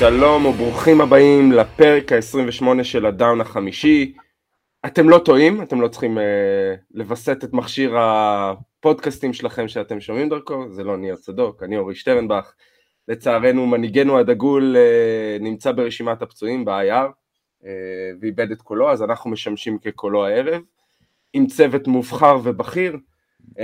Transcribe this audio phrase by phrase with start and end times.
[0.00, 4.14] שלום וברוכים הבאים לפרק ה-28 של הדאון החמישי.
[4.86, 6.20] אתם לא טועים, אתם לא צריכים uh,
[6.90, 12.52] לווסת את מכשיר הפודקאסטים שלכם שאתם שומעים דרכו, זה לא ניר צדוק, אני אורי שטרנבך.
[13.08, 17.08] לצערנו מנהיגנו הדגול uh, נמצא ברשימת הפצועים ב-IR
[17.62, 17.66] uh,
[18.20, 20.62] ואיבד את קולו, אז אנחנו משמשים כקולו הערב,
[21.32, 22.96] עם צוות מובחר ובכיר,
[23.50, 23.54] uh,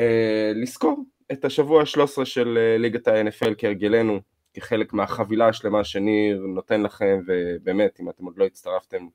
[0.55, 4.21] לזכור את השבוע ה-13 של ליגת ה-NFL כהרגלנו,
[4.57, 9.07] כחלק מהחבילה השלמה שניר נותן לכם, ובאמת, אם אתם עוד לא הצטרפתם,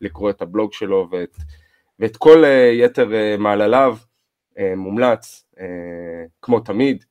[0.00, 1.36] לקרוא את הבלוג שלו ואת,
[1.98, 2.46] ואת כל uh,
[2.84, 3.96] יתר uh, מעלליו,
[4.56, 5.46] uh, מומלץ,
[6.42, 7.04] כמו תמיד.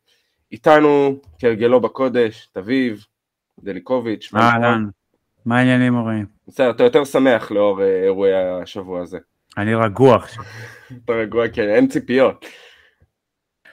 [0.52, 3.06] איתנו, כהרגלו בקודש, תביב,
[3.60, 4.32] דליקוביץ'.
[4.36, 4.86] אהלן,
[5.46, 6.26] מה העניינים הורים?
[6.48, 9.18] בסדר, אתה יותר שמח לאור אירועי השבוע הזה.
[9.58, 10.44] אני רגוע עכשיו.
[11.06, 12.46] אתה רגוע, כן, אין ציפיות.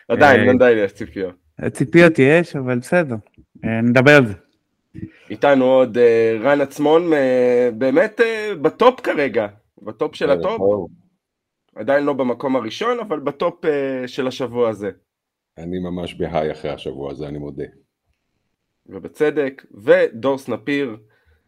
[0.09, 1.35] עדיין, עדיין יש ציפיות.
[1.73, 3.17] ציפיות יש, אבל בסדר.
[3.65, 4.35] אה, נדבר על זה.
[5.31, 7.17] איתנו עוד אה, רן עצמון, אה,
[7.79, 8.21] באמת
[8.63, 9.47] ב top כרגע,
[9.83, 10.61] ב top של ה top.
[11.75, 13.65] עדיין לא במקום הראשון, אבל ב top
[14.07, 14.91] של השבוע הזה.
[15.59, 17.65] אני ממש ב high אחרי השבוע הזה, אני מודה.
[18.87, 20.97] ובצדק, ודור סנפיר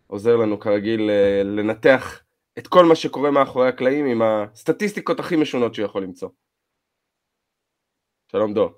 [0.07, 1.11] עוזר לנו כרגיל
[1.45, 2.23] לנתח
[2.59, 6.29] את כל מה שקורה מאחורי הקלעים עם הסטטיסטיקות הכי משונות שהוא יכול למצוא.
[8.33, 8.71] שלום דור.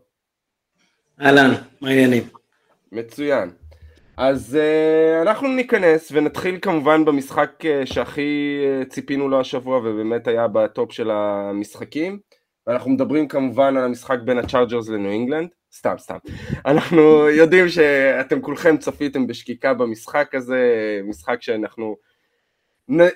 [1.20, 2.39] אהלן, מה העניינים?
[2.92, 3.50] מצוין.
[4.16, 10.48] אז אה, אנחנו ניכנס ונתחיל כמובן במשחק אה, שהכי אה, ציפינו לו השבוע ובאמת היה
[10.48, 12.18] ב top של המשחקים.
[12.66, 15.48] ואנחנו מדברים כמובן על המשחק בין הצ'ארג'רס לניו אינגלנד.
[15.72, 16.16] סתם סתם.
[16.66, 20.60] אנחנו יודעים שאתם כולכם צפיתם בשקיקה במשחק הזה
[21.04, 21.96] משחק שאנחנו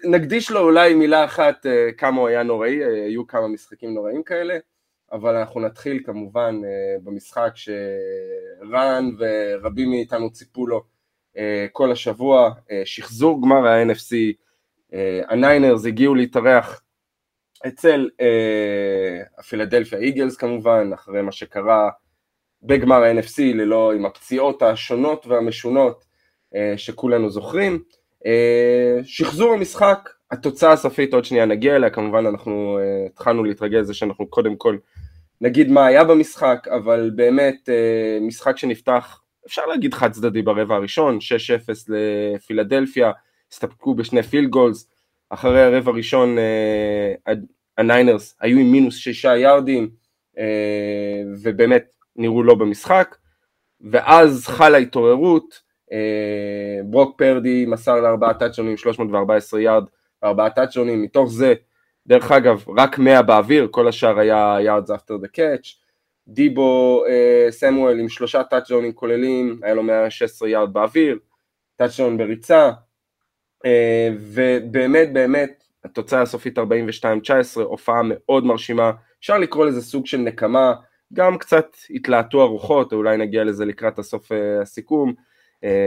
[0.04, 4.58] נקדיש לו אולי מילה אחת אה, כמה הוא היה נוראי היו כמה משחקים נוראים כאלה
[5.14, 10.82] אבל אנחנו נתחיל כמובן uh, במשחק שרן ורבים מאיתנו ציפו לו
[11.34, 11.38] uh,
[11.72, 14.14] כל השבוע, uh, שחזור גמר ה-NFC,
[15.28, 16.82] הניינרס הגיעו להתארח
[17.66, 18.08] אצל
[19.38, 21.90] הפילדלפיה איגלס כמובן, אחרי מה שקרה
[22.62, 26.04] בגמר ה-NFC, ללא עם הפציעות השונות והמשונות
[26.76, 27.82] שכולנו זוכרים.
[29.04, 34.26] שחזור המשחק, התוצאה הסופית עוד שנייה נגיע אליה, כמובן אנחנו uh, התחלנו להתרגל לזה שאנחנו
[34.26, 34.76] קודם כל
[35.40, 41.18] נגיד מה היה במשחק, אבל באמת אה, משחק שנפתח, אפשר להגיד חד צדדי ברבע הראשון,
[41.68, 43.12] 6-0 לפילדלפיה,
[43.52, 44.90] הסתפקו בשני field goals,
[45.30, 47.34] אחרי הרבע הראשון אה,
[47.78, 49.90] הניינרס היו עם מינוס שישה יארדים,
[50.38, 51.84] אה, ובאמת
[52.16, 53.16] נראו לא במשחק,
[53.90, 55.64] ואז חלה התעוררות,
[56.84, 59.84] ברוק פרדי מסר לארבעה טאצ'דאונים 314 יארד,
[60.24, 61.54] וארבעה טאצ'ונים, מתוך זה
[62.06, 65.84] דרך אגב, רק 100 באוויר, כל השאר היה yards after the catch.
[66.28, 71.18] דיבו אה, סמואל עם שלושה טאצ'דאונים כוללים, היה לו 116 יארד באוויר,
[71.76, 72.70] טאצ'דאון בריצה,
[73.64, 76.62] אה, ובאמת באמת התוצאה הסופית 42-19,
[77.62, 80.74] הופעה מאוד מרשימה, אפשר לקרוא לזה סוג של נקמה,
[81.12, 85.14] גם קצת התלהטו הרוחות, אולי נגיע לזה לקראת הסוף אה, הסיכום.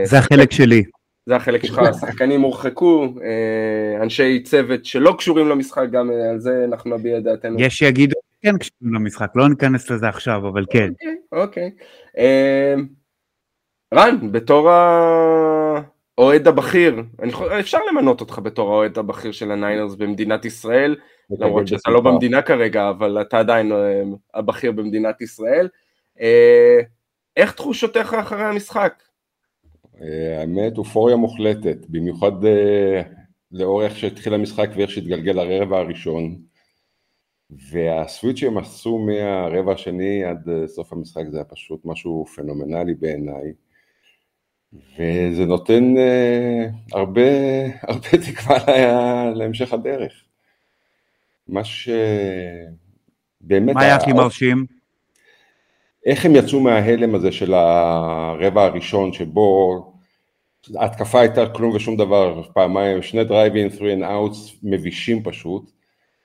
[0.04, 0.84] זה החלק שלי.
[1.28, 6.64] זה החלק שלך, השחקנים הורחקו, אה, אנשי צוות שלא קשורים למשחק, גם אה, על זה
[6.64, 7.60] אנחנו נביע את דעתנו.
[7.60, 10.90] יש שיגידו כן קשורים למשחק, לא ניכנס לזה עכשיו, אבל כן.
[10.92, 11.70] אוקיי, אוקיי.
[12.18, 12.74] אה,
[13.94, 17.02] רן, בתור האוהד הבכיר,
[17.60, 20.96] אפשר למנות אותך בתור האוהד הבכיר של הניינרס במדינת ישראל,
[21.30, 23.72] למרות שאתה לא במדינה כרגע, אבל אתה עדיין
[24.34, 25.68] הבכיר במדינת ישראל.
[27.36, 29.02] איך תחושותיך אחרי המשחק?
[30.02, 33.02] אה, האמת, אופוריה מוחלטת, במיוחד אה,
[33.52, 36.38] לאור איך שהתחיל המשחק ואיך שהתגלגל הרבע הראשון.
[37.50, 43.52] והסוויץ' שהם עשו מהרבע השני עד אה, סוף המשחק זה היה פשוט משהו פנומנלי בעיניי.
[44.72, 47.22] וזה נותן uh, הרבה,
[47.88, 50.24] הרבה תקווה לה, להמשך הדרך.
[51.48, 51.88] מה ש...
[53.40, 53.74] באמת...
[53.74, 54.66] מה היה הכי מרשים?
[56.08, 59.92] איך הם יצאו מההלם הזה של הרבע הראשון שבו
[60.74, 65.70] ההתקפה הייתה כלום ושום דבר, פעמיים, שני דרייבים, 3 and outs מבישים פשוט.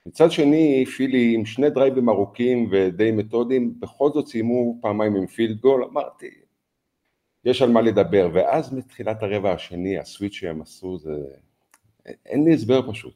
[0.06, 5.60] מצד שני, פילי עם שני דרייבים ארוכים ודי מתודיים, בכל זאת סיימו פעמיים עם פילד
[5.60, 6.30] גול, אמרתי,
[7.44, 11.10] יש על מה לדבר, ואז מתחילת הרבע השני, הסוויץ' שהם עשו, זה...
[12.26, 13.14] אין לי הסבר פשוט.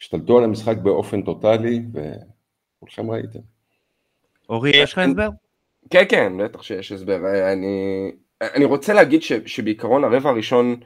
[0.00, 3.40] השתלטו על המשחק באופן טוטאלי, וכולכם ראיתם.
[4.48, 5.28] אורי, יש לך הסבר?
[5.90, 7.52] כן, כן, בטח שיש הסבר.
[7.52, 8.10] אני,
[8.42, 10.76] אני רוצה להגיד ש, שבעיקרון הרבע הראשון,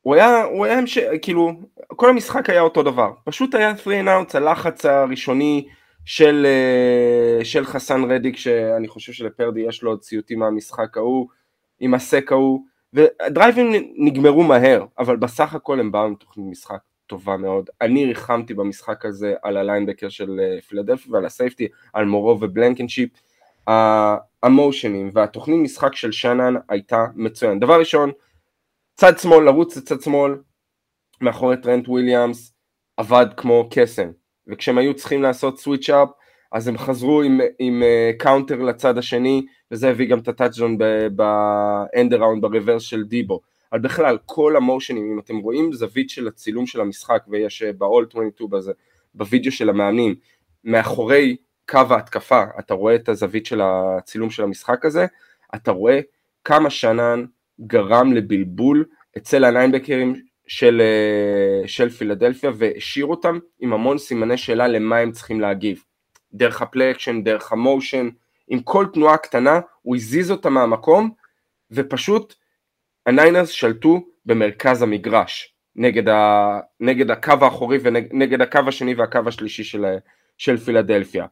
[0.00, 0.98] הוא היה, הוא היה, המש...
[0.98, 1.52] כאילו,
[1.86, 3.12] כל המשחק היה אותו דבר.
[3.24, 5.68] פשוט היה 3 and הלחץ הראשוני
[6.04, 11.28] של, אה, של חסן רדיק, שאני חושב שלפרדי יש לו עוד ציוטים מהמשחק ההוא,
[11.80, 12.60] עם ה sack ההוא,
[12.94, 17.70] ודרייבים נגמרו מהר, אבל בסך הכל הם באו עם תוכנית משחק טובה מאוד.
[17.80, 22.38] אני ריחמתי במשחק הזה על ה linebacker של אה, פילדלפיה ועל ה safety, על מורו
[22.40, 23.10] ובלנקנשיפ.
[24.42, 27.60] המושנים והתוכנית משחק של שנן הייתה מצוין.
[27.60, 28.10] דבר ראשון,
[28.94, 30.34] צד שמאל, לרוץ לצד שמאל,
[31.20, 32.54] מאחורי טרנט וויליאמס,
[32.96, 34.10] עבד כמו קסם.
[34.46, 36.08] וכשהם היו צריכים לעשות switch up,
[36.52, 37.82] אז הם חזרו עם, עם
[38.18, 40.78] counter אה, לצד השני, וזה הביא גם את הטאצ'דאון
[41.16, 43.40] ב end around ב reverse של דיבו.
[43.72, 48.50] אבל בכלל, כל המושנים, אם אתם רואים זווית של הצילום של המשחק, ויש ב-all 22
[48.50, 48.72] בזה,
[49.14, 50.14] בווידאו של המאמנים,
[50.64, 51.36] מאחורי
[51.68, 55.06] קו ההתקפה, אתה רואה את הזווית של הצילום של המשחק הזה,
[55.54, 56.00] אתה רואה
[56.44, 57.24] כמה שנן
[57.60, 58.84] גרם לבלבול
[59.16, 60.14] אצל הליינבקרים
[60.46, 65.84] של, אה, של פילדלפיה והשאיר אותם עם המון סימני שאלה למה הם צריכים להגיב.
[66.32, 68.08] דרך ה play action, דרך ה motion,
[68.48, 71.10] עם כל תנועה קטנה הוא הזיז אותם מהמקום
[71.70, 72.34] ופשוט
[73.06, 79.84] הניינרס שלטו במרכז המגרש נגד, ה, נגד הקו האחורי ונגד הקו השני והקו השלישי של,
[80.38, 81.26] של פילדלפיה.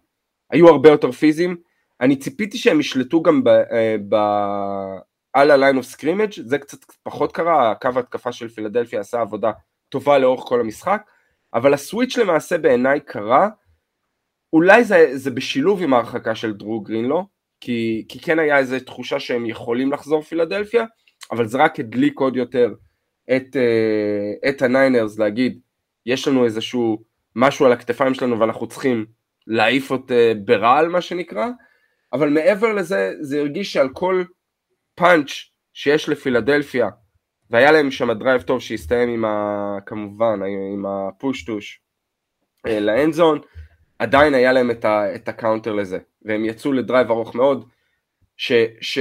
[0.50, 1.56] היו הרבה יותר פיזיים,
[2.00, 4.14] אני ציפיתי שהם ישלטו גם ב, אה, ב,
[5.32, 9.52] על ה line of scrimmage, זה קצת פחות קרה, הקו ההתקפה של פילדלפיה עשה עבודה
[9.88, 11.02] טובה לאורך כל המשחק,
[11.54, 13.48] אבל הסוויץ' למעשה בעיניי קרה,
[14.52, 17.26] אולי זה, זה בשילוב עם ההרחקה של דרו גרינלו,
[17.60, 20.84] כי, כי כן היה איזו תחושה שהם יכולים לחזור פילדלפיה,
[21.30, 22.74] אבל זה רק הדליק עוד יותר
[23.36, 25.60] את, אה, את הניינרס להגיד,
[26.06, 27.02] יש לנו איזשהו
[27.36, 29.06] משהו על הכתפיים שלנו ואנחנו צריכים
[29.46, 31.46] להעיף את אה, ברעל מה שנקרא,
[32.12, 34.24] אבל מעבר לזה זה הרגיש שעל כל
[34.94, 35.30] פאנץ'
[35.72, 36.88] שיש לפילדלפיה,
[37.50, 39.78] והיה להם שם drive טוב שהסתיים עם ה...
[39.86, 40.40] כמובן,
[40.72, 41.80] עם ה push tush
[42.66, 43.40] אה, ל end zone,
[43.98, 45.14] עדיין היה להם את, ה...
[45.14, 47.68] את ה counter לזה, והם יצאו ל drive ארוך מאוד,
[48.36, 48.52] ש...
[48.80, 48.98] ש...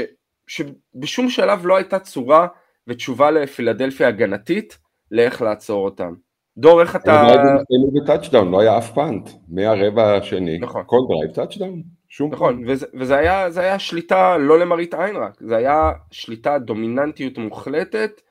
[0.48, 2.48] שבשום שלב לא הייתה צורה
[2.88, 4.78] ותשובה לפילדלפיה הגנתית
[5.12, 6.14] לאיך לעצור אותם.
[6.60, 7.22] דור, איך אתה...
[7.22, 10.84] הם בטאצ'דאון, לא היה אף punt, מהרבע השני, נכון.
[10.86, 11.82] כל drive טאצ'דאון.
[12.10, 17.38] שום נכון, וזה, וזה היה, היה שליטה לא למראית עין רק, זה היה שליטה, דומיננטיות
[17.38, 18.22] מוחלטת,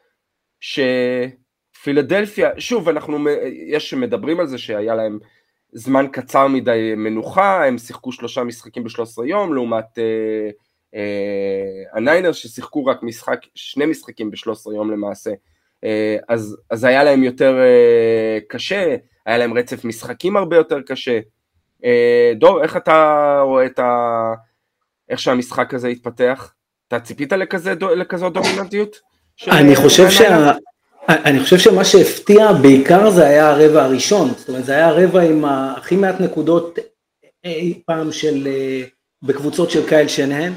[0.61, 3.19] שפילדלפיה, שוב, אנחנו,
[3.67, 5.19] יש שמדברים על זה שהיה להם
[5.73, 10.51] זמן קצר מדי מנוחה, הם שיחקו שלושה משחקים ב-13 יום, לעומת אה,
[10.95, 15.31] אה, הניינרס ששיחקו רק משחק, שני משחקים ב-13 יום למעשה,
[16.29, 18.97] אז, אז היה להם יותר אה, קשה,
[19.27, 21.19] היה להם רצף משחקים הרבה יותר קשה,
[21.85, 23.93] אה, דור, איך אתה רואה את ה...
[25.09, 26.53] איך שהמשחק הזה התפתח?
[26.89, 28.97] אתה ציפית לכזה, לכזאת דומיננטיות?
[29.49, 30.53] אני חושב, שה...
[31.09, 35.45] אני חושב שמה שהפתיע בעיקר זה היה הרבע הראשון, זאת אומרת זה היה הרבע עם
[35.45, 36.79] הכי מעט נקודות
[37.45, 38.83] אי פעם של, אה,
[39.23, 40.53] בקבוצות של קייל שנהן,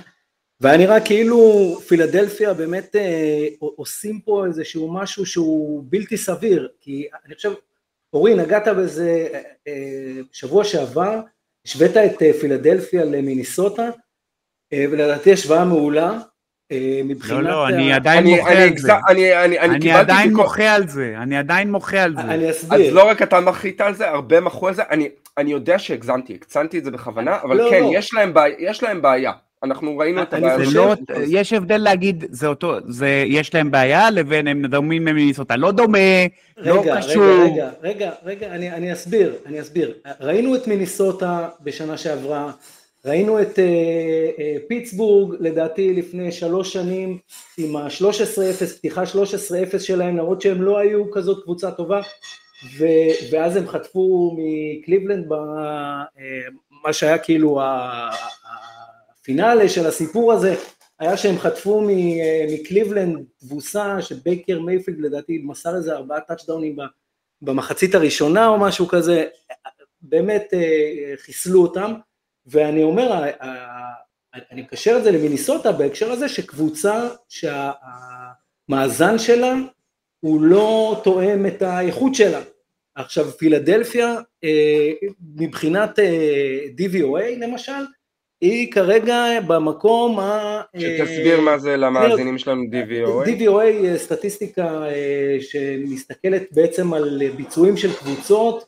[0.62, 7.36] והיה נראה כאילו פילדלפיה באמת אה, עושים פה איזשהו משהו שהוא בלתי סביר, כי אני
[7.36, 7.52] חושב
[8.14, 9.28] אורי, נגעת בזה
[9.68, 9.74] אה,
[10.32, 11.20] שבוע שעבר,
[11.66, 13.90] השווית את אה, פילדלפיה למיניסוטה,
[14.74, 16.20] אה, ולדעתי השוואה מעולה.
[17.04, 17.44] מבחינת...
[17.44, 18.94] לא, לא, אני עדיין מוחה על זה.
[19.08, 22.22] אני עדיין מוחה על זה, אני עדיין מוחה על זה.
[22.22, 22.88] אני אסביר.
[22.88, 24.84] אז לא רק אתה מחית על זה, הרבה מחו על זה,
[25.38, 27.90] אני יודע שהגזמתי, הקצנתי את זה בכוונה, אבל לא, כן, לא.
[28.60, 29.32] יש להם בעיה.
[29.64, 30.58] אנחנו ראינו את הבעיה.
[30.74, 30.96] לא,
[31.28, 35.56] יש הבדל להגיד, זה אותו, זה, יש להם בעיה, לבין הם דומים ממיניסוטה.
[35.56, 35.98] לא דומה,
[36.58, 37.24] לא קשור.
[37.24, 39.94] רגע, רגע, רגע, רגע, אני, אני אסביר, אני אסביר.
[40.22, 42.52] ראינו את מיניסוטה בשנה שעברה,
[43.06, 47.18] ראינו את אה, אה, פיטסבורג, לדעתי לפני שלוש שנים,
[47.58, 49.04] עם ה-13-0, פתיחה
[49.74, 52.02] 13-0 שלהם, למרות שהם לא היו כזאת קבוצה טובה,
[52.78, 52.86] ו,
[53.32, 56.06] ואז הם חטפו מקליבלנד במה
[56.88, 58.10] אה, שהיה כאילו ה...
[59.22, 60.56] הפינאלה של הסיפור הזה
[61.00, 66.78] היה שהם חטפו אה, מקליבלנד תבוסה שבייקר מייפילד לדעתי מסר איזה ארבעה טאצ'דאונים
[67.42, 69.26] במחצית הראשונה או משהו כזה,
[70.02, 71.94] באמת אה, חיסלו אותם,
[72.46, 73.30] ואני אומר,
[74.52, 79.54] אני מקשר את זה למיניסוטה בהקשר הזה שקבוצה שהמאזן שלה
[80.20, 82.42] הוא לא תואם את האיכות שלה.
[82.96, 84.92] עכשיו פילדלפיה אה,
[85.36, 86.00] מבחינת
[86.78, 87.84] DVOA למשל,
[88.42, 90.62] היא כרגע במקום ה...
[90.78, 93.28] שתסביר מה זה למאזינים שלנו DVOA.
[93.28, 98.66] DVOA סטטיסטיקה אה, שמסתכלת בעצם על ביצועים של קבוצות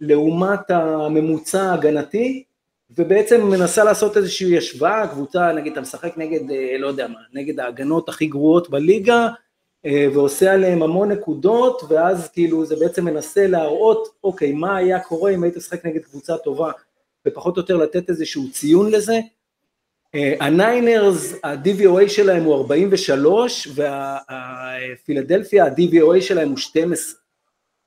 [0.00, 2.44] לעומת הממוצע ההגנתי
[2.98, 7.60] ובעצם מנסה לעשות איזושהי השוואה, קבוצה נגיד אתה משחק נגד, אה, לא יודע מה, נגד
[7.60, 9.28] ההגנות הכי גרועות בליגה
[9.86, 15.30] אה, ועושה עליהם המון נקודות ואז כאילו זה בעצם מנסה להראות אוקיי מה היה קורה
[15.30, 16.70] אם היית משחק נגד קבוצה טובה
[17.28, 19.20] ופחות או יותר לתת איזשהו ציון לזה.
[20.14, 27.20] הניינרס, ה-DVOA שלהם הוא 43 והפילדלפיה, ה-DVOA שלהם הוא 12,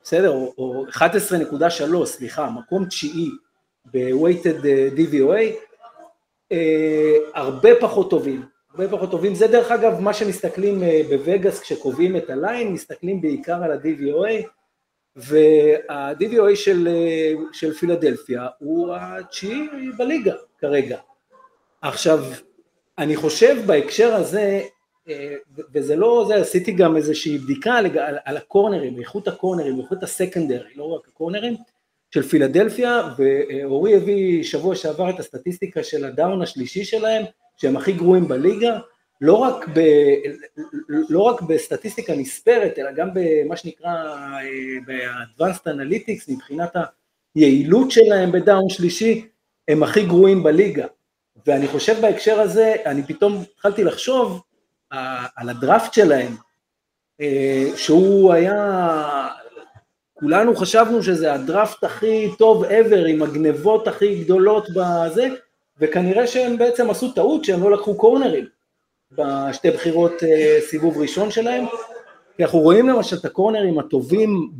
[0.03, 0.31] בסדר?
[0.31, 3.29] או 11.3, סליחה, מקום תשיעי
[3.93, 4.65] ב-weighted
[4.97, 5.41] DVOA,
[7.33, 12.73] הרבה פחות טובים, הרבה פחות טובים, זה דרך אגב מה שמסתכלים בווגאס כשקובעים את הליין,
[12.73, 14.47] מסתכלים בעיקר על ה-DVOA,
[15.15, 16.87] וה-DVOA של,
[17.53, 20.97] של פילדלפיה הוא התשיעי בליגה כרגע.
[21.81, 22.25] עכשיו,
[22.97, 24.61] אני חושב בהקשר הזה,
[25.73, 27.87] וזה לא זה, עשיתי גם איזושהי בדיקה על,
[28.25, 31.55] על הקורנרים, איכות הקורנרים, איכות הסקנדרי, לא רק הקורנרים,
[32.11, 37.25] של פילדלפיה, ואורי הביא שבוע שעבר את הסטטיסטיקה של הדאון השלישי שלהם,
[37.57, 38.79] שהם הכי גרועים בליגה,
[39.23, 39.79] לא רק, ב,
[41.09, 43.93] לא רק בסטטיסטיקה נספרת, אלא גם במה שנקרא
[44.87, 46.75] ב-advanced analytics, מבחינת
[47.35, 49.27] היעילות שלהם בדאון שלישי,
[49.67, 50.85] הם הכי גרועים בליגה.
[51.47, 54.41] ואני חושב בהקשר הזה, אני פתאום התחלתי לחשוב
[55.35, 56.35] על הדראפט שלהם,
[57.75, 59.27] שהוא היה,
[60.13, 65.27] כולנו חשבנו שזה הדראפט הכי טוב ever, עם הגנבות הכי גדולות בזה,
[65.79, 68.45] וכנראה שהם בעצם עשו טעות שהם לא לקחו קורנרים
[69.15, 70.13] בשתי בחירות
[70.69, 71.65] סיבוב ראשון שלהם,
[72.37, 74.51] כי אנחנו רואים למשל את הקורנרים הטובים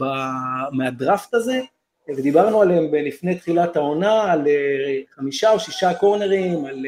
[0.71, 1.61] מהדראפט הזה,
[2.17, 4.47] ודיברנו עליהם לפני תחילת העונה, על
[5.15, 6.85] חמישה או שישה קורנרים, על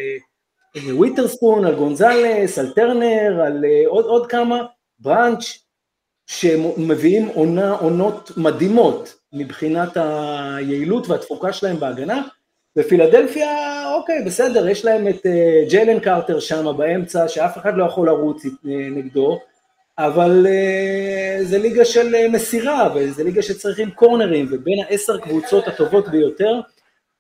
[0.92, 4.66] וויטרספון, על גונזלס, על טרנר, על עוד, עוד כמה,
[5.00, 5.66] בראנץ',
[6.28, 12.28] שמביאים עונה, עונות מדהימות מבחינת היעילות והתפוקה שלהם בהגנה,
[12.78, 15.26] ופילדלפיה, אוקיי, בסדר, יש להם את
[15.70, 19.40] ג'יילן קרטר שם באמצע, שאף אחד לא יכול לרוץ נגדו,
[19.98, 26.60] אבל uh, זה ליגה של מסירה, וזה ליגה שצריכים קורנרים, ובין העשר קבוצות הטובות ביותר,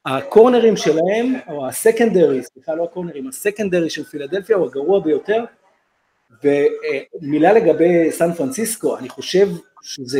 [0.05, 5.43] הקורנרים שלהם, או הסקנדרי, סליחה, לא הקורנרים, הסקנדרי של פילדלפיה הוא הגרוע ביותר,
[6.43, 9.47] ומילה לגבי סן פרנסיסקו, אני חושב
[9.81, 10.19] שזו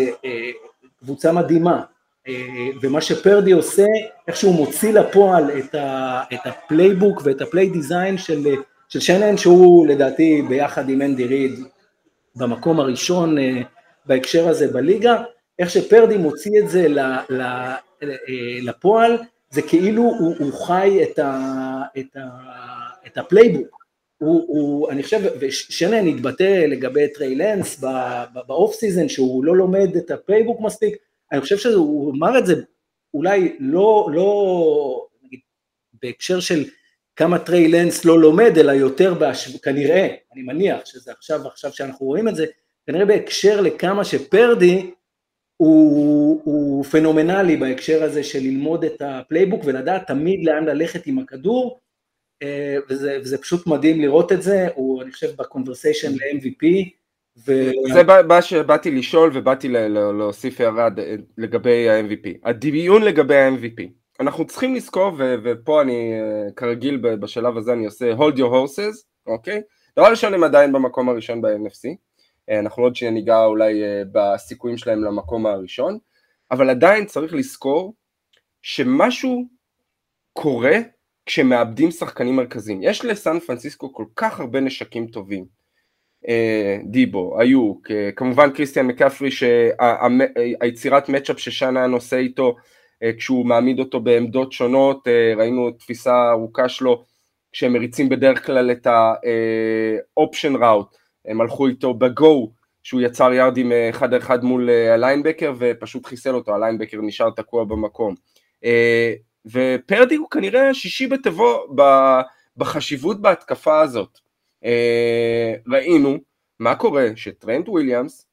[1.00, 1.82] קבוצה מדהימה,
[2.82, 3.86] ומה שפרדי עושה,
[4.28, 8.44] איך שהוא מוציא לפועל את, ה, את ה playbook ואת ה play design של,
[8.90, 11.60] של שנן, שהוא לדעתי ביחד עם אנדי ריד,
[12.36, 13.36] במקום הראשון
[14.06, 15.24] בהקשר הזה בליגה,
[15.60, 16.88] איך שפרדי מוציא את זה
[18.62, 19.18] לפועל,
[19.50, 22.28] זה כאילו הוא, הוא חי את, ה, את, ה,
[23.08, 23.86] את ה playbook,
[24.18, 27.84] הוא, הוא, אני חושב, ושנן התבטא לגבי טריי לנס
[28.48, 30.96] ב off season, שהוא לא לומד את ה playbook מספיק,
[31.36, 32.54] אני חושב שהוא אמר את זה
[33.14, 35.40] אולי לא, לא, נגיד,
[35.94, 36.64] בהקשר של
[37.16, 39.56] כמה טריי לנס לא לומד, אלא יותר, בהש...
[39.56, 42.46] כנראה, אני מניח שזה עכשיו, עכשיו שאנחנו רואים את זה,
[42.88, 44.92] כנראה בהקשר לכמה שפרדי
[45.58, 51.20] הוא, הוא פנומנלי בהקשר הזה של ללמוד את ה playbook ולדעת תמיד לאן ללכת עם
[51.20, 51.80] הכדור,
[52.90, 56.90] וזה, וזה פשוט מדהים לראות את זה, הוא אני חושב ב conversation ל-MVP.
[57.38, 57.54] ו...
[57.94, 60.90] זה מה שבאתי לשאול ובאתי להוסיף הערה
[61.38, 62.30] לגבי ה-MVP.
[62.44, 63.84] הדיון לגבי ה-MVP.
[64.20, 66.14] אנחנו צריכים לזכור, ו- ופה אני
[66.56, 69.62] כרגיל בשלב הזה אני עושה hold your horses, אוקיי?
[70.00, 71.96] דבר ראשון הם עדיין במקום הראשון ב-NFC,
[72.60, 75.98] אנחנו עוד שניה ניגע אולי בסיכויים שלהם למקום הראשון,
[76.52, 77.94] אבל עדיין צריך לזכור
[78.62, 79.44] שמשהו
[80.34, 80.78] קורה
[81.26, 82.80] כשמאבדים שחקנים מרכזיים.
[82.84, 85.46] יש לסן פרנסיסקו כל כך הרבה נשקים טובים,
[86.84, 92.56] דיבו, איוק, כמובן קריסטיאן מקפרי שהיצירת מצ'אפ ששנה עושה איתו
[93.18, 97.04] כשהוא מעמיד אותו בעמדות שונות, ראינו תפיסה ארוכה שלו
[97.52, 102.52] כשהם מריצים בדרך כלל את ה-option route, הם הלכו איתו בגו,
[102.84, 108.16] שהוא יצר יארדים אחד על אחד מול הליינבקר ופשוט חיסל אותו, הליינבקר נשאר תקוע במקום.
[109.46, 111.76] ופרדי הוא כנראה שישי בתבו
[112.58, 114.25] בחשיבות בהתקפה הזאת.
[115.68, 116.18] ראינו
[116.60, 118.28] מה קורה שטרנט וויליאמס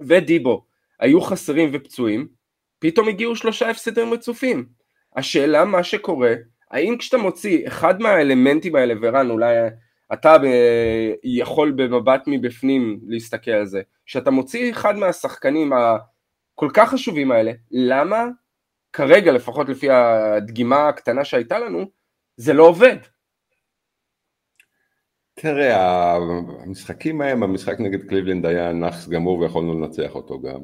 [0.00, 0.64] ודיבו
[1.00, 2.28] היו חסרים ופצועים,
[2.78, 4.66] פתאום הגיעו שלושה הפסדים רצופים.
[5.16, 6.34] השאלה מה שקורה,
[6.70, 9.54] האם כשאתה מוציא אחד מהאלמנטים האלה, ורן אולי
[10.12, 10.44] אתה ב...
[11.24, 18.26] יכול במבט מבפנים להסתכל על זה, כשאתה מוציא אחד מהשחקנים הכל כך חשובים האלה, למה
[18.92, 21.90] כרגע, לפחות לפי הדגימה הקטנה שהייתה לנו,
[22.36, 22.96] זה לא עובד?
[25.34, 26.14] תראה,
[26.64, 30.60] המשחקים ההם, המשחק נגד קליבלנד היה נאחס גמור ויכולנו לנצח אותו גם.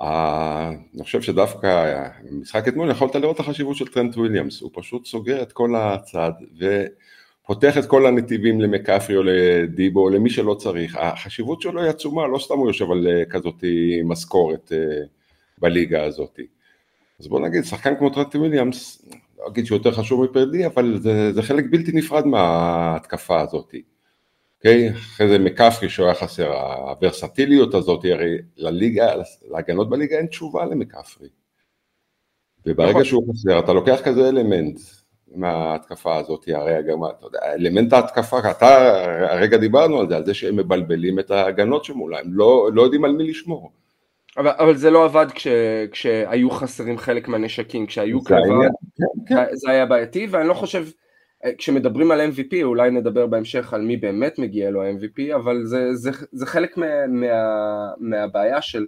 [0.00, 5.42] אני חושב שדווקא במשחק אתמול יכולת לראות את החשיבות של טרנט וויליאמס, הוא פשוט סוגר
[5.42, 11.62] את כל הצד ופותח את כל הנתיבים למקאפרי או לדיבו או למי שלא צריך, החשיבות
[11.62, 13.64] שלו היא עצומה, לא סתם הוא יושב על כזאת
[14.04, 14.72] משכורת
[15.58, 16.40] בליגה הזאת.
[17.20, 19.08] אז בוא נגיד, שחקן כמו טרנט וויליאמס,
[19.48, 23.74] אגיד שהוא יותר חשוב מפרדי, אבל זה, זה חלק בלתי נפרד מההתקפה הזאת.
[24.56, 24.90] אוקיי?
[24.90, 24.92] Okay?
[24.96, 29.14] אחרי זה מקפרי שהוא היה חסר, הוורסטיליות הזאת, הרי לליגה,
[29.50, 31.28] להגנות בליגה אין תשובה למקפרי.
[32.66, 33.04] וברגע נכון.
[33.04, 34.80] שהוא חסר, אתה לוקח כזה אלמנט
[35.34, 40.34] מההתקפה הזאת, הרי גם, אתה יודע, אלמנט ההתקפה, אתה, הרגע דיברנו על זה, על זה
[40.34, 43.72] שהם מבלבלים את ההגנות שמולה, הם לא, לא יודעים על מי לשמור.
[44.36, 45.46] אבל, אבל זה לא עבד כש,
[45.92, 49.44] כשהיו חסרים חלק מהנשקים, כשהיו קרבה, כן, כן.
[49.52, 50.86] זה היה בעייתי, ואני לא חושב,
[51.58, 56.10] כשמדברים על MVP, אולי נדבר בהמשך על מי באמת מגיע לו ה-MVP, אבל זה, זה,
[56.32, 57.26] זה חלק מה, מה,
[57.98, 58.86] מהבעיה של,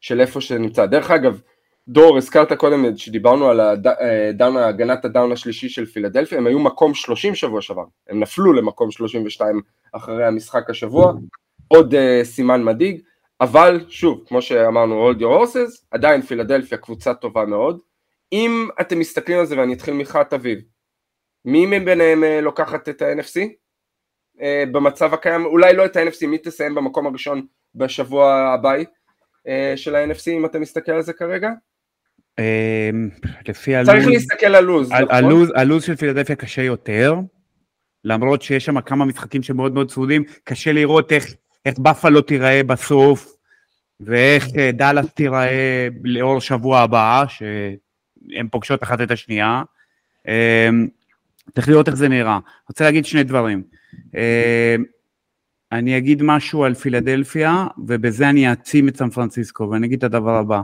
[0.00, 0.86] של איפה שנמצא.
[0.86, 1.40] דרך אגב,
[1.88, 7.34] דור, הזכרת קודם שדיברנו על הדאון, הגנת הדאון השלישי של פילדלפיה, הם היו מקום 30
[7.34, 9.60] שבוע שעבר, הם נפלו למקום 32
[9.92, 11.12] אחרי המשחק השבוע,
[11.68, 13.00] עוד uh, סימן מדאיג,
[13.44, 17.78] אבל שוב, כמו שאמרנו, hold your horses, עדיין פילדלפיה קבוצה טובה מאוד.
[18.32, 20.58] אם אתם מסתכלים על זה, ואני אתחיל מחת אביב,
[21.44, 23.40] מי מביניהם uh, לוקחת את ה-NFC?
[24.40, 29.94] אה, במצב הקיים, אולי לא את ה-NFC, מי תסיים במקום הראשון בשבוע הבא uh, של
[29.94, 31.50] ה-NFC, אם אתה מסתכל על זה כרגע?
[32.38, 33.08] אמ,
[33.48, 33.90] לפי הלו"ז...
[33.90, 35.48] צריך להסתכל על לו"ז, נכון?
[35.54, 37.14] הלו"ז של פילדלפיה קשה יותר,
[38.04, 41.34] למרות שיש שם כמה משחקים שמאוד מאוד צמודים, קשה לראות איך,
[41.66, 43.33] איך בפלו תיראה בסוף,
[44.00, 49.62] ואיך אה, דאלאס תיראה לאור שבוע הבא, שהן פוגשות אחת את השנייה.
[50.28, 50.88] אמ,
[51.54, 52.38] צריך לראות איך זה נראה.
[52.68, 53.62] רוצה להגיד שני דברים.
[54.14, 54.84] אמ,
[55.72, 60.34] אני אגיד משהו על פילדלפיה, ובזה אני אעצים את סן פרנסיסקו, ואני אגיד את הדבר
[60.36, 60.60] הבא.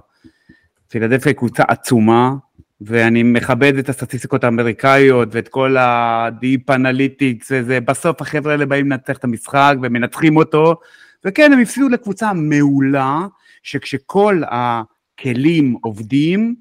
[0.89, 2.35] פילדלפיה היא קבוצה עצומה,
[2.81, 9.17] ואני מכבד את הסטטיסטיקות האמריקאיות ואת כל ה-Deep Analytics וזה, בסוף החבר'ה האלה באים לנצח
[9.17, 10.81] את המשחק ומנצחים אותו,
[11.25, 13.27] וכן, הם הפסידו לקבוצה מעולה,
[13.63, 16.55] שכשכל הכלים עובדים,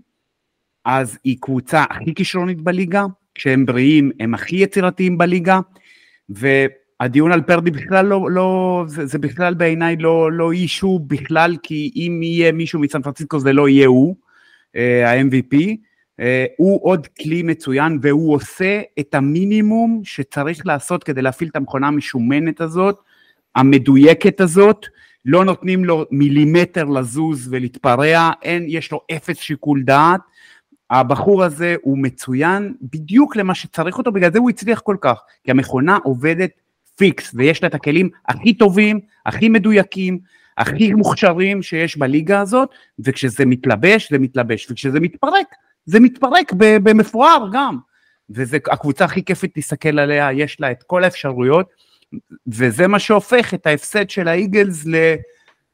[0.86, 5.60] אז היא קבוצה הכי כישרונית בליגה, כשהם בריאים הם הכי יצירתיים בליגה,
[6.30, 6.48] ו...
[7.00, 11.92] הדיון על פרדי בכלל לא, לא זה, זה בכלל בעיניי לא, לא אישו בכלל, כי
[11.96, 14.16] אם יהיה מישהו מסן פרנסיסקו זה לא יהיה הוא,
[14.76, 15.58] אה, ה-MVP,
[16.20, 21.88] אה, הוא עוד כלי מצוין והוא עושה את המינימום שצריך לעשות כדי להפעיל את המכונה
[21.88, 23.00] המשומנת הזאת,
[23.56, 24.86] המדויקת הזאת,
[25.26, 30.22] לא נותנים לו מילימטר לזוז ולהתפרע, אין, יש לו אפס שיקול דעת,
[30.90, 35.52] הבחור הזה הוא מצוין בדיוק למה שצריך אותו, בגלל זה הוא הצליח כל כך, כי
[35.52, 36.52] המכונה עובדת
[36.96, 40.20] פיקס, ויש לה את הכלים הכי טובים, הכי מדויקים,
[40.58, 45.48] הכי מוכשרים שיש בליגה הזאת, וכשזה מתלבש, זה מתלבש, וכשזה מתפרק,
[45.86, 47.78] זה מתפרק במפואר גם.
[48.30, 51.70] וזו הקבוצה הכי כיפית להסתכל עליה, יש לה את כל האפשרויות,
[52.48, 54.96] וזה מה שהופך את ההפסד של האיגלס ל...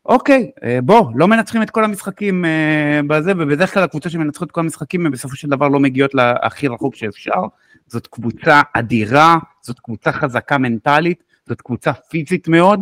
[0.05, 4.53] אוקיי, אה, בוא, לא מנצחים את כל המשחקים אה, בזה, ובדרך כלל הקבוצה שמנצחות את
[4.53, 7.41] כל המשחקים, הן בסופו של דבר לא מגיעות להכי רחוק שאפשר.
[7.87, 12.81] זאת קבוצה אדירה, זאת קבוצה חזקה מנטלית, זאת קבוצה פיזית מאוד,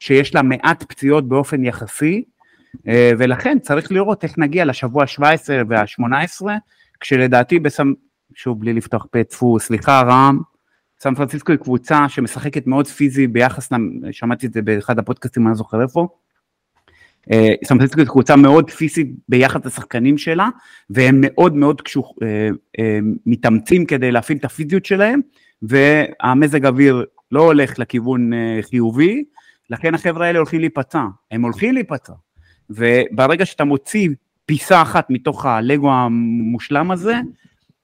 [0.00, 2.24] שיש לה מעט פציעות באופן יחסי,
[2.88, 6.46] אה, ולכן צריך לראות איך נגיע לשבוע ה-17 וה-18,
[7.00, 7.92] כשלדעתי בסם...
[8.34, 10.38] שוב, בלי לפתוח פה, טפו, סליחה רם,
[11.04, 13.70] סן פרנסיסקו היא קבוצה שמשחקת מאוד פיזי ביחס,
[14.10, 16.08] שמעתי את זה באחד הפודקאסטים, אני לא זוכר איפה,
[17.32, 20.48] אה, סן פרנסיסקו היא קבוצה מאוד פיזית ביחד לשחקנים שלה,
[20.90, 25.20] והם מאוד מאוד קשוח, אה, אה, מתאמצים כדי להפעיל את הפיזיות שלהם,
[25.62, 28.30] והמזג אוויר לא הולך לכיוון
[28.62, 29.24] חיובי,
[29.70, 32.12] לכן החבר'ה האלה הולכים להיפצע, הם הולכים להיפצע,
[32.70, 34.08] וברגע שאתה מוציא
[34.46, 37.14] פיסה אחת מתוך הלגו המושלם הזה,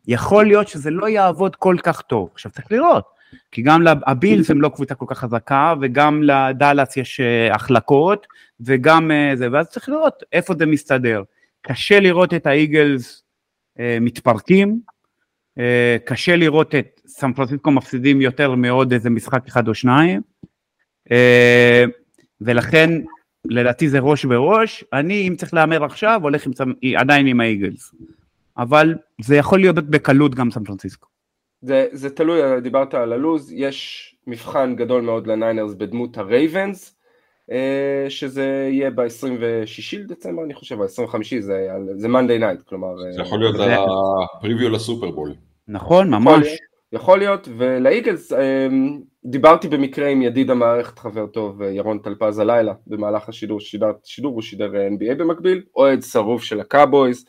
[0.07, 2.31] יכול להיות שזה לא יעבוד כל כך טוב.
[2.35, 3.05] עכשיו צריך לראות,
[3.53, 8.27] כי גם הבילס הם לא קבוצה כל כך חזקה, וגם לדאלאס יש אה, החלקות,
[8.61, 11.23] וגם אה, זה, ואז צריך לראות איפה זה מסתדר.
[11.63, 13.23] קשה לראות את האיגלס
[13.79, 14.81] אה, מתפרקים,
[16.05, 20.21] קשה לראות את סן פרנסיסקו מפסידים יותר מעוד איזה משחק אחד או שניים,
[22.41, 22.91] ולכן
[23.45, 26.53] לדעתי זה ראש בראש, אני אם צריך להמר עכשיו הולך עם,
[26.97, 27.95] עדיין עם האיגלס,
[28.57, 31.07] אבל זה יכול להיות בקלות גם סן פרנסיסקו.
[31.63, 36.97] זה, זה תלוי, דיברת על הלוז, יש מבחן גדול מאוד לניינרס בדמות הרייבנס,
[37.51, 42.89] אה, שזה יהיה ב-26 לדצמבר אני חושב, ה-25 זה, זה Monday night, כלומר...
[43.15, 43.57] זה יכול להיות
[44.39, 45.35] ה preview לסופרבול.
[45.69, 46.47] נכון, ממש.
[46.93, 48.69] יכול להיות, ולאיגלס, אה,
[49.25, 54.35] דיברתי במקרה עם ידיד המערכת חבר טוב, אה, ירון טלפז הלילה, במהלך השידור, שידר, שידור
[54.35, 57.27] הוא שידר NBA במקביל, אוהד שרוף של הקאבויז,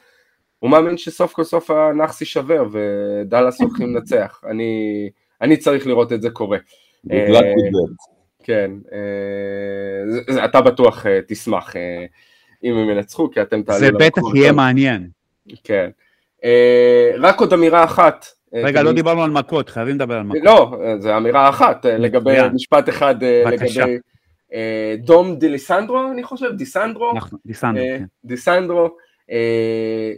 [0.61, 5.09] הוא מאמין שסוף כל סוף הנאחס יישבר ודאלאס הולכים לנצח, אני,
[5.41, 6.57] אני צריך לראות את זה קורה.
[7.11, 7.27] אה,
[8.43, 11.75] כן, אה, אתה בטוח אה, תשמח
[12.63, 13.79] אם הם ינצחו, כי אתם תעלו...
[13.79, 15.09] זה בטח יהיה מעניין.
[15.63, 15.89] כן.
[17.19, 20.41] רק עוד אמירה אחת, רגע, לא דיברנו על מכות, חייבים לדבר על מכות.
[20.43, 23.97] לא, זו אמירה אחת, לגבי משפט אחד, לגבי
[24.97, 27.13] דום דיליסנדרו, אני חושב, דיסנדרו.
[27.15, 28.05] נכון, דיסנדרו, כן.
[28.25, 28.89] דיסנדרו,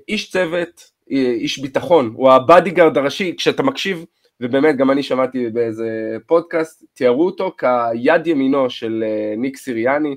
[0.07, 4.05] איש צוות, איש ביטחון, הוא הבאדיגרד הראשי, כשאתה מקשיב,
[4.41, 9.03] ובאמת גם אני שמעתי באיזה פודקאסט, תיארו אותו כיד ימינו של
[9.37, 10.15] ניק סיריאני,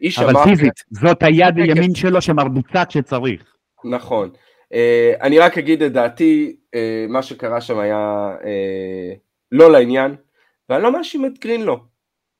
[0.00, 3.54] איש אבל פיזית, זאת היד ימין שלו שמרביצה כשצריך.
[3.84, 4.30] נכון.
[4.74, 9.18] Uh, אני רק אגיד את דעתי, uh, מה שקרה שם היה uh,
[9.52, 10.14] לא לעניין,
[10.68, 11.78] ואני לא מאשים את גרינלו.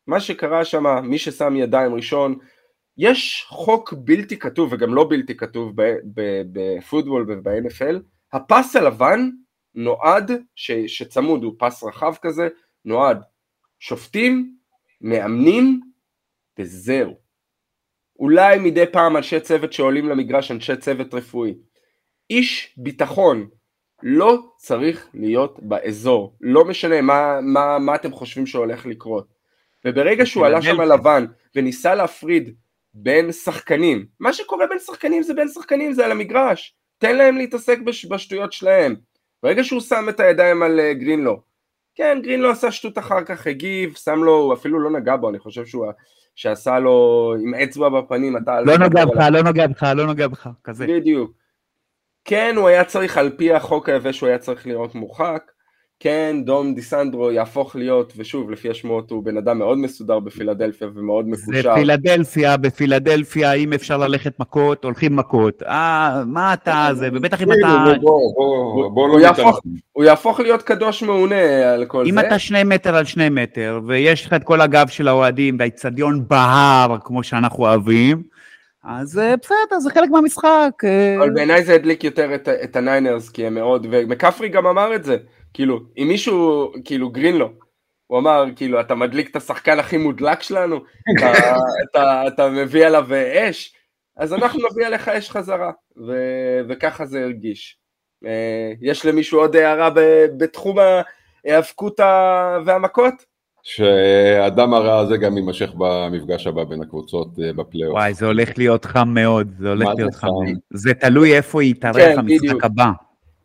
[0.06, 2.38] מה שקרה שם, מי ששם ידיים ראשון,
[2.98, 5.72] יש חוק בלתי כתוב וגם לא בלתי כתוב
[6.52, 7.96] בפוטבול וב-NFL,
[8.32, 9.30] הפס הלבן
[9.74, 12.48] נועד, ש, שצמוד, הוא פס רחב כזה,
[12.84, 13.22] נועד
[13.78, 14.54] שופטים,
[15.00, 15.80] מאמנים,
[16.58, 17.18] וזהו.
[18.18, 21.54] אולי מדי פעם אנשי צוות שעולים למגרש, אנשי צוות רפואי.
[22.30, 23.48] איש ביטחון
[24.02, 29.38] לא צריך להיות באזור, לא משנה מה, מה, מה אתם חושבים שהולך לקרות.
[29.84, 32.54] וברגע שהוא עלה שם לבן וניסה להפריד
[33.02, 37.78] בין שחקנים, מה שקורה בין שחקנים זה בין שחקנים, זה על המגרש, תן להם להתעסק
[37.78, 38.96] בש, בשטויות שלהם.
[39.42, 41.40] ברגע שהוא שם את הידיים על uh, גרינלו,
[41.94, 45.38] כן, גרינלו עשה שטות אחר כך, הגיב, שם לו, הוא אפילו לא נגע בו, אני
[45.38, 45.86] חושב שהוא
[46.34, 48.60] שעשה לו עם אצבע בפנים, אתה...
[48.60, 50.86] לא נוגע בך, לא נוגע בך, לא נוגע בך, כזה.
[50.86, 51.32] בדיוק.
[52.24, 55.50] כן, הוא היה צריך, על פי החוק היבש, הוא היה צריך לראות מורחק.
[56.00, 61.28] כן, דום דיסנדרו יהפוך להיות, ושוב, לפי השמועות הוא בן אדם מאוד מסודר בפילדלפיה ומאוד
[61.28, 61.62] מקושר.
[61.62, 65.62] זה פילדלפיה, בפילדלפיה, אם אפשר ללכת מכות, הולכים מכות.
[65.62, 67.84] אה, מה אתה זה, ובטח אם אתה...
[68.02, 68.18] לא
[69.92, 72.10] הוא יהפוך להיות קדוש מעונה על כל זה.
[72.10, 76.24] אם אתה שני מטר על שני מטר, ויש לך את כל הגב של האוהדים, והאיצטדיון
[76.28, 78.22] בהר, כמו שאנחנו אוהבים,
[78.84, 80.70] אז אה, בסדר, זה חלק מהמשחק.
[80.84, 81.16] אה.
[81.18, 82.34] אבל בעיניי זה הדליק יותר
[82.64, 85.16] את הניינרס, כי הם מאוד, ומקפרי גם אמר את זה.
[85.54, 87.50] כאילו, אם מישהו, כאילו גרינלו,
[88.06, 90.80] הוא אמר, כאילו, אתה מדליק את השחקן הכי מודלק שלנו,
[91.18, 91.32] אתה,
[91.90, 93.74] אתה, אתה מביא עליו אש,
[94.16, 95.70] אז אנחנו נביא עליך אש חזרה,
[96.06, 96.12] ו,
[96.68, 97.78] וככה זה הרגיש.
[98.26, 99.90] אה, יש למישהו עוד הערה
[100.36, 100.76] בתחום
[101.44, 102.00] ההאבקות
[102.66, 103.14] והמכות?
[103.62, 107.94] שהדם הרע הזה גם יימשך במפגש הבא בין הקבוצות אה, בפלייאוף.
[107.94, 110.28] וואי, זה הולך להיות חם מאוד, זה הולך להיות חם.
[110.70, 112.90] זה תלוי איפה יתארח כן, המשחק הבא.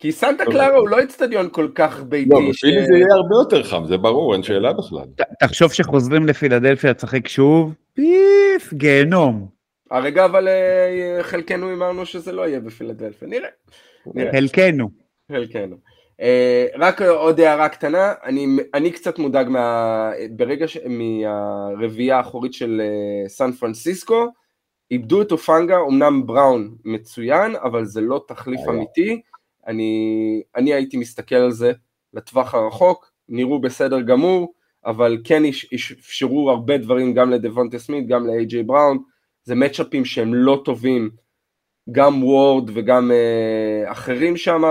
[0.04, 2.30] כי סנטה קלרה הוא לא אצטדיון כל כך ביתי.
[2.30, 5.06] לא, בפילי זה יהיה הרבה יותר חם, זה ברור, אין שאלה בכלל.
[5.40, 9.48] תחשוב שחוזרים לפילדלפיה לשחק שוב, פיף, גיהנום.
[9.92, 13.50] הרגע אבל אה, חלקנו אמרנו שזה לא יהיה בפילדלפיה, נראה.
[14.32, 14.90] חלקנו.
[15.32, 15.76] חלקנו.
[16.22, 20.78] אה, רק עוד הערה קטנה, אני, אני קצת מודאג מה, ברגע ש...
[20.86, 24.28] מהרביעייה האחורית של אה, סן פרנסיסקו,
[24.92, 29.22] איבדו את אופנגה, אמנם בראון מצוין, אבל זה לא תחליף אמיתי.
[29.68, 31.72] אני, אני הייתי מסתכל על זה
[32.14, 34.54] לטווח הרחוק, נראו בסדר גמור,
[34.86, 35.44] אבל כן
[35.76, 38.98] אפשרו הרבה דברים גם לדוונטה סמית, גם לאיי-ג'יי בראון,
[39.44, 41.10] זה מצ'אפים שהם לא טובים,
[41.92, 44.62] גם וורד וגם uh, אחרים שם,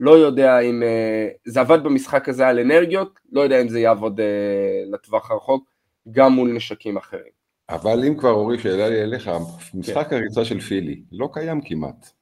[0.00, 4.20] לא יודע אם, uh, זה עבד במשחק הזה על אנרגיות, לא יודע אם זה יעבוד
[4.20, 5.70] uh, לטווח הרחוק,
[6.10, 7.38] גם מול נשקים אחרים.
[7.68, 9.30] אבל אם כבר אורי, שאלה לי אליך,
[9.74, 10.16] משחק כן.
[10.16, 12.17] הריצה של פילי לא קיים כמעט.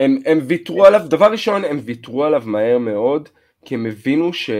[0.00, 3.28] הם, הם ויתרו עליו, דבר ראשון הם ויתרו עליו מהר מאוד,
[3.64, 4.50] כי הם הבינו ש,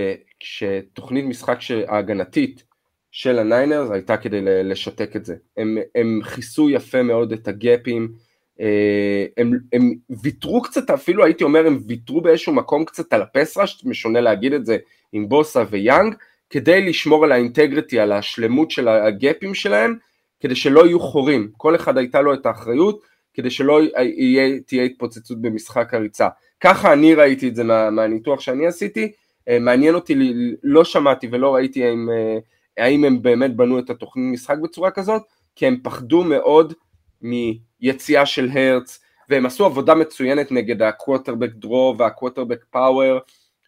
[0.41, 2.63] שתוכנית משחק ההגנתית
[3.11, 5.35] של הניינרס הייתה כדי לשתק את זה.
[5.57, 8.13] הם, הם כיסו יפה מאוד את הגאפים,
[8.61, 13.85] אה, הם, הם ויתרו קצת, אפילו הייתי אומר הם ויתרו באיזשהו מקום קצת על הפסרש,
[13.85, 14.77] משונה להגיד את זה
[15.13, 16.15] עם בוסה ויאנג,
[16.51, 19.97] כדי לשמור על האינטגריטי, על השלמות של הגאפים שלהם,
[20.41, 21.51] כדי שלא יהיו חורים.
[21.57, 23.01] כל אחד הייתה לו את האחריות,
[23.39, 26.29] כדי שלא יהיה, תהיה התפוצצות במשחק הריצה.
[26.61, 29.13] ככה אני ראיתי את זה מה, מהניתוח שאני עשיתי,
[29.49, 30.15] אה, מעניין אותי,
[30.63, 32.39] לא שמעתי ולא ראיתי האם, אה,
[32.85, 35.23] האם הם באמת בנו את התוכנית משחק בצורה כזאת,
[35.57, 36.75] כי הם פחדו מאוד
[37.23, 43.19] מיציאה של הרץ, והם עשו עבודה מצוינת נגד הקווטרבק דרו והקווטרבק פאוור,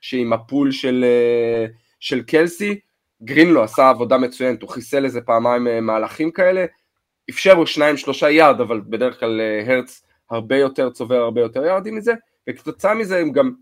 [0.01, 1.67] שעם הפול של, אה,
[2.01, 2.79] של קלסי,
[3.23, 6.65] גרינלו עשה עבודה מצוינת, הוא חיסל איזה פעמיים מהלכים כאלה,
[7.31, 11.97] אפשרו שניים שלושה יארד, אבל בדרך כלל אה, הרץ הרבה יותר צובר הרבה יותר יארדים
[11.97, 12.15] מזה,
[12.49, 13.53] וכתוצאה מזה הם גם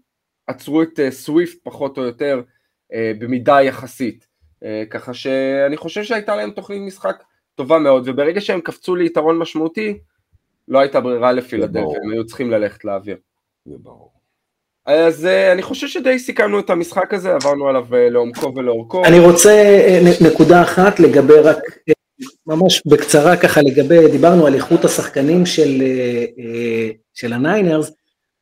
[0.47, 2.43] עצרו את אה, סוויפט פחות או יותר
[2.93, 4.29] אה, במידה יחסית,
[4.91, 7.23] ככה שאני חושב שהייתה להם תוכנית משחק
[7.55, 9.99] טובה מאוד, וברגע שהם קפצו ליתרון משמעותי,
[10.69, 13.17] לא הייתה ברירה לפילדלפיה, הם היו צריכים ללכת לאוויר.
[13.65, 14.13] זה ברור.
[14.87, 19.05] אז אני חושב שדי סיכמנו את המשחק הזה, עברנו עליו לעומקו ולאורכו.
[19.05, 19.79] אני רוצה
[20.21, 21.59] נקודה אחת לגבי רק
[22.47, 25.83] ממש בקצרה ככה לגבי, דיברנו על איכות השחקנים של,
[26.39, 27.91] אה, של הניינרס,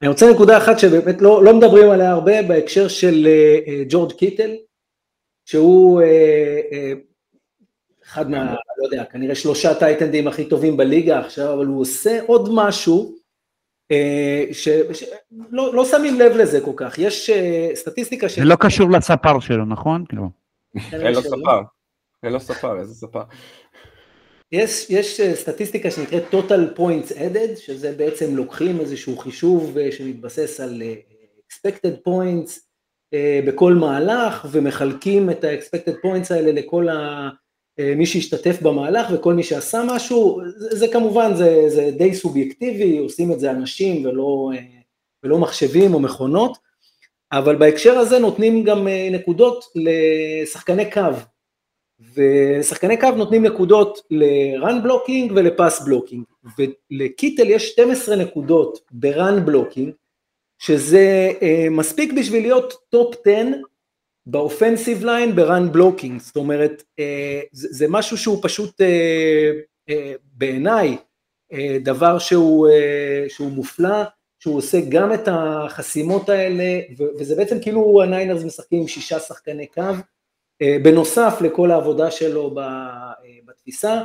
[0.03, 3.29] אני רוצה נקודה אחת שבאמת לא, לא מדברים עליה הרבה בהקשר של
[3.67, 4.51] uh, ג'ורג' קיטל,
[5.45, 6.03] שהוא
[8.05, 12.49] אחד מה, לא יודע, כנראה שלושה טייטנדים הכי טובים בליגה עכשיו, אבל הוא עושה עוד
[12.53, 13.17] משהו
[14.53, 16.99] שלא לא שמים לב לזה כל כך.
[16.99, 17.31] יש
[17.75, 18.39] סטטיסטיקה ש...
[18.39, 20.05] זה לא קשור לספר שלו, נכון?
[20.93, 21.61] אין לו ספר.
[22.23, 23.23] אין לו ספר, איזה ספר.
[24.53, 30.83] יש, יש סטטיסטיקה שנקראת total points added, שזה בעצם לוקחים איזשהו חישוב שמתבסס על
[31.53, 32.61] expected points
[33.47, 37.29] בכל מהלך ומחלקים את ה-expected points האלה לכל ה...
[37.97, 43.33] מי שהשתתף במהלך וכל מי שעשה משהו, זה, זה כמובן, זה, זה די סובייקטיבי, עושים
[43.33, 44.51] את זה אנשים ולא,
[45.23, 46.59] ולא מחשבים או מכונות,
[47.33, 51.01] אבל בהקשר הזה נותנים גם נקודות לשחקני קו,
[52.01, 59.91] ושחקני קו נותנים נקודות ל-run blocking ול-pass blocking, ולקיטל יש 12 נקודות ב-run blocking,
[60.59, 63.33] שזה uh, מספיק בשביל להיות top 10
[64.27, 67.03] ב offensive line ב-run blocking, זאת אומרת, uh,
[67.53, 69.95] זה, זה משהו שהוא פשוט uh, uh,
[70.33, 70.97] בעיניי
[71.53, 74.03] uh, דבר שהוא, uh, שהוא מופלא,
[74.39, 76.81] שהוא עושה גם את החסימות האלה,
[77.19, 79.93] וזה בעצם כאילו הניינרס משחקים עם שישה שחקני קו, אה,
[80.63, 83.15] בנוסף לכל העבודה שלו אה,
[83.47, 84.03] בתפיסה.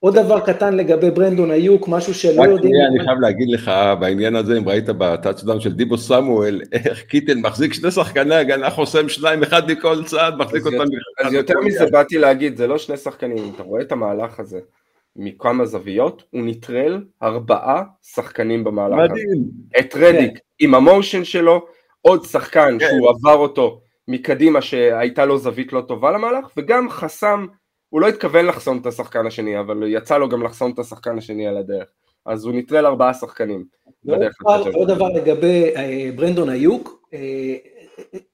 [0.00, 2.72] עוד דבר קטן לגבי ברנדון איוק, משהו שלא יודעים...
[2.74, 7.34] רק אני חייב להגיד לך בעניין הזה, אם ראית בטאצ'דאון של דיבו סמואל, איך קיטל
[7.34, 10.84] מחזיק שני שחקני הגנה, חוסם שניים, אחד מכל צד, מחזיק אותם...
[11.24, 14.60] אז יותר מזה באתי להגיד, זה לא שני שחקנים, אתה רואה את המהלך הזה
[15.16, 19.12] מכמה זוויות, הוא נטרל ארבעה שחקנים במהלך הזה.
[19.12, 19.44] מדהים.
[19.78, 21.66] את רדיק עם המושן שלו,
[22.00, 22.86] עוד שחקן כן.
[22.88, 23.80] שהוא עבר אותו.
[24.08, 27.46] מקדימה שהייתה לו זווית לא טובה למהלך, וגם חסם,
[27.88, 31.46] הוא לא התכוון לחסום את השחקן השני, אבל יצא לו גם לחסום את השחקן השני
[31.46, 31.88] על הדרך.
[32.26, 33.64] אז הוא נטרל ארבעה שחקנים.
[34.74, 37.00] עוד דבר לגבי אה, ברנדון איוק,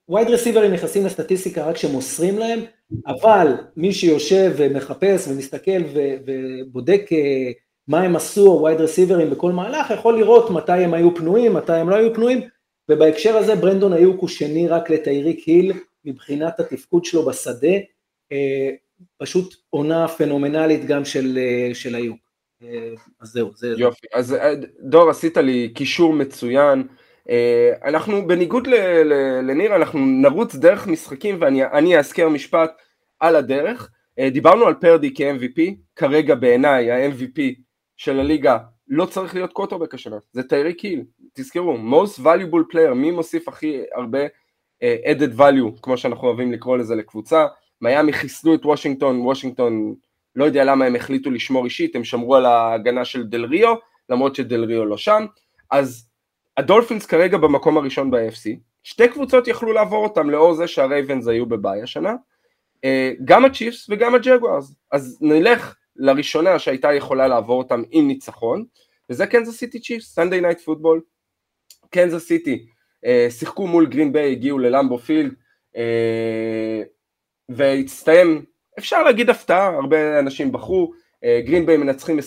[0.09, 2.59] וייד רסיברים נכנסים לסטטיסטיקה רק כשמוסרים להם,
[3.07, 5.81] אבל מי שיושב ומחפש ומסתכל
[6.25, 7.51] ובודק אה,
[7.87, 11.89] מה הם עשו הווייד רסיברים בכל מהלך, יכול לראות מתי הם היו פנויים, מתי הם
[11.89, 12.41] לא היו פנויים,
[12.89, 15.73] ובהקשר הזה ברנדון איוק הוא שני רק לטייריק היל
[16.05, 17.73] מבחינת התפקוד שלו בשדה,
[18.31, 18.69] אה,
[19.17, 22.19] פשוט עונה פנומנלית גם של, אה, של איוק.
[22.63, 23.73] אה, אז זהו, זה...
[23.77, 24.35] יופי, אז
[24.79, 26.83] דור עשית לי קישור מצוין.
[27.83, 28.67] אנחנו בניגוד
[29.43, 32.71] לניר, אנחנו נרוץ דרך משחקים ואני אזכר משפט
[33.19, 33.91] על הדרך.
[34.31, 35.61] דיברנו על פרדי כ-MVP,
[35.95, 37.41] כרגע בעיניי ה-MVP
[37.97, 38.57] של הליגה
[38.89, 43.81] לא צריך להיות קוטרבק השנה, זה טייריק היל, תזכרו, most valuable player, מי מוסיף הכי
[43.95, 47.45] הרבה uh, added value, כמו שאנחנו אוהבים לקרוא לזה לקבוצה,
[47.81, 49.95] מיאמי חיסלו את וושינגטון, וושינגטון
[50.35, 53.75] לא יודע למה הם החליטו לשמור אישית, הם שמרו על ההגנה של דל ריו,
[54.09, 55.25] למרות שדל ריו לא שם,
[55.71, 56.09] אז
[56.57, 58.49] הדולפינס כרגע במקום הראשון ב-AFC,
[58.83, 62.15] שתי קבוצות יכלו לעבור אותם לאור זה שהרייבנס היו בבעיה השנה,
[62.75, 68.65] uh, גם הצ'יפס וגם הג'גוארס, אז נלך לראשונה שהייתה יכולה לעבור אותם עם ניצחון,
[69.09, 71.01] וזה קנזס סיטי צ'יפס, Sunday Night Football,
[71.89, 72.65] קנזס סיטי
[73.29, 75.33] שיחקו מול גרין ביי, הגיעו ללמבו פילד,
[75.77, 76.81] אה,
[77.49, 78.45] והסתיים,
[78.79, 80.91] אפשר להגיד הפתעה, הרבה אנשים בחרו,
[81.45, 82.21] גרין ביי מנצחים 27-19,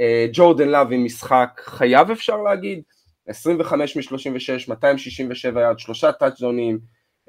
[0.00, 2.82] אה, ג'ורדן לאב עם משחק חייו אפשר להגיד,
[3.26, 6.78] 25 מ-36, 267 יארד, שלושה טאצ'דונים,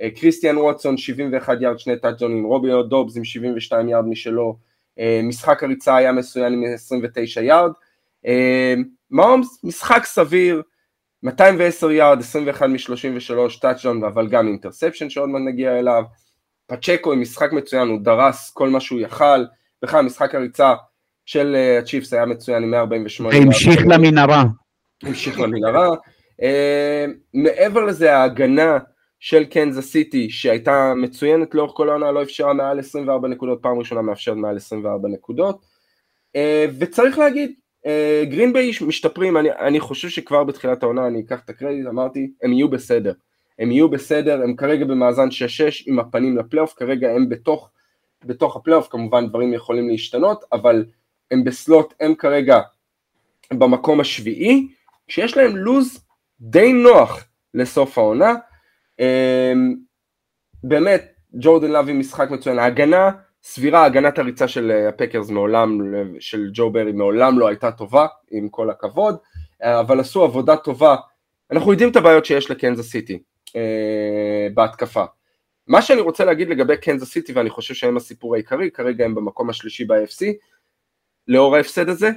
[0.01, 4.55] אה, קריסטיאן ווטסון 71 יארד, שני טאצ'דונים, רומיאו דובס עם 72 יארד משלו,
[5.23, 7.71] משחק הריצה היה מצוין עם 29 יארד,
[9.11, 10.61] מאומס משחק סביר,
[11.23, 16.03] 210 יארד, 21 מ-33 טאצ'דאון, אבל גם interception שעוד מעט נגיע אליו,
[16.67, 19.45] פצ'קו עם משחק מצוין, הוא דרס כל מה שהוא יכל,
[19.81, 20.73] בכלל משחק הריצה
[21.25, 23.45] של אה, הצ'יפס היה מצוין עם 148 יארד.
[23.45, 24.43] המשיך למנהרה.
[25.03, 25.89] המשיך למנהרה.
[27.33, 28.77] מעבר לזה ההגנה
[29.21, 34.01] של קנזס סיטי שהייתה מצוינת לאורך כל העונה לא אפשרה מעל 24 נקודות, פעם ראשונה
[34.01, 35.65] מאפשרת מעל 24 נקודות.
[36.35, 37.51] אה, וצריך להגיד
[38.23, 42.53] גרינביי אה, משתפרים, אני, אני חושב שכבר בתחילת העונה אני אקח את הקרדיט, אמרתי הם
[42.53, 43.13] יהיו בסדר,
[43.59, 45.31] הם יהיו בסדר, הם כרגע במאזן 6-6
[45.85, 47.69] עם הפנים לפלייאוף, כרגע הם בתוך,
[48.25, 50.85] בתוך הפלייאוף, כמובן דברים יכולים להשתנות, אבל
[51.31, 52.59] הם ב slot, הם כרגע
[53.53, 54.67] במקום השביעי,
[55.07, 56.05] שיש להם לוז
[56.41, 58.35] די נוח לסוף העונה,
[60.63, 63.11] באמת, ג'ורדן לאב משחק מצוין, ההגנה
[63.43, 65.79] סבירה, הגנת הריצה של אה, הפקרס מעולם,
[66.19, 69.17] של ג'ו ברי מעולם לא הייתה טובה, עם כל הכבוד,
[69.63, 70.95] אה, אבל עשו עבודה טובה,
[71.51, 73.19] אנחנו יודעים את הבעיות שיש לקנזס סיטי
[73.55, 75.05] אה, בהתקפה.
[75.67, 79.49] מה שאני רוצה להגיד לגבי קנזס סיטי, ואני חושב שהם הסיפור העיקרי, כרגע הם במקום
[79.49, 80.25] השלישי ב-AFC,
[81.27, 82.09] לאור ההפסד הזה,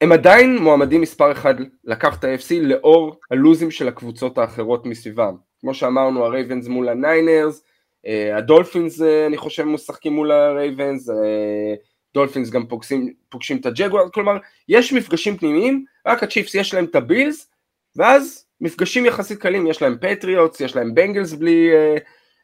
[0.00, 5.47] הם עדיין מועמדים מספר אחד לקחת את ה-AFC לאור הלוזים של הקבוצות האחרות מסביבם.
[5.60, 7.62] כמו שאמרנו, הרייבנס מול הניינרס,
[8.06, 11.74] אה, הדולפינס אה, אני חושב משחקים מול הרייבנס, אה,
[12.14, 14.36] דולפינס גם פוגשים, פוגשים את הג'גואר, כלומר
[14.68, 17.50] יש מפגשים פנימיים, רק הצ'יפס יש להם את הבילס,
[17.96, 21.70] ואז מפגשים יחסית קלים, יש להם פטריוטס, יש להם בנגלס בלי,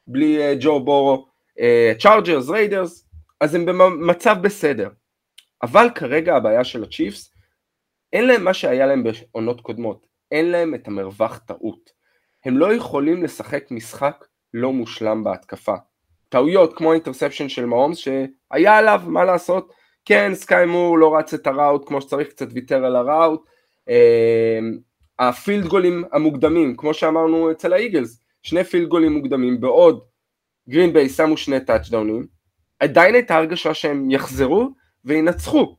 [0.06, 1.26] בלי ג'ו בורו,
[1.98, 3.06] צ'ארג'רס, ריידרס,
[3.40, 4.88] אז הם במצב בסדר.
[5.62, 7.30] אבל כרגע הבעיה של הצ'יפס,
[8.12, 11.90] אין להם מה שהיה להם בעונות קודמות, אין להם את המרווח טעות.
[12.44, 15.74] הם לא יכולים לשחק משחק לא מושלם בהתקפה.
[16.28, 19.72] טעויות כמו ה interception של מאומס שהיה עליו מה לעשות,
[20.04, 23.44] כן סקאי מור לא רץ את ה route כמו שצריך, קצת ויתר על ה route,
[23.88, 24.78] אמ,
[25.18, 30.04] הפילד גולים המוקדמים כמו שאמרנו אצל האיגלס, שני פילד גולים מוקדמים בעוד.
[30.68, 32.26] גרין ביי שמו שני טאצ'דאונים,
[32.78, 34.70] עדיין הייתה הרגשה שהם יחזרו
[35.04, 35.76] וינצחו.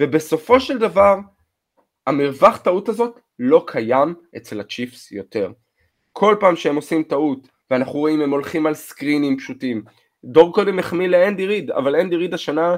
[0.00, 1.16] ובסופו של דבר
[2.06, 5.52] המרווח טעות הזאת לא קיים אצל הצ'יפס יותר.
[6.12, 9.82] כל פעם שהם עושים טעות ואנחנו רואים הם הולכים על סקרינים פשוטים.
[10.24, 12.76] דור קודם החמיא לאנדי ריד, אבל אנדי ריד השנה,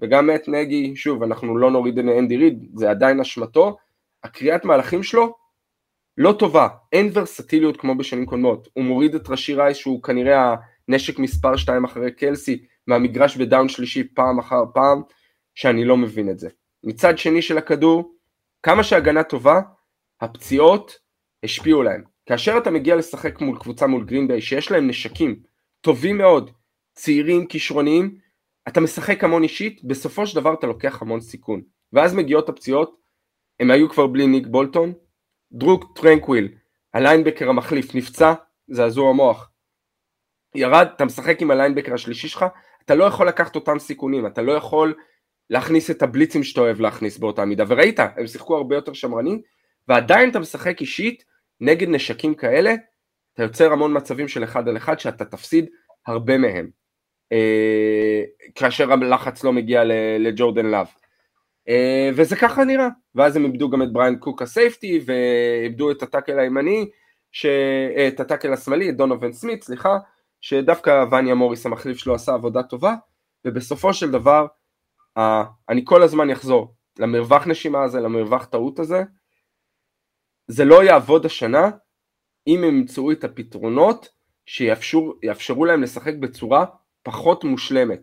[0.00, 3.76] וגם מאט נגי, שוב, אנחנו לא נוריד לאנדי ריד, זה עדיין אשמתו,
[4.24, 5.34] הקריאת מהלכים שלו
[6.18, 10.54] לא טובה, אין ורסטיליות כמו בשנים קודמות, הוא מוריד את רשי רייס שהוא כנראה
[10.88, 15.02] הנשק מספר 2 אחרי קלסי מהמגרש בדאון שלישי פעם אחר פעם,
[15.54, 16.48] שאני לא מבין את זה.
[16.84, 18.12] מצד שני של הכדור,
[18.62, 19.60] כמה שהגנה טובה,
[20.20, 20.98] הפציעות
[21.44, 22.02] השפיעו להם.
[22.26, 25.42] כאשר אתה מגיע לשחק מול קבוצה מול גרינביי שיש להם נשקים
[25.80, 26.50] טובים מאוד,
[26.94, 28.18] צעירים, כישרוניים,
[28.68, 31.62] אתה משחק המון אישית, בסופו של דבר אתה לוקח המון סיכון.
[31.92, 32.96] ואז מגיעות הפציעות,
[33.60, 34.92] הם היו כבר בלי ניק בולטון,
[35.52, 36.48] דרו טרנקוויל,
[36.94, 38.34] ה linebacker המחליף, נפצע,
[38.68, 39.50] זעזוע מוח.
[40.54, 42.44] ירד, אתה משחק עם ה linebacker השלישי שלך,
[42.84, 44.94] אתה לא יכול לקחת אותם סיכונים, אתה לא יכול
[45.50, 49.40] להכניס את הבליצים שאתה אוהב להכניס באותה מידה, וראית, הם שיחקו הרבה יותר שמרנים,
[49.88, 51.24] ועדיין אתה משחק אישית
[51.60, 52.74] נגד נשקים כאלה,
[53.34, 55.66] אתה יוצר המון מצבים של אחד על אחד שאתה תפסיד
[56.06, 56.70] הרבה מהם,
[57.32, 58.22] אה,
[58.54, 59.82] כאשר הלחץ לא מגיע
[60.18, 60.86] לג'ורדן לאב.
[61.68, 66.02] אה, וזה ככה נראה, ואז הם איבדו גם את בריין קוק ה safety, ואיבדו את
[66.02, 66.90] ה tackle הימני,
[67.32, 67.46] ש...
[67.96, 69.98] אה, את ה tackle השמאלי, את דונובן סמית, סליחה,
[70.40, 72.94] שדווקא ואניה מוריס המחליף שלו עשה עבודה טובה,
[73.44, 74.46] ובסופו של דבר,
[75.68, 79.02] אני כל הזמן אחזור למרווח נשימה הזה, למרווח טעות הזה,
[80.46, 81.70] זה לא יעבוד השנה
[82.46, 84.08] אם הם ימצאו את הפתרונות
[84.46, 86.64] שיאפשרו להם לשחק בצורה
[87.02, 88.00] פחות מושלמת.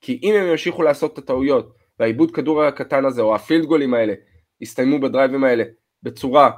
[0.00, 4.14] כי אם הם ימשיכו לעשות את הטעויות והעיבוד כדור הקטן הזה או הפילד גולים האלה
[4.60, 5.64] יסתיימו בדרייבים האלה
[6.02, 6.50] בצורה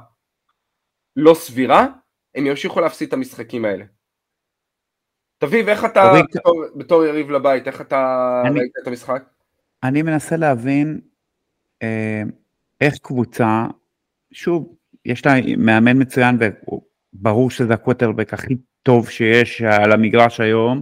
[1.15, 1.87] לא סבירה,
[2.35, 3.85] הם ימשיכו להפסיד את המשחקים האלה.
[5.37, 9.23] תביב, איך אתה, בתור, בתור יריב לבית, איך אתה אני, ראית את המשחק?
[9.83, 10.99] אני מנסה להבין
[11.81, 12.23] אה,
[12.81, 13.65] איך קבוצה,
[14.31, 16.37] שוב, יש לה מאמן מצוין
[17.13, 20.81] וברור שזה הקווטרבק הכי טוב שיש על המגרש היום,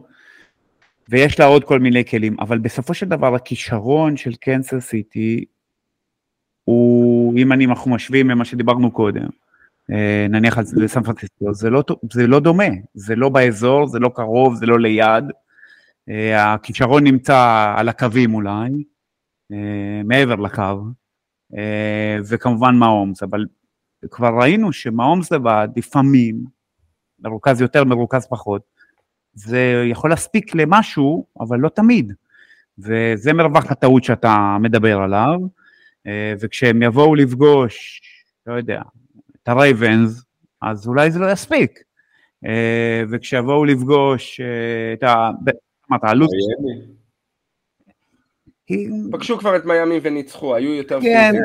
[1.10, 5.46] ויש לה עוד כל מיני כלים, אבל בסופו של דבר הכישרון של קנסר סיטי
[6.64, 9.28] הוא, אם אנחנו משווים למה שדיברנו קודם,
[9.92, 14.56] אה, נניח לסן פרנסיסקו, זה לא, זה לא דומה, זה לא באזור, זה לא קרוב,
[14.56, 15.24] זה לא ליד,
[16.36, 18.84] הכישרון נמצא על הקווים אולי,
[19.52, 20.84] אה, מעבר לקו,
[22.30, 23.46] וכמובן מהאומס, אבל
[24.12, 26.44] כבר ראינו שמהומס לבד, לפעמים,
[27.20, 28.62] מרוכז יותר, מרוכז פחות,
[29.34, 32.14] זה יכול להספיק למשהו, אבל לא תמיד.
[32.80, 35.40] וזה מרווח הטעות שאתה מדבר עליו,
[36.08, 38.02] אה, וכשהם יבואו לפגוש,
[38.48, 38.82] לא יודע,
[39.44, 40.26] את הרייבנס,
[40.62, 41.80] אז אולי זה לא יספיק.
[42.46, 45.30] אה, וכשיבואו לפגוש אה, את ה...
[45.92, 46.30] אמרת, הלו"ז...
[49.12, 51.02] פגשו כבר את מיאמי וניצחו, היו יותר...
[51.02, 51.36] כן,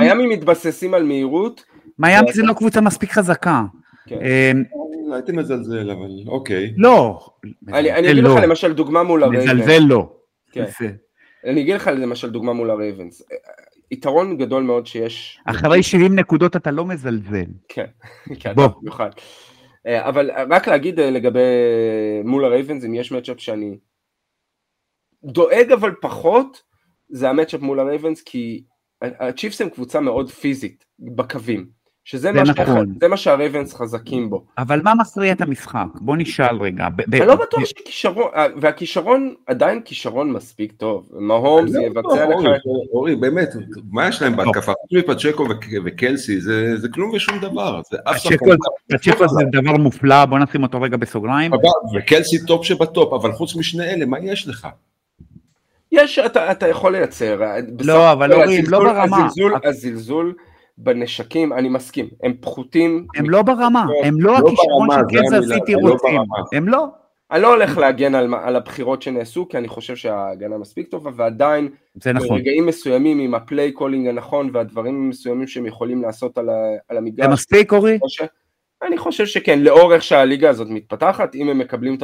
[0.00, 1.64] מיאמי מתבססים על מהירות,
[1.98, 3.62] מיאמי זה לא קבוצה מספיק חזקה.
[4.06, 4.18] כן.
[4.22, 4.62] אמ,
[5.14, 6.74] הייתי מזלזל, אבל אוקיי.
[6.76, 7.26] לא.
[7.68, 8.40] אני אגיד לך לא.
[8.40, 9.50] למשל דוגמה מול הרייבנס.
[9.50, 10.12] מזלזל לא.
[10.52, 10.64] כן.
[11.46, 13.22] אני אגיד לך למשל דוגמה מול הרייבנס.
[13.90, 15.40] יתרון גדול מאוד שיש...
[15.44, 17.46] אחרי 70 נקודות אתה לא מזלזל.
[17.68, 17.86] כן,
[18.40, 19.10] כן, במיוחד.
[19.86, 21.40] אה, אבל רק להגיד אה, לגבי
[22.24, 23.76] מול הרייבנס, אם יש matchup שאני
[25.24, 26.62] דואג אבל פחות,
[27.08, 28.64] זה ה matchup מול הרייבנס, כי
[29.02, 31.66] הצ'יפס הם קבוצה מאוד פיזית בקווים.
[32.04, 32.94] שזה מה, נכון.
[33.00, 34.44] זה מה שהרייבנס חזקים בו.
[34.58, 35.86] אבל מה מכריע את המשחק?
[35.94, 36.88] בוא נשאל רגע.
[37.12, 41.08] אני לא בטוח שכישרון, אה, והכישרון עדיין כישרון מספיק טוב.
[41.12, 42.38] מהומס יבצע לך...
[42.92, 43.48] אורי, באמת,
[43.90, 44.72] מה יש להם בהתקפה?
[44.72, 45.46] חוץ מפצ'קו
[45.84, 46.40] וקלסי,
[46.76, 47.80] זה כלום ושום דבר.
[48.88, 51.50] פצ'קו זה דבר מופלא, בוא נשים אותו רגע בסוגריים.
[51.98, 54.68] וקלסי טופ שבטופ, אבל חוץ משני אלה, מה יש לך?
[55.94, 57.40] יש, אתה, אתה יכול לייצר.
[57.80, 59.16] לא, אבל אורי, הם לא ברמה.
[59.16, 60.34] הזלזול, הזלזול
[60.78, 63.06] בנשקים, אני מסכים, הם פחותים.
[63.16, 66.20] הם לא ברמה, הם לא, לא הכישרון שקנזס סיטי לא רוצים,
[66.52, 66.86] הם לא.
[67.30, 71.68] אני לא הולך להגן על, על הבחירות שנעשו, כי אני חושב שההגנה מספיק טובה, ועדיין,
[72.14, 72.28] נכון.
[72.28, 76.48] ברגעים מסוימים עם ה play calling הנכון והדברים המסוימים שהם יכולים לעשות על,
[76.88, 77.26] על המגרש.
[77.26, 77.98] זה מספיק, אורי?
[78.82, 82.02] אני חושב שכן, לאור איך שהליגה הזאת מתפתחת, אם הם מקבלים את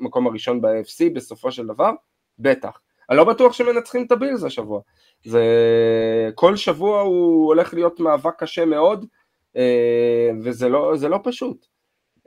[0.00, 1.90] המקום הראשון ב-AFC בסופו של דבר,
[2.38, 2.78] בטח.
[3.10, 4.80] אני לא בטוח שמנצחים את הבילס השבוע.
[5.24, 5.42] זה...
[6.34, 9.06] כל שבוע הוא הולך להיות מאבק קשה מאוד,
[9.56, 11.66] אה, וזה לא, לא פשוט.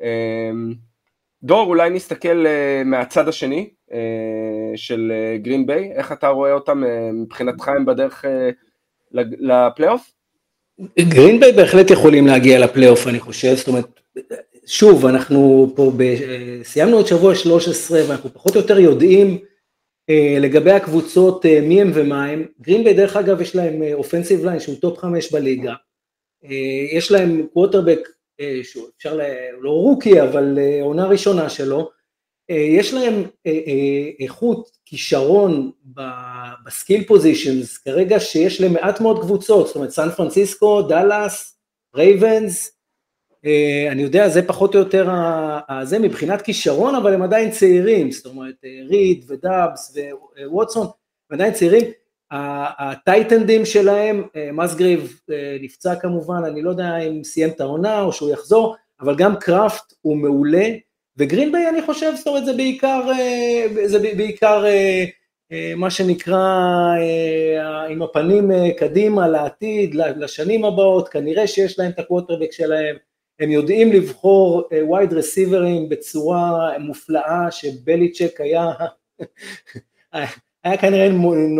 [0.02, 0.52] אה,
[1.44, 3.70] דור, אולי נסתכל אה, מהצד השני
[4.76, 8.26] של גרין ביי, איך אתה רואה אותם מבחינתך הם בדרך
[9.12, 10.12] לפלייאוף?
[11.00, 14.00] גרין ביי בהחלט יכולים להגיע לפלייאוף אני חושב, זאת אומרת,
[14.66, 16.04] שוב, אנחנו פה, ב...
[16.64, 19.38] סיימנו את שבוע 13 ואנחנו פחות או יותר יודעים
[20.39, 24.60] לגבי הקבוצות אה, מי הם ומה הם, גרינביי דרך אגב יש להם offensive אה, line
[24.60, 25.74] שהוא טופ חמש בליגה,
[26.91, 28.10] יש להם קווטרבק
[28.64, 29.14] שהוא אפשר,
[29.53, 31.89] הוא לא rookie אבל עונה ראשונה שלו,
[32.49, 33.24] יש להם
[34.20, 35.72] איכות, כישרון
[36.66, 41.58] ב skill positions כרגע שיש למעט מאוד קבוצות, זאת אומרת סן פרנסיסקו, דאלאס,
[41.95, 42.75] רייבנס, אה,
[43.91, 45.10] אני יודע, זה פחות או יותר
[45.84, 49.98] זה מבחינת כישרון, אבל הם עדיין צעירים, זאת אומרת, אה, ריד ודאבס
[50.46, 50.88] וווטסון,
[51.30, 51.84] הם עדיין צעירים.
[52.32, 55.20] הטייטנדים שלהם, אה, מסגריב
[55.62, 59.93] נפצע כמובן, אני לא יודע אם סיים את העונה או שהוא יחזור, אבל גם קראפט
[60.02, 60.66] הוא מעולה,
[61.18, 63.02] וגרינביי אני חושב, זאת אומרת, זה בעיקר,
[63.86, 64.66] זה בעיקר
[65.76, 66.39] מה שנקרא
[67.89, 72.96] עם הפנים קדימה לעתיד, לשנים הבאות, כנראה שיש להם את הקווטרבק שלהם,
[73.40, 78.72] הם יודעים לבחור וייד uh, רסיברים בצורה מופלאה שבליצ'ק היה,
[80.64, 81.10] היה כנראה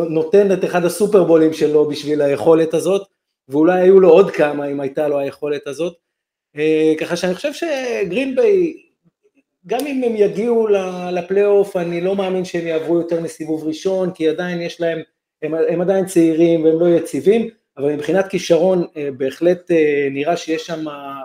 [0.09, 3.07] נותן את אחד הסופרבולים שלו בשביל היכולת הזאת,
[3.49, 5.95] ואולי היו לו עוד כמה אם הייתה לו היכולת הזאת.
[6.57, 6.59] Uh,
[6.99, 8.73] ככה שאני חושב שגרינביי,
[9.67, 10.67] גם אם הם יגיעו
[11.11, 14.99] לפלייאוף, אני לא מאמין שהם יעברו יותר מסיבוב ראשון, כי עדיין יש להם,
[15.41, 19.71] הם, הם עדיין צעירים והם לא יציבים, אבל מבחינת כישרון uh, בהחלט
[20.11, 21.21] נראה שיש שם אה,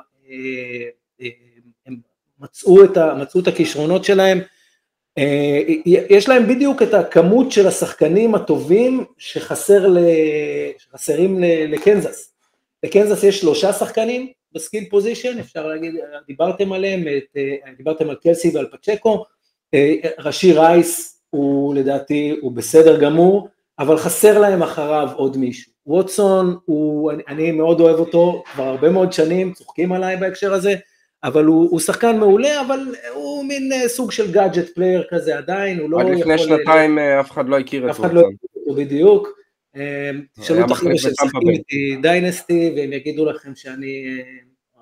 [1.86, 1.96] הם
[2.40, 4.40] מצאו את, ה, מצאו את הכישרונות שלהם,
[5.18, 9.98] אה, יש להם בדיוק את הכמות של השחקנים הטובים שחסר ל,
[10.78, 12.32] שחסרים לקנזס.
[12.82, 15.94] לקנזס יש שלושה שחקנים בסקיל פוזיישן, אפשר להגיד,
[16.26, 19.24] דיברתם עליהם, את, אה, דיברתם על קלסי ועל פצ'קו,
[20.18, 23.48] ראשי רייס הוא לדעתי, הוא בסדר גמור,
[23.80, 25.72] אבל חסר להם אחריו עוד מישהו.
[25.86, 30.74] ווטסון, הוא, אני, אני מאוד אוהב אותו כבר הרבה מאוד שנים, צוחקים עליי בהקשר הזה,
[31.24, 32.80] אבל הוא, הוא שחקן מעולה, אבל
[33.14, 36.12] הוא מין אה, סוג של gadget player כזה עדיין, הוא לא יכול...
[36.12, 37.00] עד לפני שנתיים ל...
[37.00, 38.04] אה, אף אחד לא הכיר את ווטסון.
[38.04, 39.28] אף אחד לא הכיר אותו בדיוק.
[39.76, 40.10] אה,
[40.40, 44.04] תשאלו את החבר'ה שמשחקים איתי dynasty, והם יגידו לכם שאני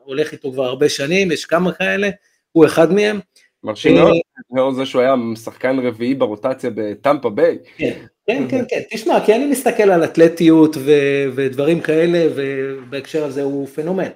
[0.05, 2.11] הולך איתו כבר הרבה שנים, יש כמה כאלה,
[2.53, 3.20] הוא אחד מהם.
[3.64, 4.16] מרשים מאוד,
[4.57, 7.59] לאור זה שהוא היה שחקן רביעי ברוטציה בטמפה ביי.
[7.76, 7.99] כן,
[8.29, 13.66] כן, כן, כן, תשמע, כי אני מסתכל על אתלטיות ו- ודברים כאלה, ובהקשר הזה הוא
[13.66, 14.09] פנומן.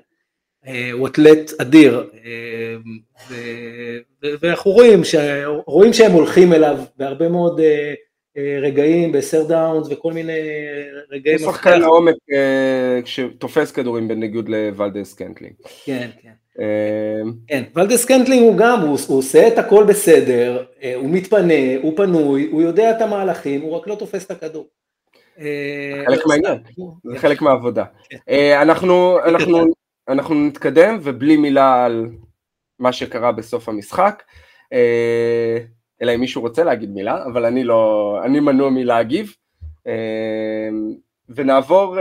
[0.66, 2.76] אה, הוא אתלט אדיר, אה,
[3.30, 5.14] ו- ואנחנו רואים, ש-
[5.66, 7.94] רואים שהם הולכים אליו בהרבה מאוד אה,
[8.62, 10.38] רגעים, ב third downs וכל מיני
[11.10, 11.38] רגעים.
[11.38, 12.14] הוא שחקן לעומק
[13.04, 15.54] שתופס כדורים בניגוד לוולדס סקנטלינג.
[15.84, 16.41] כן, כן.
[16.58, 21.76] אמ, כן, ולדס סקנטלינג הוא גם, הוא, הוא עושה את הכל בסדר, אה, הוא מתפנה,
[21.82, 24.66] הוא פנוי, הוא יודע את המהלכים, הוא רק לא תופס את הכדור.
[25.38, 26.58] אה, חלק מהעניין,
[27.04, 27.84] זה חלק מהעבודה.
[28.08, 28.16] כן.
[28.28, 29.58] אה, אנחנו, אנחנו,
[30.08, 32.08] אנחנו נתקדם ובלי מילה על
[32.78, 34.22] מה שקרה בסוף המשחק,
[36.02, 39.34] אלא אם מישהו רוצה להגיד מילה, אבל אני לא, אני מנוע מלהגיב.
[41.28, 42.00] ונעבור אה,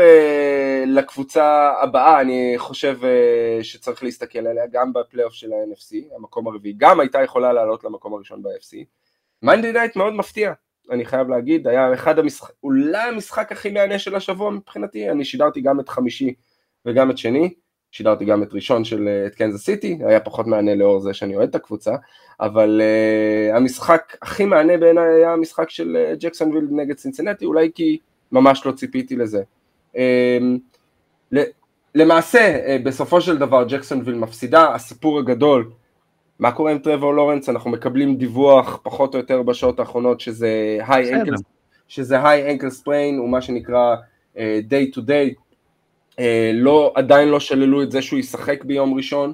[0.87, 6.99] לקבוצה הבאה, אני חושב אה, שצריך להסתכל עליה גם בפלייאוף של ה-NFC, המקום הרביעי, גם
[6.99, 8.77] הייתה יכולה לעלות למקום הראשון ב-AFC.
[9.41, 10.53] Monday night מאוד מפתיע,
[10.91, 15.61] אני חייב להגיד, היה אחד המשחק, אולי המשחק הכי מהנה של השבוע מבחינתי, אני שידרתי
[15.61, 16.33] גם את חמישי
[16.85, 17.53] וגם את שני,
[17.91, 21.35] שידרתי גם את ראשון של אה, את קנזס סיטי, היה פחות מהנה לאור זה שאני
[21.35, 21.95] אוהד את הקבוצה,
[22.39, 27.97] אבל אה, המשחק הכי מהנה בעיניי היה המשחק של ג'קסונוויל נגד צינסינטי, אולי כי
[28.31, 29.43] ממש לא ציפיתי לזה.
[29.95, 30.57] אמ,
[31.95, 35.71] למעשה, אה, בסופו של דבר ג'קסונוויל מפסידה, הסיפור הגדול,
[36.39, 41.15] מה קורה עם טרוור לורנס, אנחנו מקבלים דיווח פחות או יותר בשעות האחרונות שזה high
[41.15, 41.33] ankle,
[41.87, 43.95] שזה high ankle sprain, הוא מה שנקרא
[44.37, 45.33] אה, day to day,
[46.19, 49.33] אה, לא, עדיין לא שללו את זה שהוא ישחק ביום ראשון,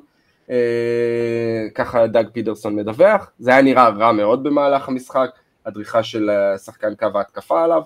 [1.75, 5.29] ככה דאג פידרסון מדווח, זה היה נראה רע מאוד במהלך המשחק,
[5.65, 6.29] הדריכה של
[6.65, 7.81] שחקן קו ההתקפה עליו,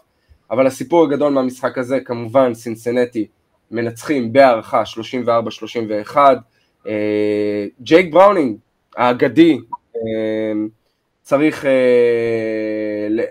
[0.52, 3.28] אבל הסיפור הגדול מהמשחק הזה כמובן סינסנטי
[3.72, 4.84] מנצחים בהערכה
[6.14, 6.18] 34-31,
[6.88, 8.58] אה, ג'ייק בראונינג
[8.95, 9.58] האגדי
[11.22, 11.66] צריך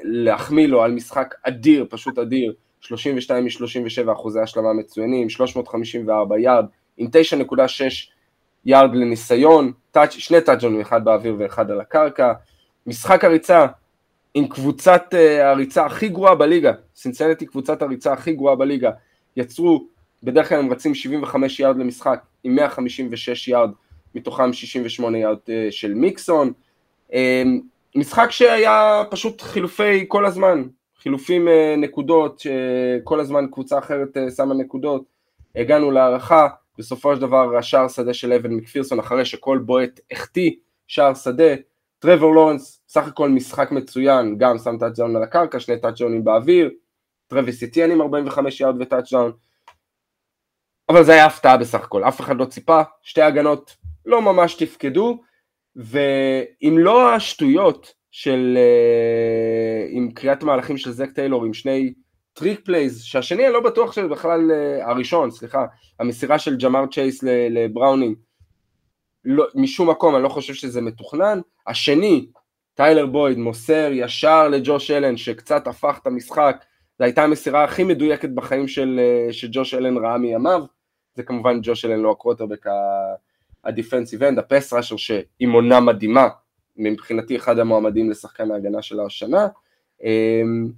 [0.03, 6.65] להחמיא לו על משחק אדיר, פשוט אדיר, 32 מ-37 אחוזי השלמה מצוינים, 354 יארד,
[6.97, 7.63] עם 9.6
[8.65, 9.73] יארד לניסיון,
[10.09, 12.33] שני טאצ'ונים, אחד באוויר ואחד על הקרקע,
[12.87, 13.67] משחק הריצה
[14.35, 18.91] עם קבוצת uh, הריצה הכי גרועה בליגה, סינסנטי קבוצת הריצה הכי גרועה בליגה,
[19.37, 19.87] יצרו,
[20.23, 23.71] בדרך כלל הם רצים 75 יארד למשחק, עם 156 יארד,
[24.15, 26.53] מתוכם 68 יארד uh, של מיקסון,
[27.11, 27.15] uh,
[27.95, 30.63] משחק שהיה פשוט חילופי כל הזמן,
[31.03, 35.03] חילופים נקודות, שכל הזמן קבוצה אחרת שמה נקודות,
[35.57, 40.51] הגענו להארכה, בסופו של דבר השער שדה של אבן מקפירסון אחרי שכל בועט החטיא
[40.87, 41.55] שער שדה,
[41.99, 46.71] טרוור לורנס סך הכל משחק מצוין, גם שם טאצ'דאון על הקרקע, שני טאצ'דאונים באוויר,
[47.27, 49.33] טרוויס אטיין עם 45 יארד וטאצ'דאון,
[50.89, 53.77] אבל זה היה הפתעה בסך הכל, אף אחד לא ציפה, שתי הגנות
[54.07, 55.21] לא ממש תפקדו,
[55.77, 61.95] ואם לא השטויות של, אה, עם קריאת מהלכים של זק טיילור, עם שני
[62.33, 65.67] trick plays, שהשני אני לא בטוח שזה בכלל, אה, הראשון, סליחה,
[66.01, 68.17] המסירה של ג'מאר צ'ייס לבראונינג,
[69.25, 72.27] לא, משום מקום אני לא חושב שזה מתוכנן, השני,
[72.81, 76.65] טיילר בויד מוסר ישר לג'וש אלן שקצת הפך את המשחק,
[76.99, 80.63] זו הייתה המסירה הכי מדויקת בחיים של, אה, שג'וש אלן ראה מימיו,
[81.15, 82.67] זה כמובן ג'וש אלן לא הקווטרבק
[83.65, 86.29] ה defensive end, ה pass rusher שעם עונה מדהימה,
[86.77, 89.49] מבחינתי אחד המועמדים לשחקן ההגנה של השנה,
[90.05, 90.69] אמ,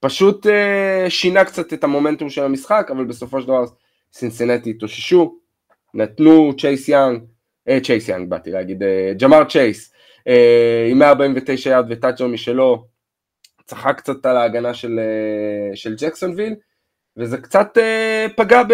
[0.00, 3.64] פשוט אה, שינה קצת את המומנטום של המשחק, אבל בסופו של דבר
[4.12, 5.38] סינסינטי התאוששו,
[5.94, 7.22] נתנו צ'ייס יאנג,
[7.68, 9.92] אה, צ'ייס יאנג באתי להגיד, אה, ג'מאר צ'ייס,
[10.90, 12.84] עם 149 יארד וטאצ'דאון משלו,
[13.70, 16.54] צחק קצת על ההגנה של, אה, של ג'קסונוויל,
[17.16, 18.72] וזה קצת אה, פגע ב,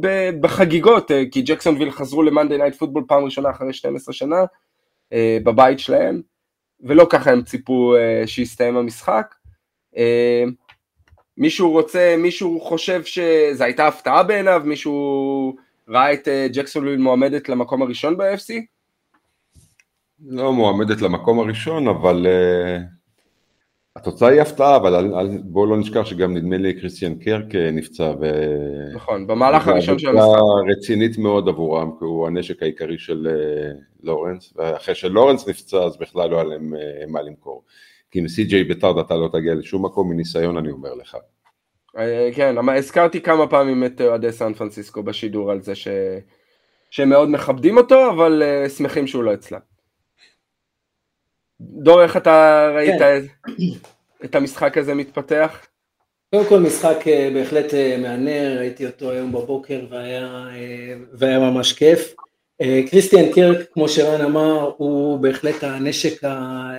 [0.00, 4.44] ב, בחגיגות, אה, כי ג'קסונוויל חזרו ל Monday Night Football פעם ראשונה אחרי 12 שנה,
[5.12, 6.22] אה, בבית שלהם,
[6.80, 9.34] ולא ככה הם ציפו אה, שיסתיים המשחק.
[9.96, 10.44] אה,
[11.36, 15.56] מישהו רוצה, מישהו חושב שזו הייתה הפתעה בעיניו, מישהו
[15.88, 18.77] ראה את אה, ג'קסונוויל מועמדת למקום הראשון ב-AFC?
[20.26, 22.82] לא מועמדת למקום הראשון, אבל uh,
[23.96, 25.10] התוצאה היא הפתעה, אבל
[25.44, 28.12] בואו לא נשכח שגם נדמה לי כריסטיאן קירק נפצע.
[28.20, 28.30] ו...
[28.94, 30.40] נכון, במהלך הראשון של המשחק.
[30.70, 36.30] רצינית מאוד עבורם, כי הוא הנשק העיקרי של uh, לורנס, ואחרי שלורנס נפצע אז בכלל
[36.30, 36.74] לא היה להם
[37.08, 37.64] מה למכור.
[38.10, 41.16] כי עם סי.ג'יי בטארד אתה לא תגיע לשום מקום מניסיון, אני אומר לך.
[42.34, 45.88] כן, הזכרתי כמה פעמים את אוהדי סן פרנסיסקו בשידור על זה ש...
[46.90, 49.67] שהם מאוד מכבדים אותו, אבל שמחים שהוא לא אצלם.
[51.60, 53.22] דור, איך אתה ראית כן.
[54.24, 55.66] את, המשחק הזה מתפתח?
[56.30, 61.72] קודם כל משחק uh, בהחלט uh, מהנה, ראיתי אותו היום בבוקר והיה, uh, והיה ממש
[61.72, 62.14] כיף.
[62.90, 66.24] כריסטיאן קירק, כמו שרן אמר, הוא בהחלט הנשק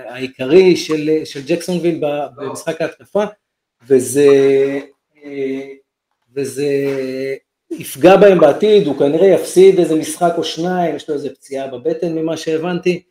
[0.08, 2.00] העיקרי של, של ג'קסונוויל
[2.36, 3.24] במשחק ההתקפה,
[3.88, 4.28] וזה
[6.34, 6.66] וזה
[7.70, 12.14] יפגע בהם בעתיד, הוא כנראה יפסיד איזה משחק או שניים, יש לו איזה פציעה בבטן
[12.14, 13.02] ממה שהבנתי.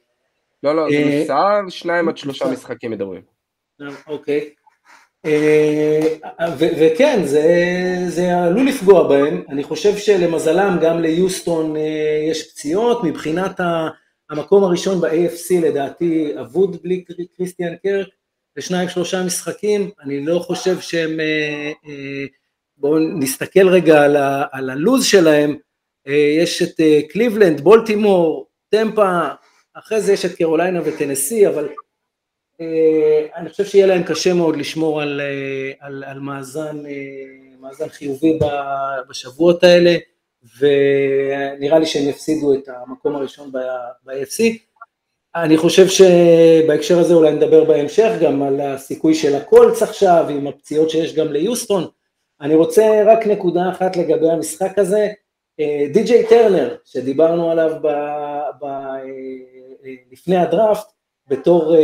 [0.64, 3.22] לא, לא, זה אה, נפסר, שניים עד שלושה משחקים מדברים.
[3.82, 4.50] אה, אוקיי.
[5.26, 6.00] אה,
[6.60, 7.22] וכן,
[8.08, 11.76] זה עלול לפגוע בהם, אני חושב שלמזלם גם ליוסטון
[12.30, 13.60] יש פציעות, מבחינת
[14.30, 17.04] המקום הראשון ב-AFC לדעתי אבוד בלי
[17.38, 18.08] קריסטיאן קרק,
[18.58, 21.20] לשניים שלושה משחקים, אני לא חושב שהם,
[22.78, 25.56] בואו נסתכל רגע על, ה, על הלוז שלהם,
[26.38, 26.80] יש את
[27.10, 29.28] קליבלנד, בולטימור, טמפה,
[29.80, 31.70] אחרי זה יש את קרוליינה וטנסי, אבל
[33.36, 35.22] אני חושב שיהיה להם קשה מאוד לשמור על,
[35.80, 36.84] על, על מאזן,
[37.60, 38.40] מאזן חיובי
[39.10, 39.98] בשבועות האלה,
[40.60, 44.44] ונראה לי שהם יפסידו את המקום הראשון ב-AFC.
[45.36, 50.90] אני חושב שבהקשר הזה אולי נדבר בהמשך גם על הסיכוי של הקולץ עכשיו, עם הפציעות
[50.90, 51.88] שיש גם ליוסטון.
[52.42, 55.08] אני רוצה רק נקודה אחת לגבי המשחק הזה,
[55.60, 57.88] אה, די.ג'יי טרנר, שדיברנו עליו ב,
[58.62, 59.00] ב, אה,
[60.12, 60.92] לפני הדראפט,
[61.30, 61.76] בתור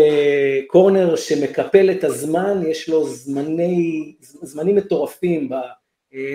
[0.67, 5.49] קורנר אה, שמקפל את הזמן, יש לו זמני, זמנים מטורפים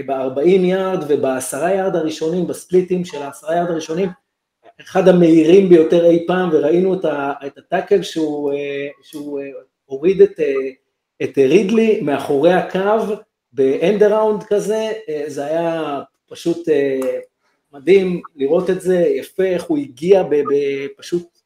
[0.06, 4.08] ב-40 יארד ובעשרה יארד הראשונים, בספליטים של העשרה יארד הראשונים,
[4.80, 7.04] אחד המהירים ביותר אי פעם, וראינו את,
[7.46, 9.46] את הטאקל שהוא, אה, שהוא אה,
[9.84, 10.70] הוריד את, אה,
[11.22, 13.14] את רידלי מאחורי הקו
[13.52, 14.92] באנד אראונד כזה,
[15.26, 16.68] זה היה פשוט
[17.72, 20.22] מדהים לראות את זה, יפה איך הוא הגיע,
[20.96, 21.39] פשוט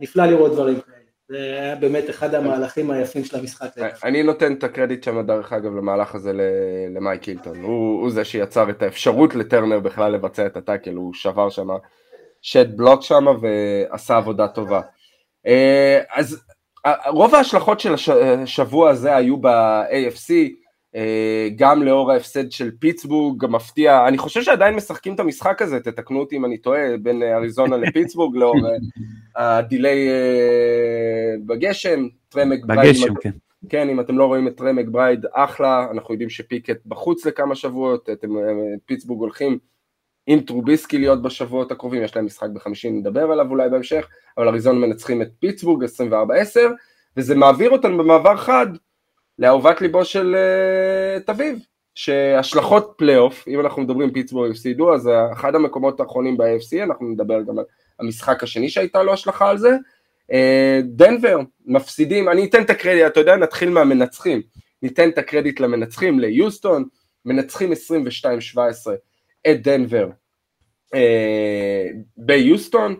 [0.00, 1.04] נפלא לראות דברים כאלה.
[1.28, 3.68] זה היה באמת אחד המהלכים היפים של המשחק.
[4.04, 6.32] אני נותן את הקרדיט שם דרך אגב למהלך הזה
[6.94, 11.68] למייק הילטון, הוא, זה שיצר את האפשרות לטרנר בכלל לבצע את הטאקל, הוא שבר שם
[12.42, 14.80] שד בלוק שם ועשה עבודה טובה.
[15.46, 16.44] אה, אז
[17.06, 17.94] רוב ההשלכות של
[18.42, 20.46] השבוע הזה היו ב-AFC, אה,
[21.56, 26.36] גם לאור ההפסד של פיטסבורג המפתיע, אני חושב שעדיין משחקים את המשחק הזה, תתקנו אותי
[26.36, 28.56] אם אני טועה, בין אריזונה לפיטסבורג לאור
[29.36, 30.08] אה, הדיליי
[31.46, 33.30] בגשם, טרמק ברייד, בגשם, כן.
[33.68, 38.10] כן, אם אתם לא רואים את טרמק ברייד, אחלה, אנחנו יודעים שפיקט בחוץ לכמה שבועות,
[38.10, 38.28] אתם,
[38.86, 39.58] פיטסבורג הולכים
[40.26, 44.80] עם טרוביסקי להיות בשבועות הקרובים, יש להם משחק בחמישים, נדבר עליו אולי בהמשך, אבל אריזונה
[44.80, 45.86] מנצחים את פיטסבורג 24-10,
[47.16, 48.66] וזה מעביר אותנו במעבר חד
[49.38, 51.58] לאהובת ליבו של uh, תביב,
[51.94, 57.58] שהשלכות פלייאוף, אם אנחנו מדברים פיטסבורג הפסידו, אז אחד המקומות האחרונים ב-AFC, אנחנו נדבר גם
[57.58, 57.64] על
[58.00, 59.76] המשחק השני שהייתה לו השלכה על זה,
[60.30, 60.34] uh,
[60.84, 64.42] דנבר, מפסידים, אני אתן את הקרדיט, אתה יודע, נתחיל מהמנצחים,
[64.82, 66.84] ניתן את הקרדיט למנצחים, ליוסטון,
[67.24, 67.76] מנצחים 22-17
[69.50, 70.08] את דנבר
[70.94, 72.96] אה, ביוסטון, אה,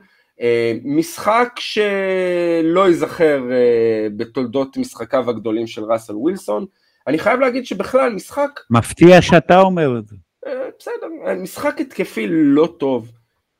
[0.84, 6.66] משחק שלא ייזכר אה, בתולדות משחקיו הגדולים של ראסל ווילסון,
[7.06, 8.60] אני חייב להגיד שבכלל משחק...
[8.70, 10.16] מפתיע שאתה אומר את זה.
[10.46, 13.12] אה, בסדר, משחק התקפי לא טוב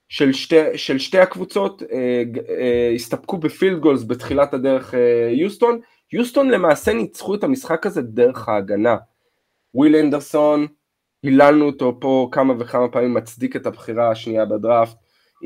[0.08, 2.22] של שתי, של שתי הקבוצות, אה,
[2.58, 5.80] אה, הסתפקו בפילד גולס בתחילת הדרך אה, יוסטון,
[6.12, 8.96] יוסטון למעשה ניצחו את המשחק הזה דרך ההגנה.
[9.74, 10.66] וויל אנדרסון,
[11.22, 14.96] היללנו אותו פה כמה וכמה פעמים, מצדיק את הבחירה השנייה בדראפט,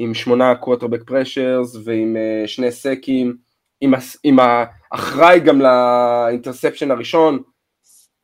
[0.01, 3.37] עם שמונה quarterback pressures ועם uh, שני sack ים,
[3.81, 3.95] עם,
[4.25, 4.37] עם
[4.93, 7.43] האחראי גם לאינטרספשן הראשון,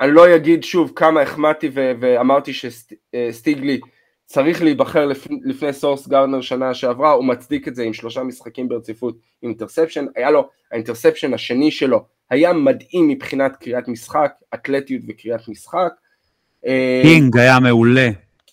[0.01, 3.81] אני לא אגיד שוב כמה החמאתי ואמרתי שסטינגלי
[4.27, 8.69] צריך להיבחר לפ- לפני סוס גארדנר שנה שעברה, הוא מצדיק את זה עם שלושה משחקים
[8.69, 15.49] ברציפות עם אינטרספשן, היה לו, האינטרספשן השני שלו היה מדהים מבחינת קריאת משחק, אתלטיות וקריאת
[15.49, 15.93] משחק,
[16.67, 18.09] אה, קינג היה מעולה.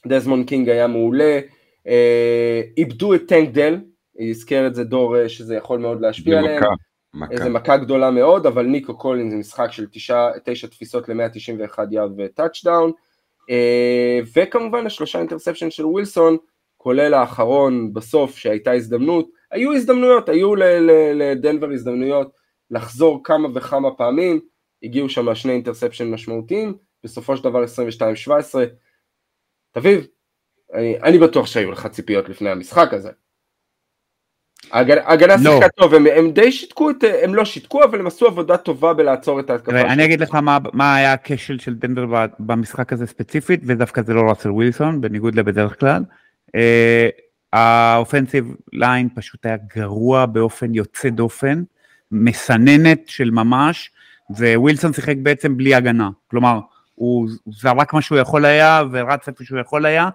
[0.07, 1.39] דזמון קינג היה מעולה.
[1.87, 3.79] אה, איבדו את טנק דל,
[4.19, 6.63] הזכר את זה דור אה, שזה יכול מאוד להשפיע עליהם.
[7.31, 12.91] איזה מכה גדולה מאוד, אבל ניקו קולינס משחק של תשע, תשע תפיסות ל-191 יארד וטאצ'דאון.
[14.35, 16.37] וכמובן השלושה אינטרספשן של ווילסון,
[16.77, 20.55] כולל האחרון בסוף שהייתה הזדמנות, היו הזדמנויות, היו
[21.15, 22.31] לדנבר הזדמנויות
[22.71, 24.39] לחזור כמה וכמה פעמים,
[24.83, 28.27] הגיעו שם שני אינטרספשן משמעותיים, בסופו של דבר 22-17.
[29.71, 30.07] תביב,
[30.73, 33.09] אני, אני בטוח שהיו לך ציפיות לפני המשחק הזה.
[34.71, 35.51] ההגנה לא.
[35.51, 38.93] שיחקה טוב, הם, הם די שיתקו את, הם לא שיתקו, אבל הם עשו עבודה טובה
[38.93, 39.81] בלעצור את ההתקפה.
[39.81, 44.21] אני אגיד לך מה, מה היה הכשל של דנבר במשחק הזה ספציפית, ודווקא זה לא
[44.21, 46.03] ראסל ווילסון, בניגוד לבדרך כלל.
[47.53, 51.63] האופנסיב uh, ליין פשוט היה גרוע באופן יוצא דופן,
[52.11, 53.91] מסננת של ממש,
[54.29, 56.09] ווילסון שיחק בעצם בלי הגנה.
[56.27, 56.59] כלומר,
[56.95, 60.09] הוא זרק מה שהוא יכול היה ורץ איפה שהוא יכול היה,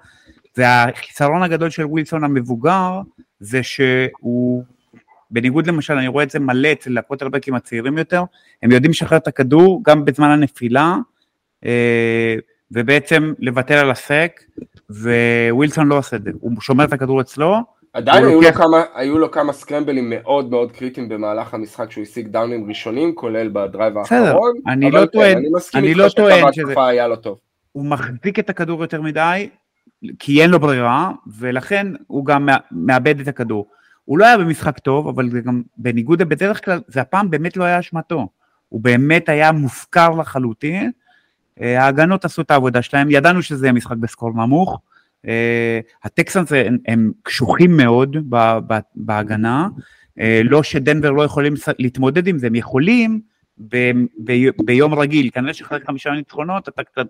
[0.56, 3.00] והחיסרון הגדול של ווילסון המבוגר
[3.40, 4.64] זה שהוא,
[5.30, 8.22] בניגוד למשל, אני רואה את זה מלא אצל הקווטרבקים הצעירים יותר,
[8.62, 10.96] הם יודעים לשחרר את הכדור גם בזמן הנפילה,
[11.64, 12.34] אה,
[12.70, 14.40] ובעצם לוותר על ה sack,
[15.50, 17.56] ווילסון לא עושה את זה, הוא שומר את הכדור אצלו,
[17.96, 18.60] עדיין היו, לוקח...
[18.60, 22.68] לו כמה, היו לו כמה scramble ים מאוד מאוד קריטיים במהלך המשחק שהוא השיג דאונים
[22.68, 24.54] ראשונים, כולל ב drive האחרון.
[24.66, 26.74] אני לא כן, טוען, אני מסכים אני לא טוען שזה...
[26.76, 27.38] היה לו טוב.
[27.72, 29.48] הוא מחזיק את הכדור יותר מדי,
[30.18, 33.66] כי אין לו ברירה, ולכן הוא גם מאבד את הכדור.
[34.04, 37.64] הוא לא היה במשחק טוב, אבל זה גם בניגוד בדרך כלל, זה הפעם באמת לא
[37.64, 38.28] היה אשמתו.
[38.68, 40.90] הוא באמת היה מופקר לחלוטין.
[41.60, 44.80] אה, ההגנות עשו את העבודה שלהם, ידענו שזה משחק בסקור נמוך.
[45.26, 46.52] אה, הטקסנס
[46.86, 48.16] הם קשוחים מאוד
[48.94, 49.68] בהגנה,
[50.20, 53.20] אה, לא שדנבר לא יכולים להתמודד עם זה, הם יכולים
[53.58, 53.90] ב,
[54.24, 54.32] ב,
[54.64, 57.06] ביום רגיל, כנראה שאחרי חמישה ניצחונות אתה קצת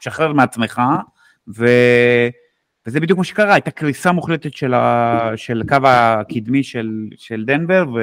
[0.00, 0.82] משחרר מעצמך,
[1.56, 1.66] ו,
[2.86, 7.84] וזה בדיוק מה שקרה, הייתה קריסה מוחלטת של, ה, של הקו הקדמי של, של דנבר,
[7.94, 8.00] ו,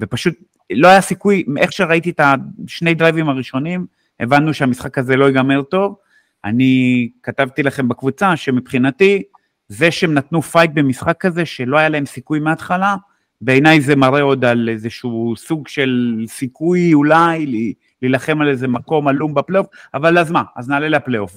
[0.00, 0.34] ופשוט
[0.70, 3.86] לא היה סיכוי, איך שראיתי את השני drive ים הראשונים,
[4.20, 5.96] הבנו שהמשחק הזה לא ייגמר טוב,
[6.44, 9.22] אני כתבתי לכם בקבוצה שמבחינתי,
[9.68, 12.96] זה שהם נתנו fight במשחק כזה, שלא היה להם סיכוי מההתחלה,
[13.40, 17.72] בעיניי זה מראה עוד על איזשהו סוג של סיכוי אולי
[18.02, 21.36] להילחם על איזה מקום עלום בפלייאוף, אבל אז מה, אז נעלה לפלייאוף.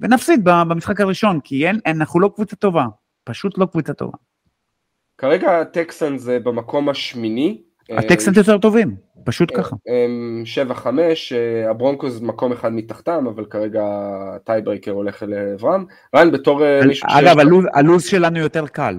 [0.00, 2.84] ונפסיד במשחק הראשון, כי אין, אנחנו לא קבוצה טובה,
[3.24, 4.18] פשוט לא קבוצה טובה.
[5.18, 9.76] כרגע הטקסנס במקום השמיני, הטקסנס יותר טובים, פשוט אה, ככה.
[10.44, 13.82] שבע חמש, אה, הברונקוס מקום אחד מתחתם, אבל כרגע
[14.44, 15.84] tiebreaker הולך לעברם.
[16.14, 17.12] רן בתור אה, מישהו ש...
[17.12, 17.36] אגב,
[17.74, 18.98] הלו"ז שלנו יותר קל.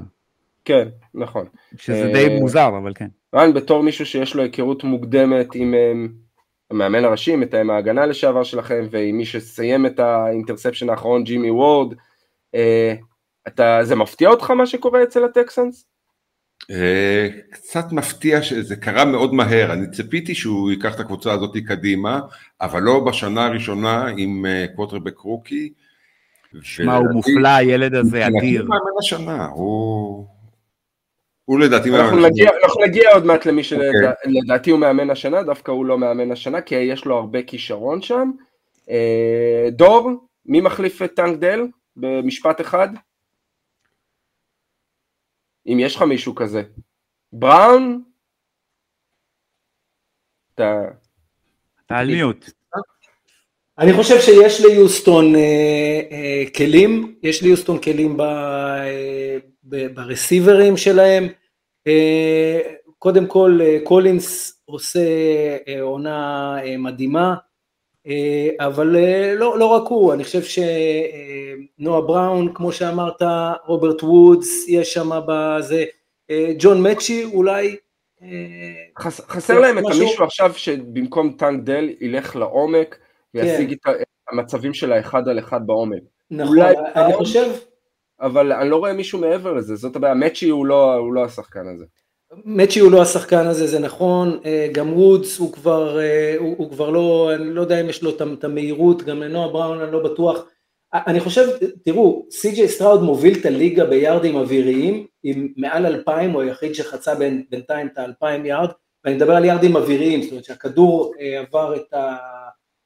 [0.65, 1.45] כן, נכון.
[1.77, 3.07] שזה די מוזר, אבל כן.
[3.35, 5.73] רן, בתור מישהו שיש לו היכרות מוקדמת עם
[6.71, 11.93] המאמן הראשי, מתאם ההגנה לשעבר שלכם, ועם מי שסיים את האינטרספשן האחרון, ג'ימי וורד,
[13.47, 15.85] אתה, זה מפתיע אותך מה שקורה אצל הטקסנס?
[16.71, 22.19] אה, קצת מפתיע שזה קרה מאוד מהר, אני ציפיתי שהוא ייקח את הקבוצה הזאת קדימה,
[22.61, 24.45] אבל לא בשנה הראשונה עם
[24.75, 25.73] קווטרבק רוקי.
[26.61, 28.61] שמע, הוא מופלא, הילד הזה אדיר.
[28.61, 30.34] הוא מאמן השנה, הוא...
[31.45, 32.49] הוא לדעתי מאמן השנה.
[32.63, 36.75] אנחנו נגיע עוד מעט למי שלדעתי הוא מאמן השנה, דווקא הוא לא מאמן השנה, כי
[36.75, 38.31] יש לו הרבה כישרון שם.
[38.89, 40.11] אה, דור,
[40.45, 42.89] מי מחליף את טנק דל במשפט אחד?
[45.67, 46.63] אם יש לך מישהו כזה.
[47.33, 48.03] בראון?
[50.53, 50.81] אתה...
[51.85, 52.49] אתה על מיוט.
[53.79, 61.27] אני חושב שיש ליוסטון אה, אה, כלים, יש ליוסטון כלים ב, אה, ב, ברסיברים שלהם.
[61.87, 62.59] אה,
[62.99, 64.99] קודם כל אה, קולינס עושה
[65.67, 67.35] אה, עונה מדהימה,
[68.59, 68.95] אבל
[69.35, 73.21] לא, לא רק הוא, אני חושב שנועה בראון, כמו שאמרת,
[73.65, 75.85] רוברט וודס, יש שם בזה,
[76.59, 77.75] ג'ון מצ'י אולי.
[78.99, 82.97] חס, חסר להם את המישהו עכשיו שבמקום טנק דל ילך לעומק
[83.33, 83.91] וישיג כן.
[83.91, 86.01] את המצבים של האחד על אחד בעומק.
[86.31, 87.51] נכון, אולי אני חושב...
[88.21, 91.67] אבל אני לא רואה מישהו מעבר לזה, זאת הבעיה, מצ'י הוא לא, הוא לא השחקן
[91.67, 91.85] הזה.
[92.45, 96.71] מצ'י הוא לא השחקן הזה, זה נכון, אה, גם וודס הוא כבר, אה, הוא, הוא
[96.71, 100.03] כבר לא, אני לא יודע אם יש לו את המהירות, גם לנואה בראון אני לא
[100.03, 100.45] בטוח.
[100.93, 101.47] אני חושב,
[101.85, 107.43] תראו, סי.ג'יי סטראוד מוביל את הליגה ביארדים אוויריים, עם מעל אלפיים, הוא היחיד שחצה בין,
[107.49, 108.69] בינתיים את האלפיים יארד,
[109.03, 112.15] ואני מדבר על יארדים אוויריים, זאת אומרת שהכדור אה, עבר את, ה,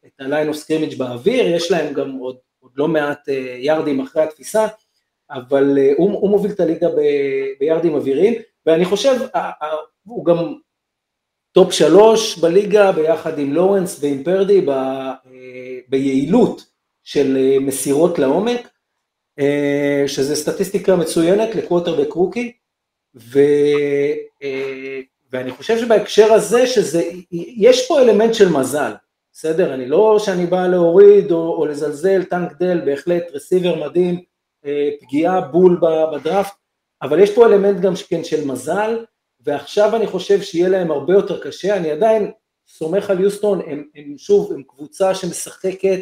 [0.05, 3.27] את ה line of scrimmage באוויר, יש להם גם עוד, עוד לא מעט
[3.59, 4.67] יארדים אחרי התפיסה,
[5.31, 7.01] אבל הוא, הוא מוביל את הליגה ב,
[7.59, 8.33] ביארדים אוויריים,
[8.65, 9.15] ואני חושב,
[10.03, 10.55] הוא גם
[11.51, 15.15] top שלוש בליגה ביחד עם לורנס ועם פורדי ב, אה,
[15.87, 16.65] ביעילות
[17.03, 18.69] של אה, מסירות לעומק,
[19.39, 22.51] אה, שזה סטטיסטיקה מצוינת לקווטרבק rookie,
[23.15, 23.39] ו,
[25.31, 27.03] ואני חושב שבהקשר הזה שזה,
[27.57, 28.91] יש פה אלמנט של מזל,
[29.33, 29.73] בסדר?
[29.73, 34.23] אני לא שאני בא להוריד או, או לזלזל, טנק דל בהחלט רסיבר מדהים,
[35.01, 35.79] פגיעה בול
[36.13, 36.53] בדראפט,
[37.01, 39.05] אבל יש פה אלמנט גם כן של מזל,
[39.39, 42.31] ועכשיו אני חושב שיהיה להם הרבה יותר קשה, אני עדיין
[42.67, 45.99] סומך על יוסטון, הם, הם שוב, הם קבוצה שמשחקת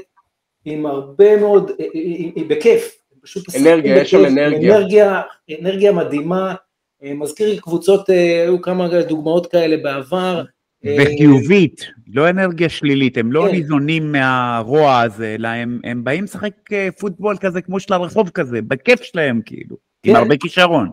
[0.66, 4.78] עם הרבה מאוד, היא אה, אה, בכיף, הם פשוט אנרגיה, יש שם אנרגיה.
[4.78, 5.22] אנרגיה,
[5.62, 6.56] אנרגיה מדהימה,
[7.04, 10.44] אה, מזכיר קבוצות, היו כמה דוגמאות כאלה בעבר.
[10.86, 13.52] וחיובית, לא אנרגיה שלילית, הם לא כן.
[13.52, 16.54] ניזונים מהרוע הזה, אלא הם, הם באים לשחק
[17.00, 19.76] פוטבול כזה כמו של הרחוב כזה, בכיף שלהם כאילו.
[20.04, 20.20] עם כן.
[20.20, 20.90] הרבה כישרון.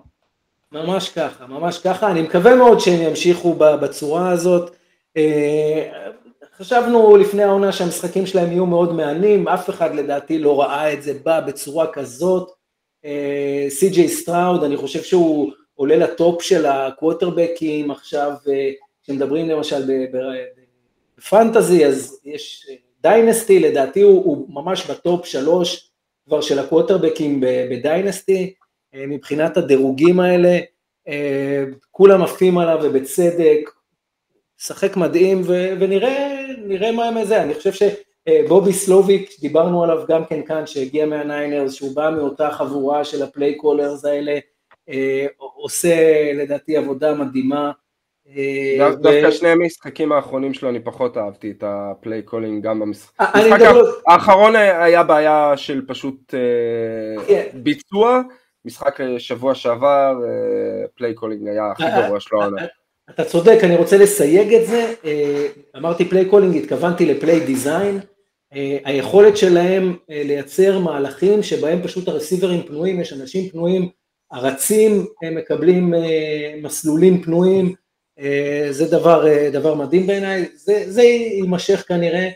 [0.73, 4.77] ממש ככה, ממש ככה, אני מקווה מאוד שהם ימשיכו בצורה הזאת.
[5.17, 5.89] אה,
[6.57, 11.13] חשבנו לפני העונה שהמשחקים שלהם יהיו מאוד מהנים, אף אחד לדעתי לא ראה את זה
[11.25, 12.51] בא בצורה כזאת.
[13.05, 18.71] אה, סי.ג'יי סטראוד, אני חושב שהוא עולה לטופ של הקווטרבקים עכשיו, אה,
[19.05, 20.07] כשמדברים למשל
[21.19, 22.67] בפנטזי, אז יש
[23.01, 25.91] dynasty, לדעתי הוא, הוא ממש ב top שלוש
[26.27, 27.41] כבר של הקווטרבקים
[27.71, 28.55] ב dynasty.
[28.95, 30.59] אה, מבחינת הדירוגים האלה,
[31.09, 33.71] אה, כולם עפים עליו ובצדק,
[34.59, 40.43] שחקן מדהים ו- ונראה מה הם זה, אני חושב שבובי סלוביק, דיברנו עליו גם כן
[40.43, 44.39] כאן, שהגיע מהניינרס, שהוא בא מאותה חבורה של ה play callers האלה,
[44.89, 45.97] אה, עושה
[46.35, 47.73] לדעתי עבודה מדהימה.
[48.79, 53.21] דווקא שני המשחקים האחרונים שלו אני פחות אהבתי את ה play calling גם במשחק.
[54.09, 56.35] האחרון היה בעיה של פשוט
[57.27, 57.47] כן.
[57.55, 58.23] ביצוע.
[58.65, 60.21] משחק אה, שבוע שעבר,
[60.95, 62.63] play calling היה הכי אה, גרוע שלו העונה.
[63.11, 65.47] אתה צודק, אני רוצה לסייג את זה, אה,
[65.77, 68.01] אמרתי play calling, התכוונתי ל play design,
[68.85, 73.89] היכולת שלהם לייצר מהלכים שבהם פשוט הרסיברים פנויים, יש אנשים פנויים,
[74.31, 75.95] הרצים מקבלים
[76.63, 77.75] מסלולים פנויים,
[78.71, 82.29] זה דבר, דבר מדהים בעיניי, זה, זה יימשך כנראה,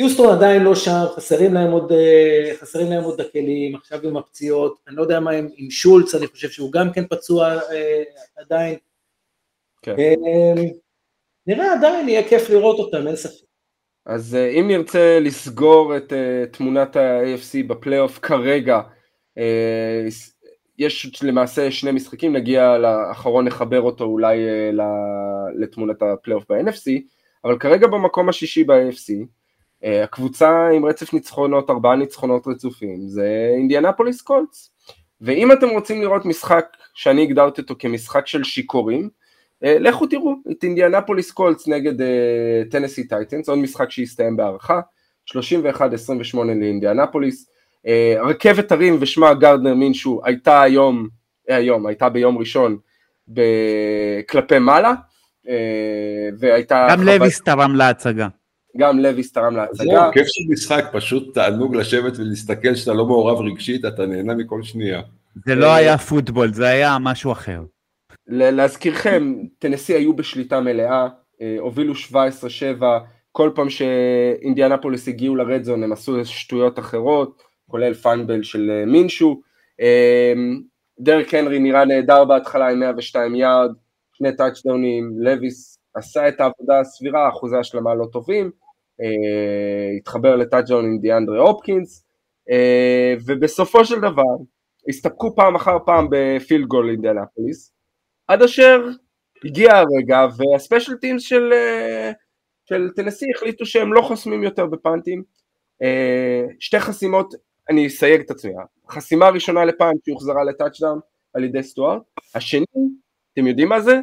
[0.00, 4.78] יוסטון עדיין לא שם, חסרים להם עוד, אה, חסרים להם עוד הכלים, עכשיו עם הפציעות,
[4.88, 8.02] אני לא יודע מה עם, עם שולץ, אני חושב שהוא גם כן פצוע אה,
[8.36, 8.76] עדיין.
[9.82, 9.96] כן.
[9.98, 10.62] אה,
[11.46, 13.44] נראה עדיין, יהיה כיף לראות אותם, אין ספק.
[14.06, 18.80] אז אה, אם נרצה לסגור את אה, תמונת ה-AFC בפלייאוף כרגע,
[19.38, 20.04] אה,
[20.80, 24.70] יש למעשה שני משחקים, נגיע לאחרון נחבר אותו אולי אה,
[25.54, 26.90] לתמונת הפלייאוף ב-NFC,
[27.44, 29.26] אבל כרגע במקום השישי ב-AFC,
[29.84, 34.70] אה, הקבוצה עם רצף ניצחונות, ארבעה ניצחונות רצופים, זה אינדיאנפוליס קולץ.
[35.20, 39.10] ואם אתם רוצים לראות משחק שאני הגדרתי אותו כמשחק של שיכורים,
[39.62, 41.94] לכו תראו את אינדיאנפוליס קולץ נגד
[42.70, 44.80] טנסי טייטנס, עוד משחק שהסתיים בהארכה,
[45.26, 45.34] 31-28
[46.34, 47.49] לאינדיאנפוליס.
[48.22, 51.08] רכבת הרים ושמה גרדנר מינשו הייתה היום,
[51.48, 52.76] היום, הייתה ביום ראשון
[54.28, 54.94] כלפי מעלה,
[56.38, 56.86] והייתה...
[56.90, 57.18] גם חווה...
[57.18, 58.28] לויס תרם להצגה.
[58.76, 59.84] גם לויס תרם להצגה.
[59.84, 64.62] זהו, כיף של משחק, פשוט תענוג לשבת ולהסתכל שאתה לא מעורב רגשית, אתה נהנה מכל
[64.62, 65.00] שנייה.
[65.46, 67.60] זה לא היה פוטבול, זה היה משהו אחר.
[68.26, 71.08] להזכירכם, טנסי היו בשליטה מלאה,
[71.58, 71.94] הובילו
[72.80, 72.82] 17-7,
[73.32, 79.40] כל פעם שאינדיאנפוליס הגיעו ל red zone הם עשו שטויות אחרות, כולל fumble של מינשו.
[81.00, 83.70] דרק הנרי נראה נהדר בהתחלה עם 102 יארד,
[84.12, 88.50] שני טאצ'דאונים, לוויס עשה את העבודה הסבירה, אחוזי השלמה לא טובים,
[90.00, 92.06] התחבר לטאצ'דאון עם דיאנדרי הופקינס,
[93.26, 94.32] ובסופו של דבר
[94.88, 97.72] הסתפקו פעם אחר פעם ב field goal לאינדיאנפוליס,
[98.28, 98.88] עד אשר
[99.44, 101.52] הגיע הרגע וה special teams של,
[102.68, 105.22] של טנסי החליטו שהם לא חוסמים יותר בפאנטים,
[106.60, 107.34] שתי חסימות,
[107.70, 108.52] אני אסייג את עצמי,
[108.90, 111.00] חסימה ראשונה ל punt שהוחזרה לטאצ'דאון
[111.34, 112.02] על ידי סטוארט,
[112.34, 112.64] השני,
[113.32, 114.00] אתם יודעים מה זה?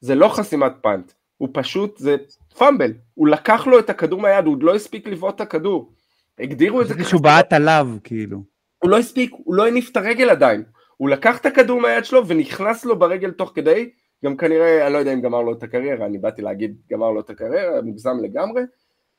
[0.00, 2.16] זה לא חסימת punt, הוא פשוט, זה
[2.58, 5.92] fumble, הוא לקח לו את הכדור מהיד, הוא עוד לא הספיק לבעוט את הכדור,
[6.38, 7.08] הגדירו את זה כחסימת...
[7.08, 8.38] שהוא בעט עליו, כאילו.
[8.82, 10.64] הוא לא הספיק, הוא לא הניף את הרגל עדיין,
[10.96, 13.90] הוא לקח את הכדור מהיד שלו ונכנס לו ברגל תוך כדי,
[14.24, 17.20] גם כנראה, אני לא יודע אם גמר לו את הקריירה, אני באתי להגיד גמר לו
[17.20, 18.62] את הקריירה, מוגזם לגמרי,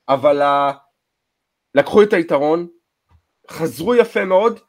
[0.08, 0.70] אבל ה...
[1.74, 2.66] לקחו את היתרון,
[3.50, 4.60] חזרו יפה מאוד,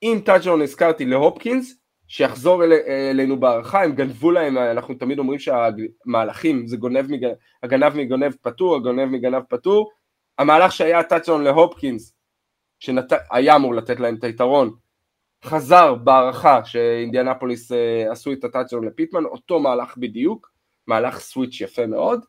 [0.00, 2.72] עם טאצ'ון הזכרתי להופקינס, שיחזור אל,
[3.10, 8.76] אלינו בהערכה, הם גנבו להם, אנחנו תמיד אומרים שהמהלכים זה גונב מגנב, הגנב מגונב פטור,
[8.76, 9.90] הגונב מגנב פטור,
[10.38, 12.16] המהלך שהיה טאצ'דאון להופקינס,
[12.80, 14.74] שהיה אמור לתת להם את היתרון,
[15.44, 17.74] חזר בהארכה שאינדיאנפוליס אה,
[18.10, 20.50] עשו את הטאצ'דאון לפיטמן, אותו מהלך בדיוק,
[20.86, 22.20] מהלך switch יפה מאוד,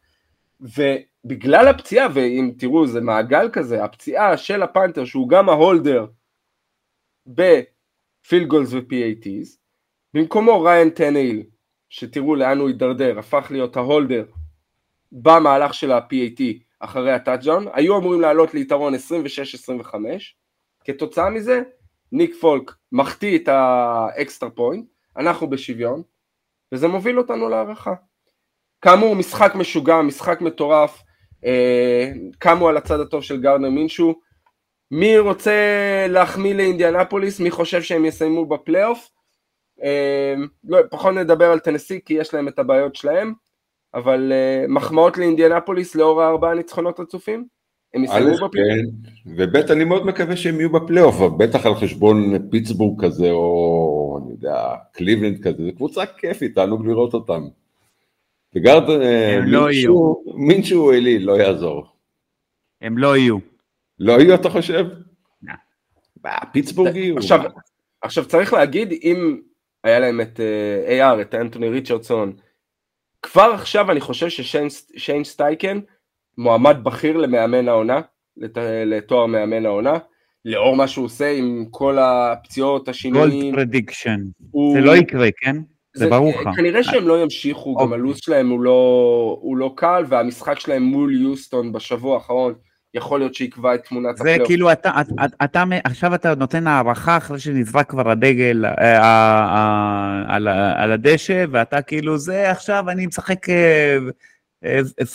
[1.25, 6.05] ובגלל הפציעה, ואם תראו זה מעגל כזה, הפציעה של ה punter שהוא גם ה holder
[7.27, 9.57] ב field goals ו-PATs,
[10.13, 11.43] במקומו ריאן טאנהיל,
[11.89, 14.25] שתראו לאן הוא הידרדר, הפך להיות ה holder
[15.11, 16.41] במהלך של ה-PAT
[16.79, 18.97] אחרי הטאצ'דאון, היו אמורים לעלות ליתרון 26-25,
[20.85, 21.61] כתוצאה מזה
[22.11, 24.85] ניק פולק מחטיא את ה extra point,
[25.17, 26.01] אנחנו בשוויון,
[26.71, 27.93] וזה מוביל אותנו להארכה.
[28.81, 31.04] כאמור, משחק משוגע, משחק מטורף,
[32.39, 34.15] קמו על הצד הטוב של גרדנר מינשו.
[34.91, 35.51] מי רוצה
[36.09, 37.39] להחמיא לאינדיאנפוליס?
[37.39, 39.09] מי חושב שהם יסיימו בפלייאוף?
[39.83, 43.33] אה, לא, פחות נדבר על טנסי כי יש להם את הבעיות שלהם,
[43.93, 47.47] אבל אה, מחמאות לאינדיאנפוליס לאור הארבעה ניצחונות רצופים?
[47.93, 48.51] הם יסיימו בפלייאוף?
[48.53, 54.31] כן, וב' אני מאוד מקווה שהם יהיו בפלייאוף, בטח על חשבון פיטסבורג כזה, או אני
[54.31, 57.47] יודע, קליבלנד כזה, זו קבוצה כיפית, תענוג לראות אותם.
[58.55, 60.13] וגרד, הם לא יהיו.
[60.35, 61.85] מינשו אלי, לא יעזור.
[62.81, 63.37] הם לא יהיו.
[63.99, 64.85] לא יהיו, אתה חושב?
[65.43, 65.53] לא.
[66.51, 67.17] פיטסבורג יהיו.
[67.17, 67.39] עכשיו,
[68.01, 69.39] עכשיו צריך להגיד, אם
[69.83, 72.33] היה להם את אה, AR, את אנטוני ריצ'רדסון,
[73.21, 75.79] כבר עכשיו אני חושב ששיין סטייקן
[76.37, 78.01] מועמד בכיר למאמן העונה,
[78.37, 78.57] לת...
[78.85, 79.97] לתואר מאמן העונה,
[80.45, 83.51] לאור מה שהוא עושה עם כל הפציעות, השינויים.
[83.51, 84.19] bold prediction.
[84.51, 84.73] הוא...
[84.73, 85.55] זה לא יקרה, כן?
[85.95, 86.49] זה ברור לך.
[86.55, 91.21] כנראה שהם לא ימשיכו, גם הלו"ז שלהם הוא לא, הוא לא קל, והמשחק שלהם מול
[91.21, 92.53] יוסטון בשבוע האחרון,
[92.93, 94.41] יכול להיות שיקבע את תמונת הפלייאוף.
[94.41, 99.03] זה כאילו, אתה, אתה, אתה, עכשיו אתה נותן הערכה אחרי שנזרק כבר הדגל אה, אה,
[100.29, 103.45] אה, על הדשא, ואתה כאילו, זה עכשיו אני משחק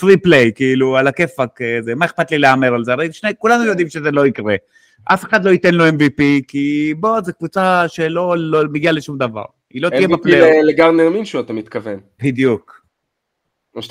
[0.01, 1.61] free play, כאילו, על הכיפאק,
[1.97, 2.93] מה אכפת לי להמר על זה?
[2.93, 4.55] הרי שני, כולנו יודעים שזה לא יקרה.
[5.05, 9.45] אף אחד לא ייתן לו MVP, כי בוא, זו קבוצה שלא לא מגיעה לשום דבר.
[9.71, 10.51] היא לא תהיה בפלייאוף.
[10.65, 12.01] לגרדנר מינשו, אתה מתכוון.
[12.23, 12.81] בדיוק.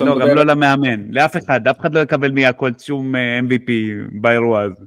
[0.02, 3.72] לא, גם לא למאמן, לאף אחד, אף אחד לא יקבל מהכל שום אה, MVP
[4.22, 4.86] באירוע הזה.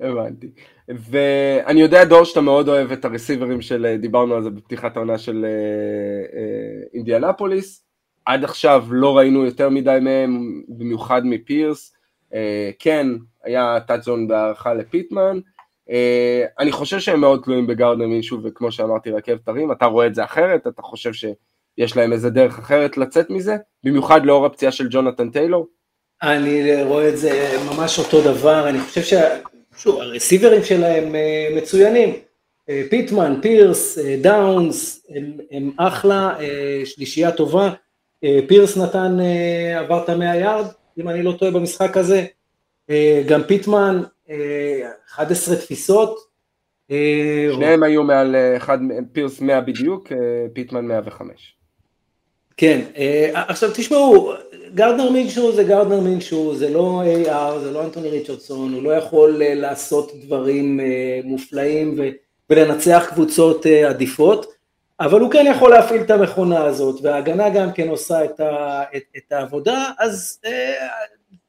[0.00, 0.50] הבנתי.
[0.88, 5.18] ואני יודע, דור, שאתה מאוד אוהב את הרסיברים של, אה, דיברנו על זה בפתיחת העונה
[5.18, 7.84] של אה, אינדיאנפוליס.
[8.26, 11.92] עד עכשיו לא ראינו יותר מדי מהם, במיוחד מפירס.
[12.78, 13.06] כן,
[13.44, 15.38] היה טאצ'זון בהערכה לפיטמן.
[16.58, 20.24] אני חושב שהם מאוד תלויים בגארדנר מישהו, וכמו שאמרתי, רכב תרים, אתה רואה את זה
[20.24, 20.66] אחרת?
[20.66, 21.24] אתה חושב ש...
[21.78, 23.56] יש להם איזה דרך אחרת לצאת מזה?
[23.84, 25.66] במיוחד לאור הפציעה של ג'ונתן טיילור?
[26.22, 29.14] אני רואה את זה ממש אותו דבר, אני חושב ש...
[29.76, 32.14] שוב, הרסיברים שלהם אה, מצוינים.
[32.68, 36.34] אה, פיטמן, פירס, דאונס, הם, הם אחלה,
[36.84, 37.72] שלישייה טובה.
[38.48, 39.16] פירס נתן,
[39.78, 40.66] עבר את המאה יארד,
[40.98, 42.24] אם אני לא טועה במשחק הזה.
[43.26, 44.02] גם פיטמן,
[45.14, 46.32] 11 תפיסות.
[47.54, 48.78] שניהם היו מעל, אחד,
[49.12, 50.08] פירס 100 בדיוק,
[50.52, 51.56] פיטמן 105.
[52.56, 52.80] כן,
[53.34, 54.32] עכשיו תשמעו,
[54.74, 59.42] גרדנר מינשו זה גרדנר מינשו, זה לא AR, זה לא אנטוני ריצ'רדסון, הוא לא יכול
[59.44, 60.80] לעשות דברים
[61.24, 61.98] מופלאים
[62.50, 64.46] ולנצח קבוצות עדיפות,
[65.00, 69.02] אבל הוא כן יכול להפעיל את המכונה הזאת, וההגנה גם כן עושה את, ה, את,
[69.16, 70.86] את העבודה, אז אה,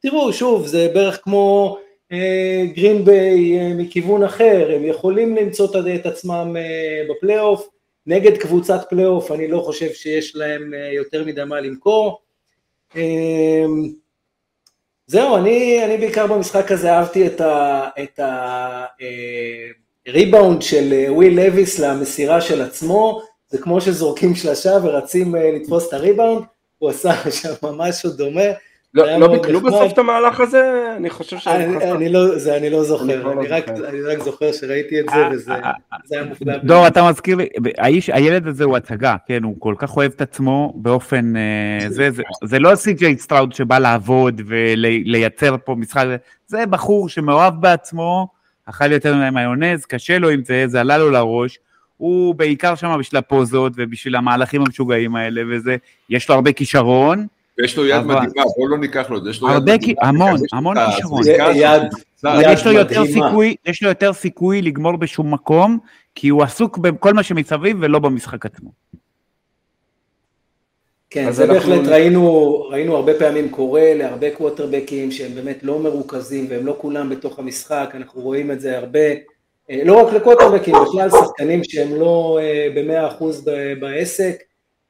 [0.02, 1.78] תראו, שוב, זה בערך כמו
[2.14, 7.70] אה, גרינביי אה, מכיוון אחר, הם יכולים למצוא את עצמם אה, בפלייאוף,
[8.08, 12.22] נגד קבוצת פלייאוף אני לא חושב שיש להם יותר מדי מה למכור.
[15.08, 17.90] זהו, אני, אני בעיקר במשחק הזה אהבתי את ה...
[18.04, 19.68] את ה אה,
[20.08, 26.46] ריבאונד של וויל לוויס למסירה של עצמו, זה כמו שזורקים שלשה ורצים לתפוס את הריבאונד,
[26.78, 28.52] הוא עשה שם משהו דומה.
[28.94, 30.94] לא, לא ביטלו בסוף את המהלך הזה?
[30.98, 31.48] אני חושב ש...
[31.48, 35.16] אני לא, זה אני לא זוכר, אני לא רק אני רק זוכר שראיתי את זה
[35.16, 35.72] אה, וזה אה,
[36.12, 36.58] היה מופלא.
[36.58, 37.48] דור, אתה מזכיר לי,
[38.08, 41.34] הילד הזה הוא הצגה, כן, הוא כל כך אוהב את עצמו באופן,
[41.88, 46.06] זה, זה, זה לא סי.ג'יי סטראוד שבא לעבוד ולייצר פה משחק,
[46.48, 48.28] זה בחור שמאוהב בעצמו,
[48.66, 51.60] אכל יותר מדי מיונז, קשה לו עם זה, זה עלה לו לראש.
[51.98, 55.76] הוא בעיקר שם בשביל הפוזות ובשביל המהלכים המשוגעים האלה וזה,
[56.10, 57.28] יש לו הרבה כישרון.
[57.58, 58.16] ויש לו יד אבל...
[58.16, 60.02] מדהימה, בואו לא ניקח לו, יש לו יד מדהימה.
[60.02, 61.22] המון, המון כישרון.
[62.24, 65.78] אבל יש לו יותר סיכוי, יש לו יותר סיכוי לגמור בשום מקום,
[66.16, 68.72] כי הוא עסוק בכל מה שמסביב ולא במשחק עצמו.
[71.10, 71.54] כן, זה אנחנו...
[71.54, 77.10] בהחלט ראינו, ראינו הרבה פעמים קורה להרבה קווטרבקים שהם באמת לא מרוכזים והם לא כולם
[77.10, 79.00] בתוך המשחק, אנחנו רואים את זה הרבה
[79.70, 83.50] אה, לא רק לקווטרבקים, בכלל שחקנים שהם לא אה, במאה אחוז
[83.80, 84.36] בעסק,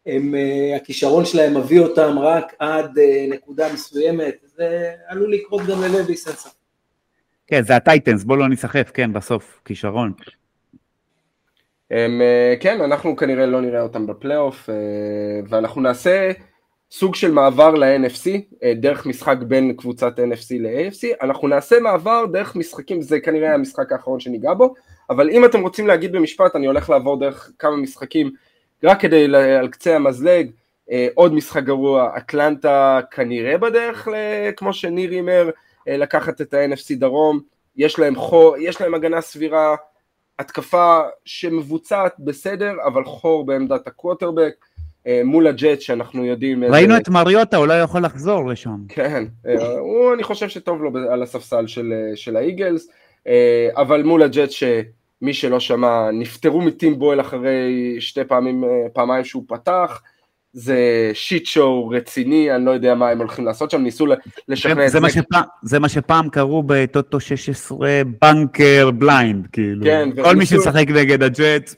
[0.06, 3.00] הם, אה, הכישרון שלהם מביא אותם רק עד
[3.30, 6.50] נקודה מסוימת, זה עלול לקרות גם ללוי סנסה.
[7.48, 10.14] כן, זה הטייטנס, בואו לא ניסחף, כן, בסוף, כישרון.
[11.92, 12.22] הם,
[12.60, 14.70] כן, אנחנו כנראה לא נראה אותם בפלייאוף,
[15.50, 16.32] ואנחנו נעשה
[16.94, 18.30] סוג של מעבר ל-NFC,
[18.64, 23.92] אה, דרך משחק בין קבוצת NFC ל-AFC, אנחנו נעשה מעבר דרך משחקים, זה כנראה המשחק
[23.92, 24.74] האחרון שניגע בו,
[25.10, 28.32] אבל אם אתם רוצים להגיד במשפט, אני הולך לעבור דרך כמה משחקים,
[28.84, 30.50] רק כדי על קצה המזלג,
[30.92, 34.08] אה, עוד משחק גרוע, אטלנטה כנראה בדרך,
[34.58, 35.50] כמו שניר הימר,
[35.88, 37.40] אה, לקחת את ה-NFC דרום,
[37.76, 39.76] יש להם חור, יש להם הגנה סבירה,
[40.40, 44.54] התקפה שמבוצעת בסדר, אבל חור בעמדת הקווטרבק,
[45.08, 46.64] אה, מול הג'אט שאנחנו יודעים...
[46.64, 48.78] ראינו את מריוטה, אולי יכול לחזור לשם.
[48.90, 49.24] כן,
[49.80, 52.88] הוא, אני חושב שטוב לו על הספסל של, של האיגלס,
[53.76, 54.52] אבל מול הג'טס
[55.24, 58.64] שמי שלא שמע, נפטרו מטים בויל אחרי שתי פעמים,
[58.94, 60.02] פעמיים שהוא פתח,
[60.54, 64.06] זה shit show רציני, אני לא יודע מה הם הולכים לעשות שם, ניסו
[64.48, 65.00] לשכנע את זה.
[65.64, 65.80] זה.
[65.80, 69.86] מה שפעם קראו בטוטו 16 banker blind, כאילו.
[69.86, 71.74] כן, כל מי ששחק נגד הג'טס,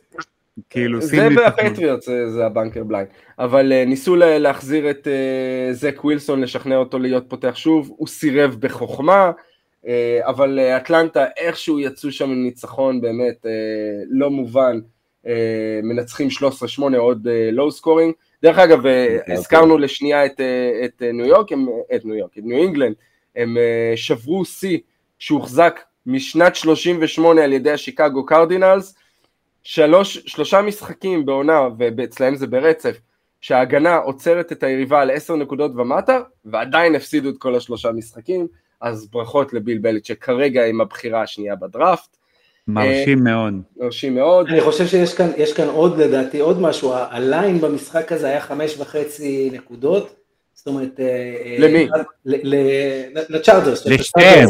[0.70, 3.08] כאילו, זה והפטריוטס זה, זה ה banker blind,
[3.40, 8.56] אבל אה, ניסו להחזיר את אה, זק ווילסון, לשכנע אותו להיות פותח שוב, הוא סירב
[8.60, 9.32] בחוכמה,
[10.22, 13.50] אבל אה, אטלנטה איכשהו יצאו שם עם ניצחון באמת אה,
[14.10, 14.80] לא מובן,
[15.84, 16.28] מנצחים
[16.82, 18.14] 13-8 עוד low scoring,
[18.44, 20.42] דרך אגב אה, הזכרנו לשנייה את,
[20.86, 22.96] את ניו יורק, הם, את ניו יורק, את ניו אינגלנד,
[23.36, 23.58] הם
[23.96, 24.78] שברו שיא
[25.20, 28.96] שהוחזק משנת 38 על ידי השיקגו קרדינלס,
[29.64, 32.98] שלוש, שלושה משחקים בעונה, ואצלהם זה ברצף,
[33.42, 38.48] שההגנה עוצרת את היריבה על עשר נקודות ומטה, ועדיין הפסידו את כל השלושה משחקים,
[38.86, 42.18] אז ברכות לביל בליצ'יק שכרגע עם הבחירה השנייה בדראפט.
[42.68, 43.54] מרשים מאוד.
[43.78, 44.48] מרשים מאוד.
[44.48, 48.78] אני חושב שיש כאן, כאן עוד לדעתי עוד משהו, ה line במשחק הזה היה חמש
[48.78, 50.16] וחצי נקודות,
[50.54, 51.00] זאת אומרת...
[51.00, 51.06] אה,
[51.46, 51.88] אה, למי?
[53.30, 53.86] לצ'ארג'רס.
[53.86, 54.50] לשתיהם.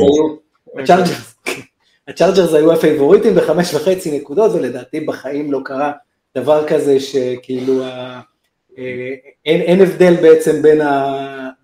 [2.08, 5.92] הצ'ארג'רס היו הפייבוריטים בחמש וחצי נקודות, ולדעתי בחיים לא קרה
[6.38, 7.84] דבר כזה שכאילו.
[7.84, 8.20] אה,
[9.46, 10.62] אין, אין הבדל בעצם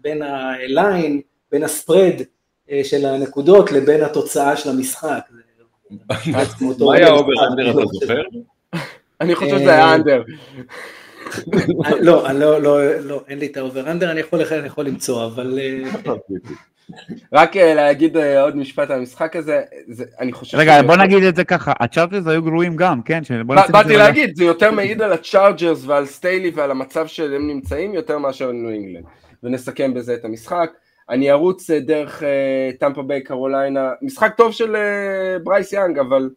[0.01, 1.21] בין, ה line,
[1.51, 2.25] בין ה spread אה,
[2.83, 5.19] של הנקודות לבין התוצאה של המשחק.
[6.79, 8.21] מה היה over under אתה זוכר?
[9.21, 10.23] אני חושב שזה היה under.
[11.99, 14.19] לא, לא, לא, לא, אין לי את ה over under, אני
[14.65, 15.59] יכול למצוא, אבל...
[15.59, 16.13] אה,
[17.33, 20.57] רק אה, להגיד אה, עוד משפט על המשחק הזה, זה, אני חושב...
[20.57, 23.21] רגע, בוא נגיד את זה ככה, הצ'ארג'רס היו גרועים גם, כן?
[23.47, 28.49] באתי להגיד, זה יותר מעיד על הצ'ארג'רס ועל סטיילי ועל המצב שהם נמצאים יותר מאשר
[28.49, 29.05] על ניו אינגלנד.
[29.43, 30.71] ונסכם בזה את המשחק.
[31.11, 32.23] אני ארוץ אה, דרך
[32.79, 34.75] טמפה ביי קרוליינה, משחק טוב של
[35.43, 36.29] ברייס יאנג, אבל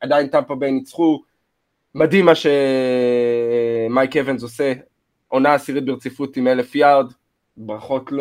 [0.00, 1.22] עדיין טמפה ביי ניצחו.
[1.94, 4.72] מדהים מה שמייק אבנס עושה,
[5.28, 7.12] עונה עשירית ברציפות עם אלף יארד,
[7.56, 8.18] ברכות לו.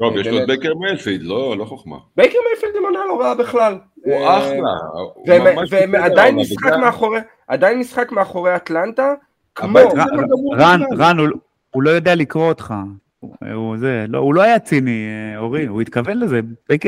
[0.00, 0.08] לא.
[0.08, 1.96] טוב, יש לו את בייקר מיילפילד, לא, לא חוכמה.
[2.16, 3.78] בייקר מיילפילד עם עונה לא רעה בכלל.
[3.94, 4.72] הוא אה, אחלה.
[5.92, 7.18] ועדיין משחק מאחורי,
[7.48, 9.14] עדיין משחק מאחורי אטלנטה,
[9.54, 9.78] כמו...
[10.58, 11.16] רן, רן,
[11.70, 12.74] הוא לא יודע לקרוא אותך.
[13.20, 15.06] הוא, זה, לא, הוא לא היה ציני,
[15.36, 16.40] אורי, הוא התכוון לזה,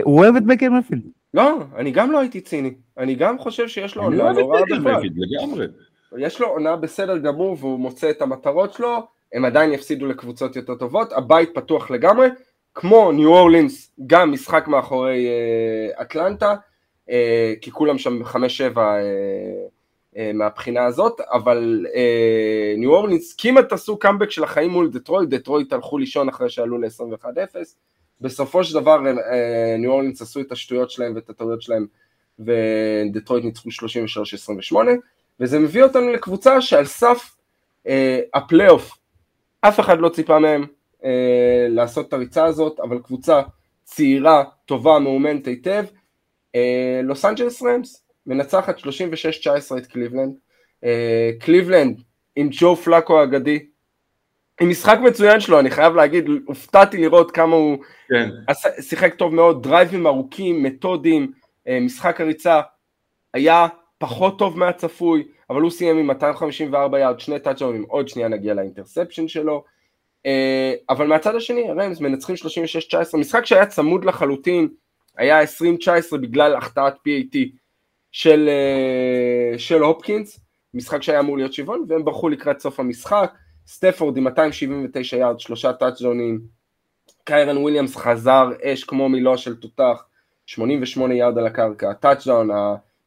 [0.04, 1.02] הוא אוהב את בקר מפילד.
[1.34, 5.02] לא, אני גם לא הייתי ציני, אני גם חושב שיש לו עונה לא רעה בכלל.
[6.18, 10.74] יש לו עונה בסדר גמור והוא מוצא את המטרות שלו, הם עדיין יפסידו לקבוצות יותר
[10.74, 12.28] טובות, הבית פתוח לגמרי,
[12.74, 16.54] כמו ניו אורלינס, גם משחק מאחורי אה, אטלנטה,
[17.10, 19.02] אה, כי כולם שם חמש שבע אה, אה,
[20.34, 25.98] מהבחינה הזאת, אבל אה, ניו אורלינס כמעט עשו קאמבק של החיים מול דטרויט, דטרויט הלכו
[25.98, 27.56] לישון אחרי שעלו ל-21-0,
[28.20, 31.86] בסופו של דבר אה, ניו אורלינס עשו את השטויות שלהם ואת הטעויות שלהם
[32.38, 33.68] ודטרויט ניצחו
[34.72, 34.76] 33-28,
[35.40, 37.36] וזה מביא אותנו לקבוצה שעל סף
[37.86, 38.98] אה, הפלייאוף,
[39.60, 40.66] אף אחד לא ציפה מהם
[41.04, 43.40] אה, לעשות את הריצה הזאת, אבל קבוצה
[43.84, 45.84] צעירה, טובה, מאומנת היטב,
[46.54, 48.82] אה, לוס אנג'לס רמס, מנצחת 36-19
[49.78, 50.34] את קליבלנד,
[50.84, 52.00] אה, קליבלנד
[52.36, 53.66] עם ג'ו פלאקו האגדי,
[54.60, 58.30] עם משחק מצוין שלו, אני חייב להגיד, הופתעתי לראות כמה הוא כן.
[58.80, 61.32] שיחק טוב מאוד, דרייבים ארוכים, מתודיים,
[61.68, 62.60] אה, משחק הריצה
[63.34, 63.66] היה
[63.98, 68.60] פחות טוב מהצפוי, אבל הוא סיים עם 254 יארד, שני טאצ'דאונים, עוד שנייה נגיע ל
[68.60, 69.64] interception שלו,
[70.26, 74.68] אה, אבל מהצד השני, הרמס מנצחים 36-19, משחק שהיה צמוד לחלוטין,
[75.16, 77.36] היה 20-19 בגלל החטאת PAT
[78.12, 80.40] של, אה, של הופקינס,
[80.74, 83.34] משחק שהיה אמור להיות שוויון, והם ברחו לקראת סוף המשחק,
[83.66, 86.40] סטפורד עם 279 יארד, שלושה טאצ'דאונים,
[87.24, 90.04] קיירן וויליאמס חזר אש כמו מלוע של תותח,
[90.46, 92.48] 88 יארד על הקרקע, טאצ'דאון,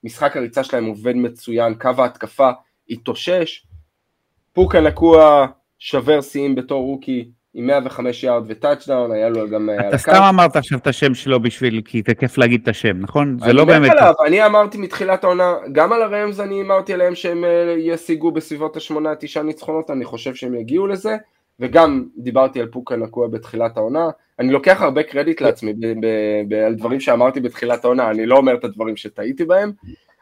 [0.03, 2.49] המשחק הריצה שלהם עובד מצוין, קו ההתקפה
[2.89, 3.67] התאושש,
[4.53, 5.47] פוקה נקוע
[5.79, 9.69] שבר שיאים בתור rookie עם 105 יארד וטאצ'דאון, היה לו גם...
[9.69, 12.99] אה, אתה סתם אמרת עכשיו את השם שלו בשביל, כי זה כיף להגיד את השם,
[12.99, 13.37] נכון?
[13.39, 13.91] זה לא באמת...
[13.91, 18.77] עליו, אני אמרתי מתחילת העונה, גם על הרמס אני אמרתי עליהם שהם אה, ישיגו בסביבות
[18.77, 21.17] השמונה, תשעה ניצחונות, אני חושב שהם יגיעו לזה,
[21.59, 25.73] וגם דיברתי על פוקה נקוע בתחילת העונה, אני לוקח הרבה קרדיט לעצמי
[26.65, 29.71] על דברים שאמרתי בתחילת העונה, אני לא אומר את הדברים שטעיתי בהם,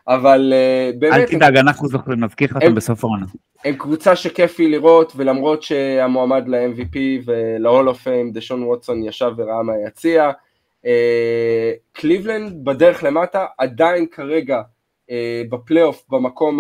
[0.08, 1.14] אבל uh, באמת...
[1.14, 3.26] אל תדאג, אנחנו זוכרים, נזכיר לך אותם בסוף העונה.
[3.66, 9.64] הם קבוצה שכיף לי לראות, ולמרות שהמועמד ל-MVP ול-Hall of Fame, דשון ווטסון ישב וראה
[9.64, 10.32] מהיציע,
[10.86, 14.62] אה, קליבלנד בדרך למטה, עדיין כרגע
[15.08, 15.14] uh,
[15.50, 16.60] בפלייאוף במקום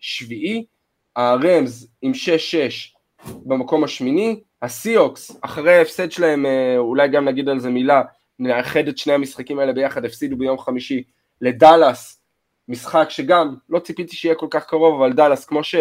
[0.00, 0.64] השביעי,
[1.16, 2.16] הרמז עם 6-6
[3.46, 8.02] במקום השמיני, הסיוקס, אחרי ההפסד שלהם, uh, אולי גם נגיד על זה מילה,
[8.38, 11.02] נאחד את שני המשחקים האלה ביחד, הפסידו ביום חמישי
[11.40, 12.15] לדאלאס,
[12.68, 15.74] משחק שגם לא ציפיתי שיהיה כל כך קרוב, אבל דאלאס, כמו ש...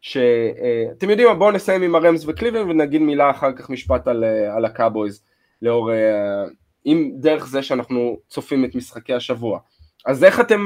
[0.00, 0.16] ש...
[0.16, 4.24] אה, אתם יודעים מה, בואו נסיים עם הרמס וקליבלנד ונגיד מילה אחר כך משפט על,
[4.24, 5.22] אה, על הקאובויז,
[5.62, 5.90] לאור...
[6.86, 9.58] אם אה, דרך זה שאנחנו צופים את משחקי השבוע.
[10.06, 10.64] אז איך אתם,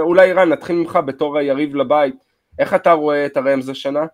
[0.00, 2.14] אולי רן, נתחיל ממך בתור היריב לבית,
[2.58, 4.06] איך אתה רואה את הרמס השנה?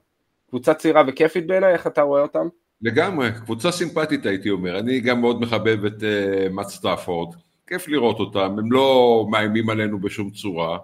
[0.49, 2.49] קבוצה צעירה וכיפית בעיניי, איך אתה רואה אותם?
[2.82, 7.34] לגמרי, קבוצה סימפטית הייתי אומר, אני גם מאוד מחבב את אה, מאט סטפורד.
[7.70, 10.78] כיף לראות אותם, הם לא מאיימים עלינו בשום צורה.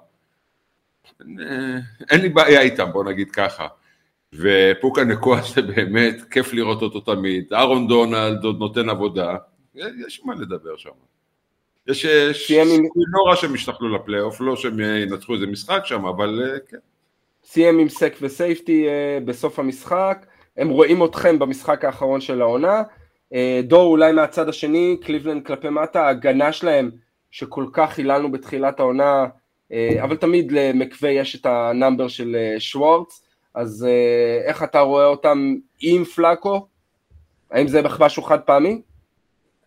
[2.11, 3.67] אין לי בעיה איתם, בוא נגיד ככה.
[4.33, 7.53] ופוקה נקוע זה באמת, כיף לראות אותו תמיד.
[7.53, 9.37] אהרון דונלד עוד נותן עבודה,
[9.75, 10.91] יש מה לדבר שם.
[11.87, 16.59] יש סיכוי לא רע שהם ישתחלו לפלייאוף, לא שהם ינצחו איזה משחק שם, אבל אה,
[16.69, 16.77] כן.
[17.45, 20.27] סיים עם sack ו safety אה, בסוף המשחק,
[20.57, 22.83] הם רואים אתכם במשחק האחרון של העונה, אה,
[23.63, 26.91] דור אולי מהצד השני, קליבלנד כלפי מטה, ההגנה שלהם
[27.31, 29.27] שכל כך היללנו בתחילת העונה,
[29.73, 33.23] אה, אבל תמיד למקוויי יש את ה number של אה, שוורץ,
[33.55, 33.87] אז
[34.47, 36.67] איך אתה רואה אותם עם פלאקו?
[37.51, 38.81] האם זה משהו חד פעמי?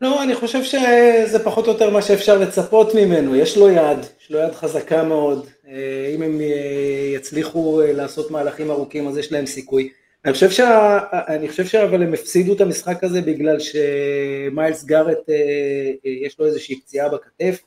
[0.01, 4.31] לא, אני חושב שזה פחות או יותר מה שאפשר לצפות ממנו, יש לו יד, יש
[4.31, 5.47] לו יד חזקה מאוד,
[6.15, 6.41] אם הם
[7.15, 9.89] יצליחו לעשות מהלכים ארוכים אז יש להם סיכוי.
[10.25, 10.99] אני חושב, שה...
[11.27, 15.35] אני חושב שאבל הם הפסידו את המשחק הזה בגלל שמיילס גארט אה,
[16.05, 17.63] אה, יש לו איזושהי פציעה בכתף,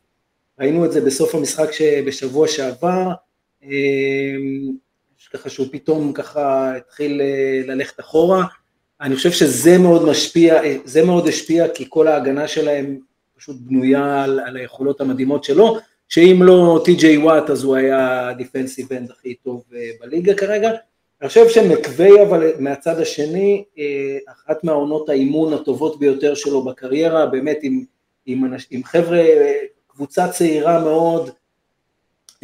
[0.60, 1.68] ראינו את זה בסוף המשחק
[2.06, 3.08] בשבוע שעבר,
[3.64, 3.68] אה,
[5.32, 7.22] ככה שהוא פתאום ככה התחיל
[7.66, 8.44] ללכת אחורה,
[9.00, 12.98] אני חושב שזה מאוד משפיע, זה מאוד השפיע כי כל ההגנה שלהם
[13.36, 18.35] פשוט בנויה על, על היכולות המדהימות שלו, שאם לא טי.ג'יי וואט אז הוא היה ה
[18.35, 19.64] defensive end הכי טוב
[20.00, 20.70] בליגה כרגע,
[21.22, 27.58] אני חושב שמקוויי אבל מהצד השני, אה, אחת מהעונות האימון הטובות ביותר שלו בקריירה, באמת
[27.62, 27.84] עם,
[28.26, 29.22] עם, עם חבר'ה,
[29.86, 31.30] קבוצה צעירה מאוד,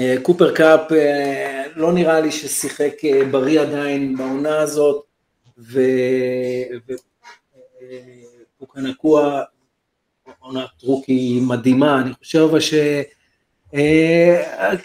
[0.00, 2.94] אה, קופר קאפ אה, לא נראה לי ששיחק
[3.30, 5.04] בריא עדיין בעונה הזאת,
[8.58, 9.42] ופוקה נקואה
[10.38, 12.74] עונת rookie מדהימה, אני חושב ש...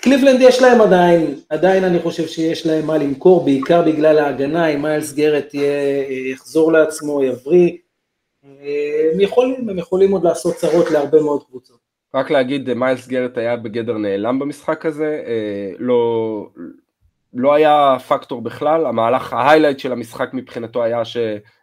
[0.01, 4.81] קליבלנד יש להם עדיין, עדיין אני חושב שיש להם מה למכור, בעיקר בגלל ההגנה, אם
[4.81, 5.53] מיילס גרט
[6.31, 7.71] יחזור לעצמו, יבריא,
[9.13, 11.77] הם יכולים, הם יכולים עוד לעשות צרות להרבה מאוד קבוצות.
[12.15, 15.23] רק להגיד, מיילס גרט היה בגדר נעלם במשחק הזה,
[15.79, 16.47] לא,
[17.33, 21.17] לא היה פקטור בכלל, המהלך, ה highlight של המשחק מבחינתו היה ש...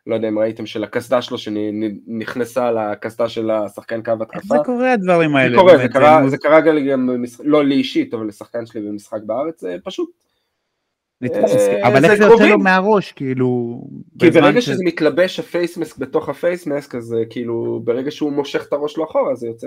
[0.06, 4.36] לא יודע אם ראיתם, של הקסדה שלו שנכנסה לקסדה של השחקן קו התקפה.
[4.36, 5.50] איך זה קורה הדברים האלה?
[5.50, 7.10] זה קורה, זה קרה, זה קרה גם,
[7.44, 10.10] לא לי אישית, אבל לשחקן שלי במשחק בארץ, זה פשוט...
[11.22, 13.80] אה, אבל איך זה יוצא לו מהראש, כאילו...
[14.18, 18.72] כי ברגע שזה מתלבש ה facemask בתוך ה facemask, אז כאילו, ברגע שהוא מושך את
[18.72, 19.66] הראש לאחורה, זה יוצא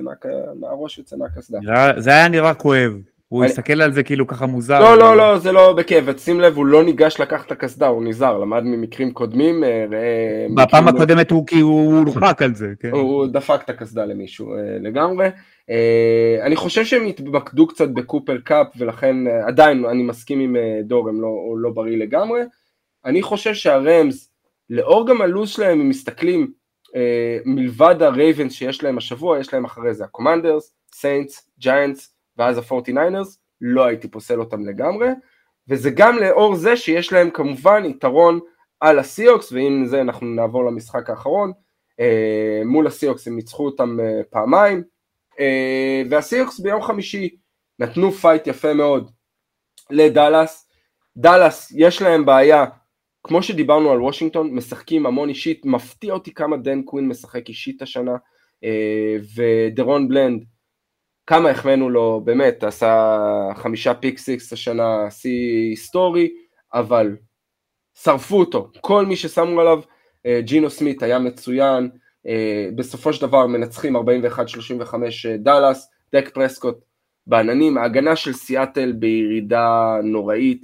[0.60, 1.60] מהראש, יוצא מהקסדה.
[1.98, 2.92] זה היה נראה כואב.
[3.34, 4.80] הוא הסתכל על זה כאילו ככה מוזר.
[4.80, 8.04] לא, לא, לא, זה לא בכאב, שים לב, הוא לא ניגש לקחת את הקסדה, הוא
[8.04, 9.64] נזהר, למד ממקרים קודמים.
[9.64, 9.86] אה,
[10.56, 12.92] בפעם הקודמת הוא כאילו הוא הורחק על זה, כן.
[12.92, 15.28] הוא דפק את הקסדה למישהו אה, לגמרי.
[15.70, 19.16] אה, אני חושב שהם התמקדו קצת בקופר קאפ, ולכן
[19.48, 22.42] עדיין אני מסכים עם דור, הם לא, לא בריא לגמרי.
[23.06, 24.32] אני חושב שהראמס,
[24.70, 26.52] לאור גם הלו"ז שלהם, הם מסתכלים,
[27.46, 33.86] מלבד הרייבנס שיש להם השבוע, יש להם אחרי זה הקומנדרס, סיינטס, ג'יינטס, ואז ה-49ers, לא
[33.86, 35.08] הייתי פוסל אותם לגמרי,
[35.68, 38.40] וזה גם לאור זה שיש להם כמובן יתרון
[38.80, 41.52] על הסיהוקס, ועם זה אנחנו נעבור למשחק האחרון,
[42.00, 44.84] אה, מול הסיהוקס הם ניצחו אותם אה, פעמיים,
[45.40, 47.36] אה, והסיהוקס ביום חמישי
[47.80, 49.12] נתנו fight יפה מאוד
[49.90, 50.70] לדאלאס,
[51.18, 52.66] דאלאס יש להם בעיה,
[53.24, 58.16] כמו שדיברנו על וושינגטון, משחקים המון אישית, מפתיע אותי כמה דן קווין משחק אישית השנה,
[58.64, 60.46] אה, ודרון בלנד
[61.28, 63.18] כמה החמאנו לו, באמת, עשה
[63.56, 66.30] חמישה pick six השנה, שיא היסטורי,
[66.74, 67.16] אבל
[68.02, 69.80] שרפו אותו, כל מי ששמו עליו,
[70.26, 71.90] אה, ג'ינו סמית היה מצוין,
[72.28, 76.76] אה, בסופו של דבר מנצחים 41-35 אה, דאלאס, דק פרסקוט
[77.28, 80.64] בעננים, ההגנה של סיאטל בירידה נוראית,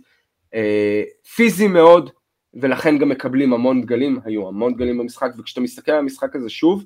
[1.36, 2.10] פיזי מאוד,
[2.54, 6.86] ולכן גם מקבלים המון דגלים, היו המון דגלים במשחק, וכשאתה מסתכל על המשחק הזה שוב,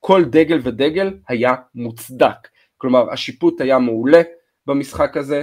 [0.00, 2.48] כל דגל ודגל היה מוצדק.
[2.84, 4.22] כלומר השיפוט היה מעולה
[4.66, 5.42] במשחק הזה.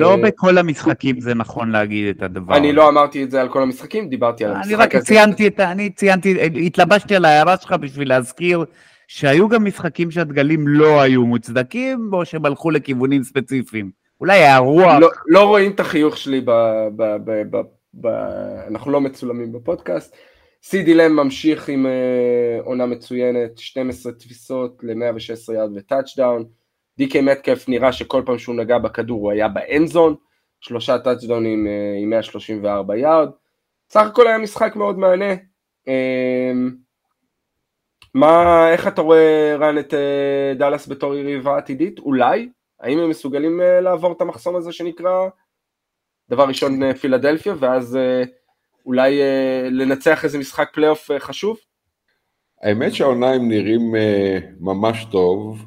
[0.00, 2.56] לא אה, בכל המשחקים זה נכון להגיד את הדבר.
[2.56, 4.74] אני לא אמרתי את זה על כל המשחקים, דיברתי על המשחק הזה.
[4.74, 5.72] אני רק ציינתי את ה...
[5.72, 8.64] אני ציינתי, התלבשתי על ההערה שלך בשביל להזכיר
[9.08, 13.90] שהיו גם משחקים שהדגלים לא היו מוצדקים, או שהם הלכו לכיוונים ספציפיים.
[14.20, 14.98] אולי הרוח...
[15.00, 16.50] לא, לא רואים את החיוך שלי ב...
[16.96, 17.60] ב, ב, ב,
[17.94, 18.06] ב
[18.68, 20.16] אנחנו לא מצולמים בפודקאסט.
[20.62, 26.44] סי די לאמב ממשיך עם אה, עונה מצוינת, 12 תפיסות ל-116 יארד וטאצ'דאון.
[26.98, 30.14] די קיי מטקאף נראה שכל פעם שהוא נגע בכדור הוא היה ב end zone,
[30.60, 33.28] שלושה טאצ'דאונים אה, עם 134 יארד.
[33.90, 35.34] סך הכל היה משחק מאוד מהנה.
[35.88, 36.72] אה,
[38.14, 41.98] מה, איך אתה רואה רן את אה, דאלאס בתור יריבה עתידית?
[41.98, 42.48] אולי?
[42.80, 45.28] האם הם מסוגלים אה, לעבור את המחסום הזה שנקרא
[46.28, 48.41] דבר ראשון פילדלפיה ואז uh,
[48.86, 51.56] אולי אה, לנצח איזה משחק פלייאוף אה, חשוב?
[52.62, 55.64] האמת שהעונה הם נראים אה, ממש טוב,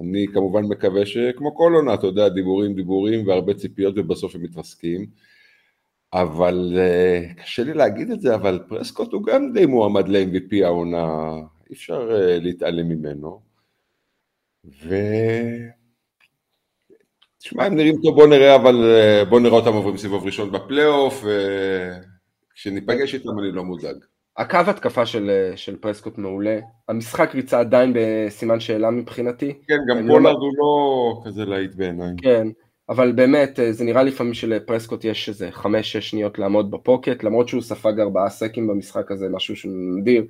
[0.00, 5.06] אני כמובן מקווה שכמו כל עונה, אתה יודע, דיבורים דיבורים והרבה ציפיות ובסוף הם מתרסקים,
[6.12, 11.06] אבל uh, קשה לי להגיד את זה, אבל פרסקוט הוא גם די מועמד ל-MVP העונה,
[11.70, 13.40] אי אפשר uh, להתעלם ממנו.
[14.64, 14.94] ו...
[17.38, 21.24] תשמע, הם נראים טוב, בוא נראה, אבל אה, בוא נראה אותם עוברים סיבוב ראשון בפלייאוף,
[21.24, 22.06] אה,
[22.58, 23.96] כשניפגש איתם אני לא מודאג.
[24.36, 26.58] הקו התקפה של, של פרסקוט מעולה,
[26.88, 29.54] המשחק ריצה עדיין בסימן שאלה מבחינתי.
[29.68, 32.14] כן, גם לא פולארד הוא לא כזה להיט בעיניי.
[32.22, 32.48] כן,
[32.88, 37.62] אבל באמת זה נראה לפעמים שלפרסקוט יש איזה חמש-שש שניות לעמוד ב pocket, למרות שהוא
[37.62, 40.26] ספג ארבעה סקים במשחק הזה, משהו שנדיר,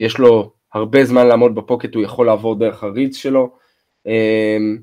[0.00, 3.56] יש לו הרבה זמן לעמוד ב pocket, הוא יכול לעבור דרך ה reads שלו.
[4.06, 4.78] אמ,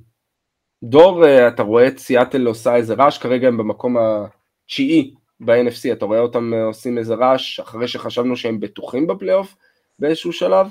[0.83, 6.19] דור, אתה רואה את סיאטל עושה איזה רעש, כרגע הם במקום התשיעי ב-NFC, אתה רואה
[6.19, 9.55] אותם אה, עושים איזה רעש אחרי שחשבנו שהם בטוחים בפלייאוף
[9.99, 10.67] באיזשהו שלב?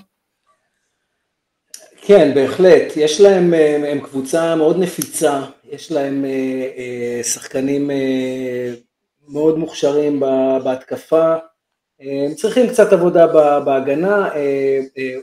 [2.07, 2.93] כן, בהחלט.
[2.97, 7.91] יש להם, אה, הם קבוצה מאוד נפיצה, יש להם אה, שחקנים
[9.29, 10.21] מאוד מוכשרים
[10.65, 11.35] בהתקפה,
[12.01, 13.27] הם צריכים קצת עבודה
[13.61, 14.31] בהגנה.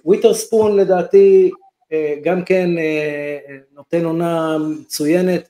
[0.06, 1.52] וויטרספון לדעתי
[2.24, 2.70] גם כן
[3.76, 5.50] נותן עונה מצוינת.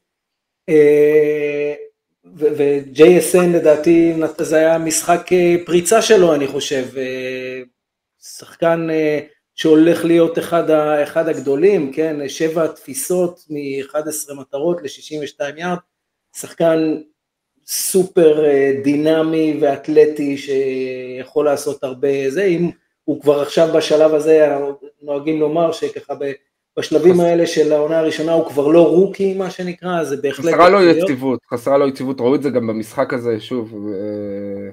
[2.35, 7.61] ו-JSN לדעתי זה היה משחק אה, פריצה שלו אני חושב, אה,
[8.23, 9.19] שחקן אה,
[9.55, 15.77] שהולך להיות אחד, ה, אחד הגדולים, כן, שבע תפיסות מ-11 מטרות ל-62 יארד,
[16.37, 17.01] שחקן
[17.65, 18.43] סופר
[18.83, 22.69] דינמי ואתלטי שיכול לעשות הרבה זה, אם
[23.03, 24.49] הוא כבר עכשיו בשלב הזה,
[25.01, 26.13] נוהגים לומר שככה
[26.79, 30.45] בשלבים האלה של העונה הראשונה הוא כבר לא רוקי מה שנקרא, זה בהחלט...
[30.45, 34.71] חסרה לו יציבות, חסרה לו יציבות, ראו את זה גם במשחק הזה, שוב, אה,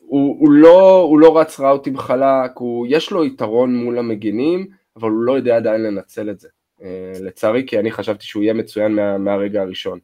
[0.00, 4.66] הוא, הוא, לא, הוא לא רץ ראוטים חלק, הוא, יש לו יתרון מול המגינים,
[4.96, 6.48] אבל הוא לא יודע עדיין לנצל את זה.
[6.82, 9.98] אה, לצערי, כי אני חשבתי שהוא יהיה מצוין מה, מהרגע הראשון.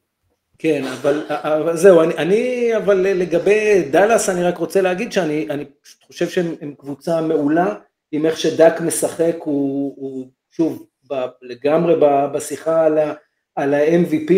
[0.58, 5.64] כן, אבל, אבל זהו, אני, אני, אבל לגבי דאלאס אני רק רוצה להגיד שאני אני
[6.06, 7.74] חושב שהם קבוצה מעולה,
[8.12, 13.12] עם איך שדק משחק, הוא, הוא שוב, ב, לגמרי ב, בשיחה על, ה,
[13.54, 14.32] על ה-MVP,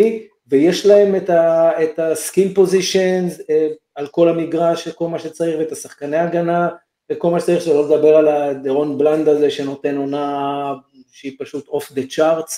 [0.48, 6.68] ויש להם את ה-skill positions אה, על כל המגרש, כל מה שצריך, ואת השחקני הגנה,
[7.12, 10.74] וכל מה שצריך, שלא לדבר על הדרון בלנד הזה שנותן עונה
[11.12, 12.52] שהיא פשוט off the charts,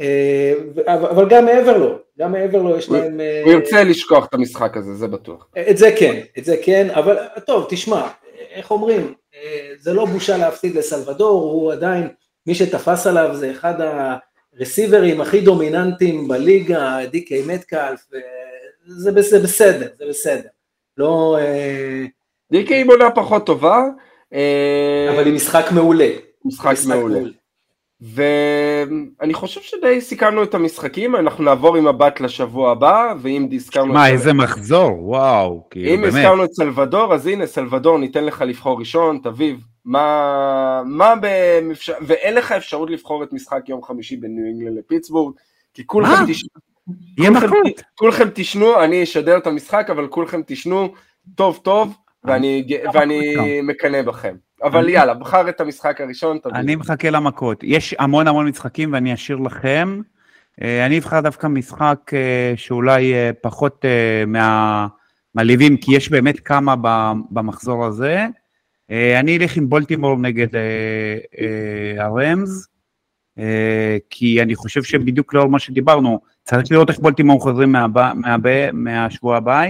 [0.00, 0.52] אה,
[0.86, 3.20] אבל גם מעבר לו, גם מעבר לו יש להם...
[3.20, 5.48] אה, הוא ירצה לשכוח את המשחק הזה, זה בטוח.
[5.70, 7.16] את זה כן, את זה כן, אבל
[7.46, 8.08] טוב, תשמע,
[8.50, 9.14] איך אומרים,
[9.78, 12.08] זה לא בושה להפסיד לסלבדור, הוא עדיין,
[12.48, 13.74] מי שתפס עליו זה אחד
[14.56, 18.00] הרסיברים הכי דומיננטיים בליגה, דיקי מטקלף,
[18.86, 20.48] זה בסדר, זה בסדר.
[20.96, 21.38] לא...
[22.52, 23.82] דיקי היא מונה פחות טובה.
[25.14, 26.08] אבל היא משחק מעולה.
[26.44, 27.20] משחק מעולה.
[28.00, 33.92] ואני חושב שדי סיכמנו את המשחקים, אנחנו נעבור עם מבט לשבוע הבא, ואם הזכרנו...
[33.92, 35.98] מה, איזה מחזור, וואו, כאילו באמת.
[35.98, 41.92] אם הזכרנו את סלבדור, אז הנה, סלבדור, ניתן לך לבחור ראשון, תביב, מה, מה במפשר...
[42.06, 45.34] ואין לך אפשרות לבחור את משחק יום חמישי בין ניו אינגלנד לפיטסבורג,
[45.74, 46.48] כי כולכם תשנו...
[47.16, 47.56] כולכם,
[47.94, 50.92] כולכם תשנו, אני אשדר את המשחק, אבל כולכם תשנו
[51.34, 53.20] טוב טוב, ואני, ואני
[53.62, 54.36] מקנא בכם.
[54.62, 56.54] אבל יאללה, בחר את המשחק הראשון, תביא.
[56.54, 57.60] אני מחכה למכות.
[57.62, 60.00] יש המון המון משחקים ואני אשאיר לכם.
[60.62, 63.84] אה, אני אבחר דווקא משחק אה, שאולי אה, פחות
[64.26, 66.74] מהמעליבים, כי יש באמת כמה
[67.30, 68.26] במחזור הזה.
[68.90, 70.46] אני אלך עם בולטימור נגד
[71.98, 72.68] הרמז,
[74.10, 77.74] כי אני חושב שבדיוק לאור מה שדיברנו, צריך לראות איך בולטימור חוזרים
[78.72, 79.64] מהשבוע הבא,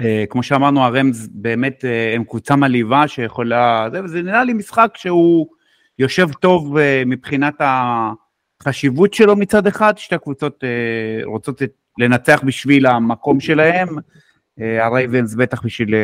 [0.00, 5.46] אה, כמו שאמרנו, הראמס באמת אה, הם קבוצה מלהיבה שיכולה, זה, נראה לי משחק שהוא
[5.98, 7.54] יושב טוב אה, מבחינת
[8.60, 10.64] החשיבות שלו מצד אחד, שתי הקבוצות
[11.24, 11.62] רוצות
[11.98, 13.88] לנצח בשביל המקום שלהם,
[14.58, 15.94] הרייבנס בטח בשביל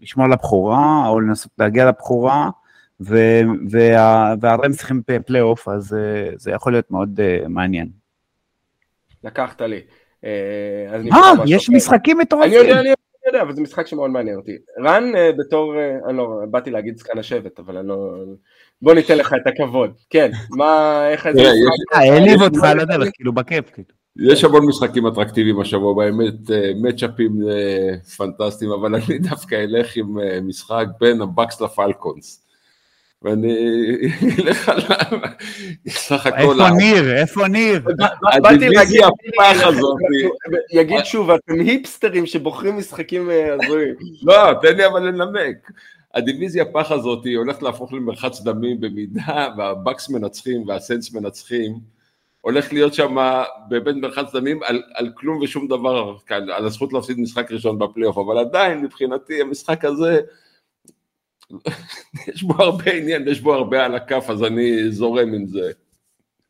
[0.00, 2.50] לשמור על הבכורה, או לנסות להגיע לבכורה,
[4.40, 5.96] והראמס צריכים פלייאוף, אז
[6.36, 7.88] זה יכול להיות מאוד מעניין.
[9.24, 9.80] לקחת לי.
[10.24, 11.32] אה, מה?
[11.46, 12.50] יש משחקים מטורפים.
[12.50, 12.88] אני יודע, אני
[13.26, 14.52] יודע, אבל זה משחק שמאוד מעניין אותי.
[14.78, 18.14] רן אה, בתור, אה, אני לא, באתי להגיד זקן השבט, אבל אני לא...
[18.82, 19.94] בוא ניתן לך את הכבוד.
[20.10, 21.96] כן, מה, איך זה משחק?
[21.96, 23.70] העליב אותך על הדרך, כאילו בכיף.
[23.70, 24.01] כאילו.
[24.18, 26.34] יש המון משחקים אטרקטיביים השבוע, באמת
[26.82, 27.32] מצ'אפים
[28.16, 30.18] פנטסטיים, אבל אני דווקא אלך עם
[30.48, 32.42] משחק בין הבקס לפלקונס.
[33.22, 33.56] ואני
[34.38, 34.80] אלך על
[35.88, 36.60] סך הכל...
[36.60, 37.16] איפה ניר?
[37.16, 37.82] איפה ניר?
[38.44, 39.96] הדיוויזיה הפח הזאת.
[40.72, 43.94] יגיד שוב, אתם היפסטרים שבוחרים משחקים אה, הזויים.
[44.26, 45.70] לא, תן לי אבל לנמק.
[46.14, 51.92] הדיוויזיה הפח הזאת הולכת להפוך למרחץ דמים במידה והבקס מנצחים והסנס מנצחים.
[52.42, 53.16] הולך להיות שם
[53.68, 58.38] באמת מרחץ דמים על, על כלום ושום דבר, על הזכות להפסיד משחק ראשון בפלייאוף, אבל
[58.38, 60.20] עדיין מבחינתי המשחק הזה
[62.34, 65.72] יש בו הרבה עניין, יש בו הרבה על הכף, אז אני זורם עם זה.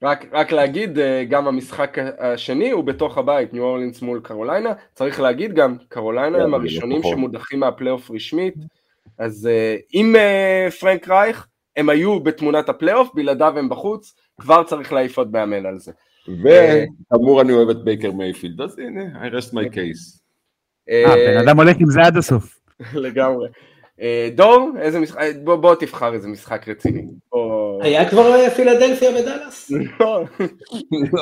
[0.02, 5.20] רק, רק להגיד, אה, גם המשחק השני הוא בתוך הבית, ניו אורלינס מול קרוליינה, צריך
[5.20, 7.10] להגיד גם, קרוליינה הם הראשונים נכון.
[7.10, 8.54] שמודחים מהפלייאוף רשמית,
[9.18, 11.46] אז אה, אם אה, פרנק רייך,
[11.76, 15.92] הם היו בתמונת הפלייאוף, בלעדיו הם בחוץ, כבר צריך להעיף עוד מאמן על זה.
[16.28, 20.20] וכאמור אני אוהב את בייקר מייפילד, אז הנה, I rest my case.
[20.90, 22.58] אה, בן אדם הולך עם זה עד הסוף.
[22.94, 23.48] לגמרי.
[24.00, 27.06] אה, דור, איזה משחק, אה, בוא, בוא תבחר איזה משחק רציני.
[27.32, 27.82] בוא...
[27.82, 29.70] היה כבר אה, פילדלפיה ודאלאס?
[30.00, 30.24] לא.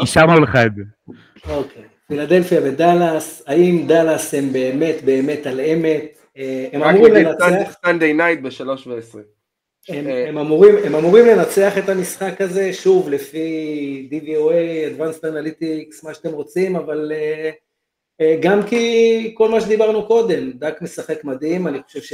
[0.01, 0.83] אישרנו לך את זה.
[1.53, 6.19] אוקיי, פילדלפיה ודאלאס, האם דאלאס הם באמת באמת על אמת?
[6.73, 7.47] הם אמורים לנצח...
[7.87, 9.23] Sunday night בשלוש ועשרה.
[9.91, 16.15] הם, הם, אמורים, הם אמורים לנצח את המשחק הזה, שוב, לפי DVOA, Advanced Analytics, מה
[16.15, 17.55] שאתם רוצים, אבל אה,
[18.23, 22.13] uh, גם כי כל מה שדיברנו קודם, דק משחק מדהים, אני חושב ש...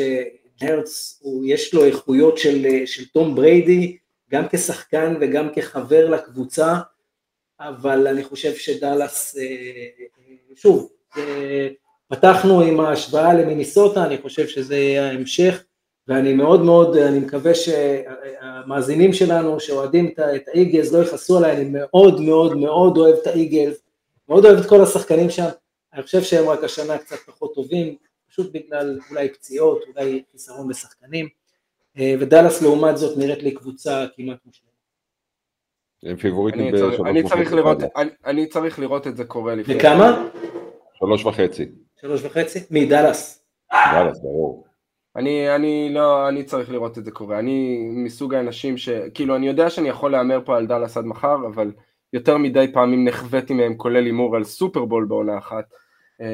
[0.60, 3.96] הרץ, יש לו איכויות של, של תום בריידי,
[4.30, 6.74] גם כשחקן וגם כחבר לקבוצה,
[7.60, 10.06] אבל אני חושב שדאלאס, אה,
[10.54, 11.68] שוב, אה,
[12.08, 15.64] פתחנו עם ההשוואה למיניסוטה, אני חושב שזה ההמשך,
[16.08, 22.20] ואני מאוד מאוד, אני מקווה שהמאזינים שלנו שאוהדים את האיגלס לא יכעסו עליי, אני מאוד
[22.20, 23.76] מאוד מאוד אוהב את האיגלס,
[24.28, 25.46] מאוד אוהב את כל השחקנים שם,
[25.94, 27.96] אני חושב שהם רק השנה קצת פחות טובים,
[28.28, 31.28] פשוט בגלל אולי פציעות, אולי חיסרון בשחקנים,
[31.98, 34.66] אה, ודאלאס לעומת זאת נראית לי קבוצה כמעט מושלמת.
[36.02, 37.56] הם פיבוריטים אני צריך- בשלוש אני צריך וחצי.
[37.56, 39.76] לראות- אני- אני צריך לראות את זה קורה לפני.
[39.76, 40.28] וכמה?
[40.98, 41.66] שלוש וחצי.
[42.00, 42.58] שלוש וחצי?
[42.70, 43.44] מדאלאס.
[43.72, 44.65] דאלאס, ברור.
[45.16, 47.38] אני, אני לא, אני צריך לראות את זה קורה.
[47.38, 48.88] אני מסוג האנשים ש...
[49.14, 51.72] כאילו, אני יודע שאני יכול להמר פה על דאלאס עד מחר, אבל
[52.12, 55.64] יותר מדי פעמים נחוויתי מהם, כולל הימור על סופרבול בעונה אחת,
[56.20, 56.26] אה,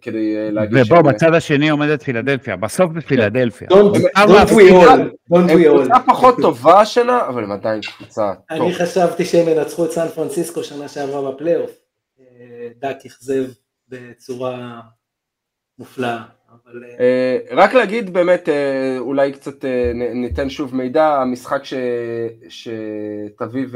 [0.00, 3.68] כדי אה, להגיד ובוא, שהם- בצד השני עומדת פילדלפיה, בסוף זה פילדלפיה.
[3.68, 4.86] Don't we all,
[5.32, 5.78] don't הם we all.
[5.78, 8.72] קבוצה פחות טובה השנה, אבל הם עדיין קבוצה אני טוב.
[8.72, 11.70] חשבתי שהם ינצחו את סן פרנסיסקו שנה שעברה בפלייאוף.
[12.20, 12.24] אה,
[12.78, 13.44] דק אכזב
[13.88, 14.80] בצורה
[15.78, 16.18] מופלאה.
[16.50, 16.56] אה,
[17.00, 19.64] אה, רק להגיד באמת, אה, אולי קצת
[19.94, 21.74] ניתן שוב מידע, המשחק ש-
[22.48, 23.74] שאביב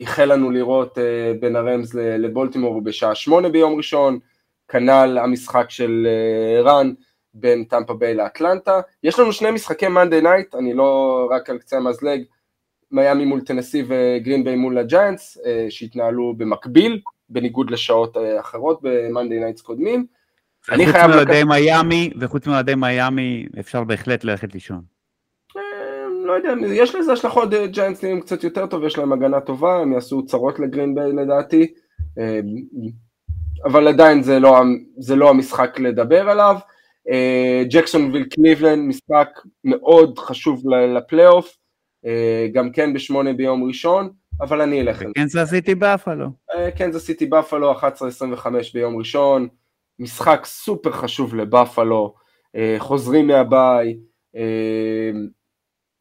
[0.00, 0.98] איחל לנו לראות
[1.40, 4.18] בין הראמס לבולטימור הוא בשעה שמונה ביום ראשון,
[4.68, 6.06] כנ"ל המשחק של
[6.64, 6.92] רן
[7.34, 8.80] בין טמפה ביי לאטלנטה.
[9.02, 12.22] יש לנו שני משחקי Monday Night, אני לא רק על קצה המזלג,
[12.90, 15.38] מיאמי מול טנסי וגרין ביי מול הג'יינטס,
[15.70, 20.17] שהתנהלו במקביל, בניגוד לשעות אחרות ב Monday Nights קודמים.
[20.72, 24.80] אני חייב מאוהדי לקחת- מיאמי, וחוץ מאוהדי מיאמי, אפשר בהחלט ללכת לישון.
[25.56, 25.62] אה,
[26.26, 29.76] לא יודע, יש לזה השלכות, אה, ג'יינטס נראים קצת יותר טוב, יש להם הגנה טובה,
[29.76, 31.66] הם יעשו צרות לגרין ביי לדעתי,
[32.18, 32.40] אה,
[33.64, 34.56] אבל עדיין זה לא,
[34.98, 36.56] זה לא המשחק לדבר עליו.
[37.70, 39.28] ג'קסונוויל קליבלנד, משחק
[39.64, 40.62] מאוד חשוב
[40.96, 41.56] לפלייאוף,
[42.52, 45.02] גם כן בשמונה ביום ראשון, אבל אני אלך.
[45.14, 46.26] קנזס סיטי באפלו.
[46.76, 47.78] קנזס סיטי בפלו 11-25
[48.74, 49.48] ביום ראשון,
[49.98, 52.14] משחק סופר חשוב לבפלו,
[52.56, 53.98] אה, חוזרים מהביי,
[54.36, 55.10] אה,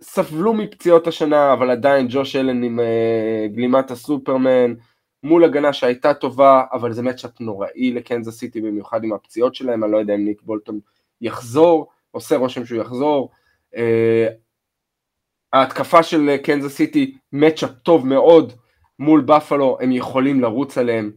[0.02, 4.74] סבלו מפציעות השנה, אבל עדיין ג'וש אלן עם אה, גלימת הסופרמן,
[5.24, 9.92] מול הגנה שהייתה טובה, אבל זה מצ'אפ נוראי לקנזס סיטי, במיוחד עם הפציעות שלהם, אני
[9.92, 10.80] לא יודע אם ניק בולטון
[11.22, 13.32] יחזור, עושה רושם שהוא יחזור.
[15.54, 18.54] ההתקפה של קנזס סיטי, מצ'אפ טוב מאוד
[19.00, 21.12] מול בפלו, הם יכולים לרוץ עליהם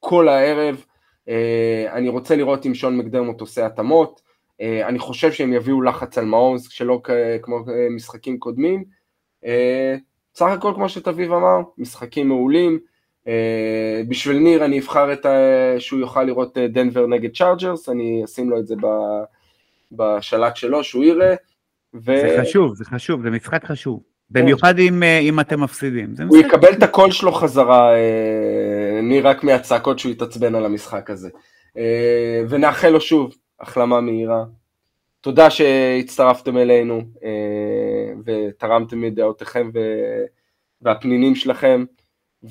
[0.00, 0.84] כל הערב.
[1.28, 4.20] אה, אני רוצה לראות אם שון מקדרמוט עושה התאמות.
[4.60, 7.00] אה, אני חושב שהם יביאו לחץ על מעוז, שלא
[7.42, 8.84] כמו אה, משחקים קודמים.
[10.34, 12.78] סך הכל, כמו שתביב אמר, משחקים מעולים.
[14.08, 15.30] בשביל ניר אני אבחר את ה...
[15.78, 18.74] שהוא יוכל לראות דנבר נגד צ'ארג'רס, אני אשים לו את זה.
[19.92, 21.34] בשלט שלו, שהוא יראה.
[21.94, 22.04] ו...
[22.04, 24.02] זה חשוב, זה חשוב, זה משחק חשוב.
[24.30, 26.14] במיוחד אם, אה, אם אתם מפסידים.
[26.28, 31.28] הוא יקבל את הקול שלו חזרה, אה, ניר רק מהצעקות שהוא יתעצבן על המשחק הזה.
[31.78, 34.44] אה, ונאחל לו שוב החלמה מהירה.
[35.20, 40.24] תודה שהצטרפתם אלינו אה, ותרמתם מדעותיכם ו-
[40.82, 41.84] והפנינים שלכם,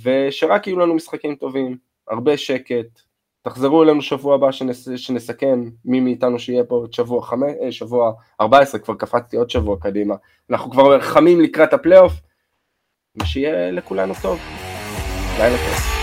[0.03, 1.77] ושרק יהיו לנו משחקים טובים,
[2.07, 3.01] הרבה שקט.
[3.45, 8.79] תחזרו אלינו שבוע הבא שנס, שנסכם, מי מאיתנו שיהיה פה שבוע, חמש, אה, שבוע 14,
[8.79, 10.15] כבר קפצתי עוד שבוע קדימה.
[10.49, 12.13] אנחנו כבר חמים לקראת הפלייאוף,
[13.21, 14.39] ושיהיה לכולנו טוב.
[15.39, 15.94] לילה טוב.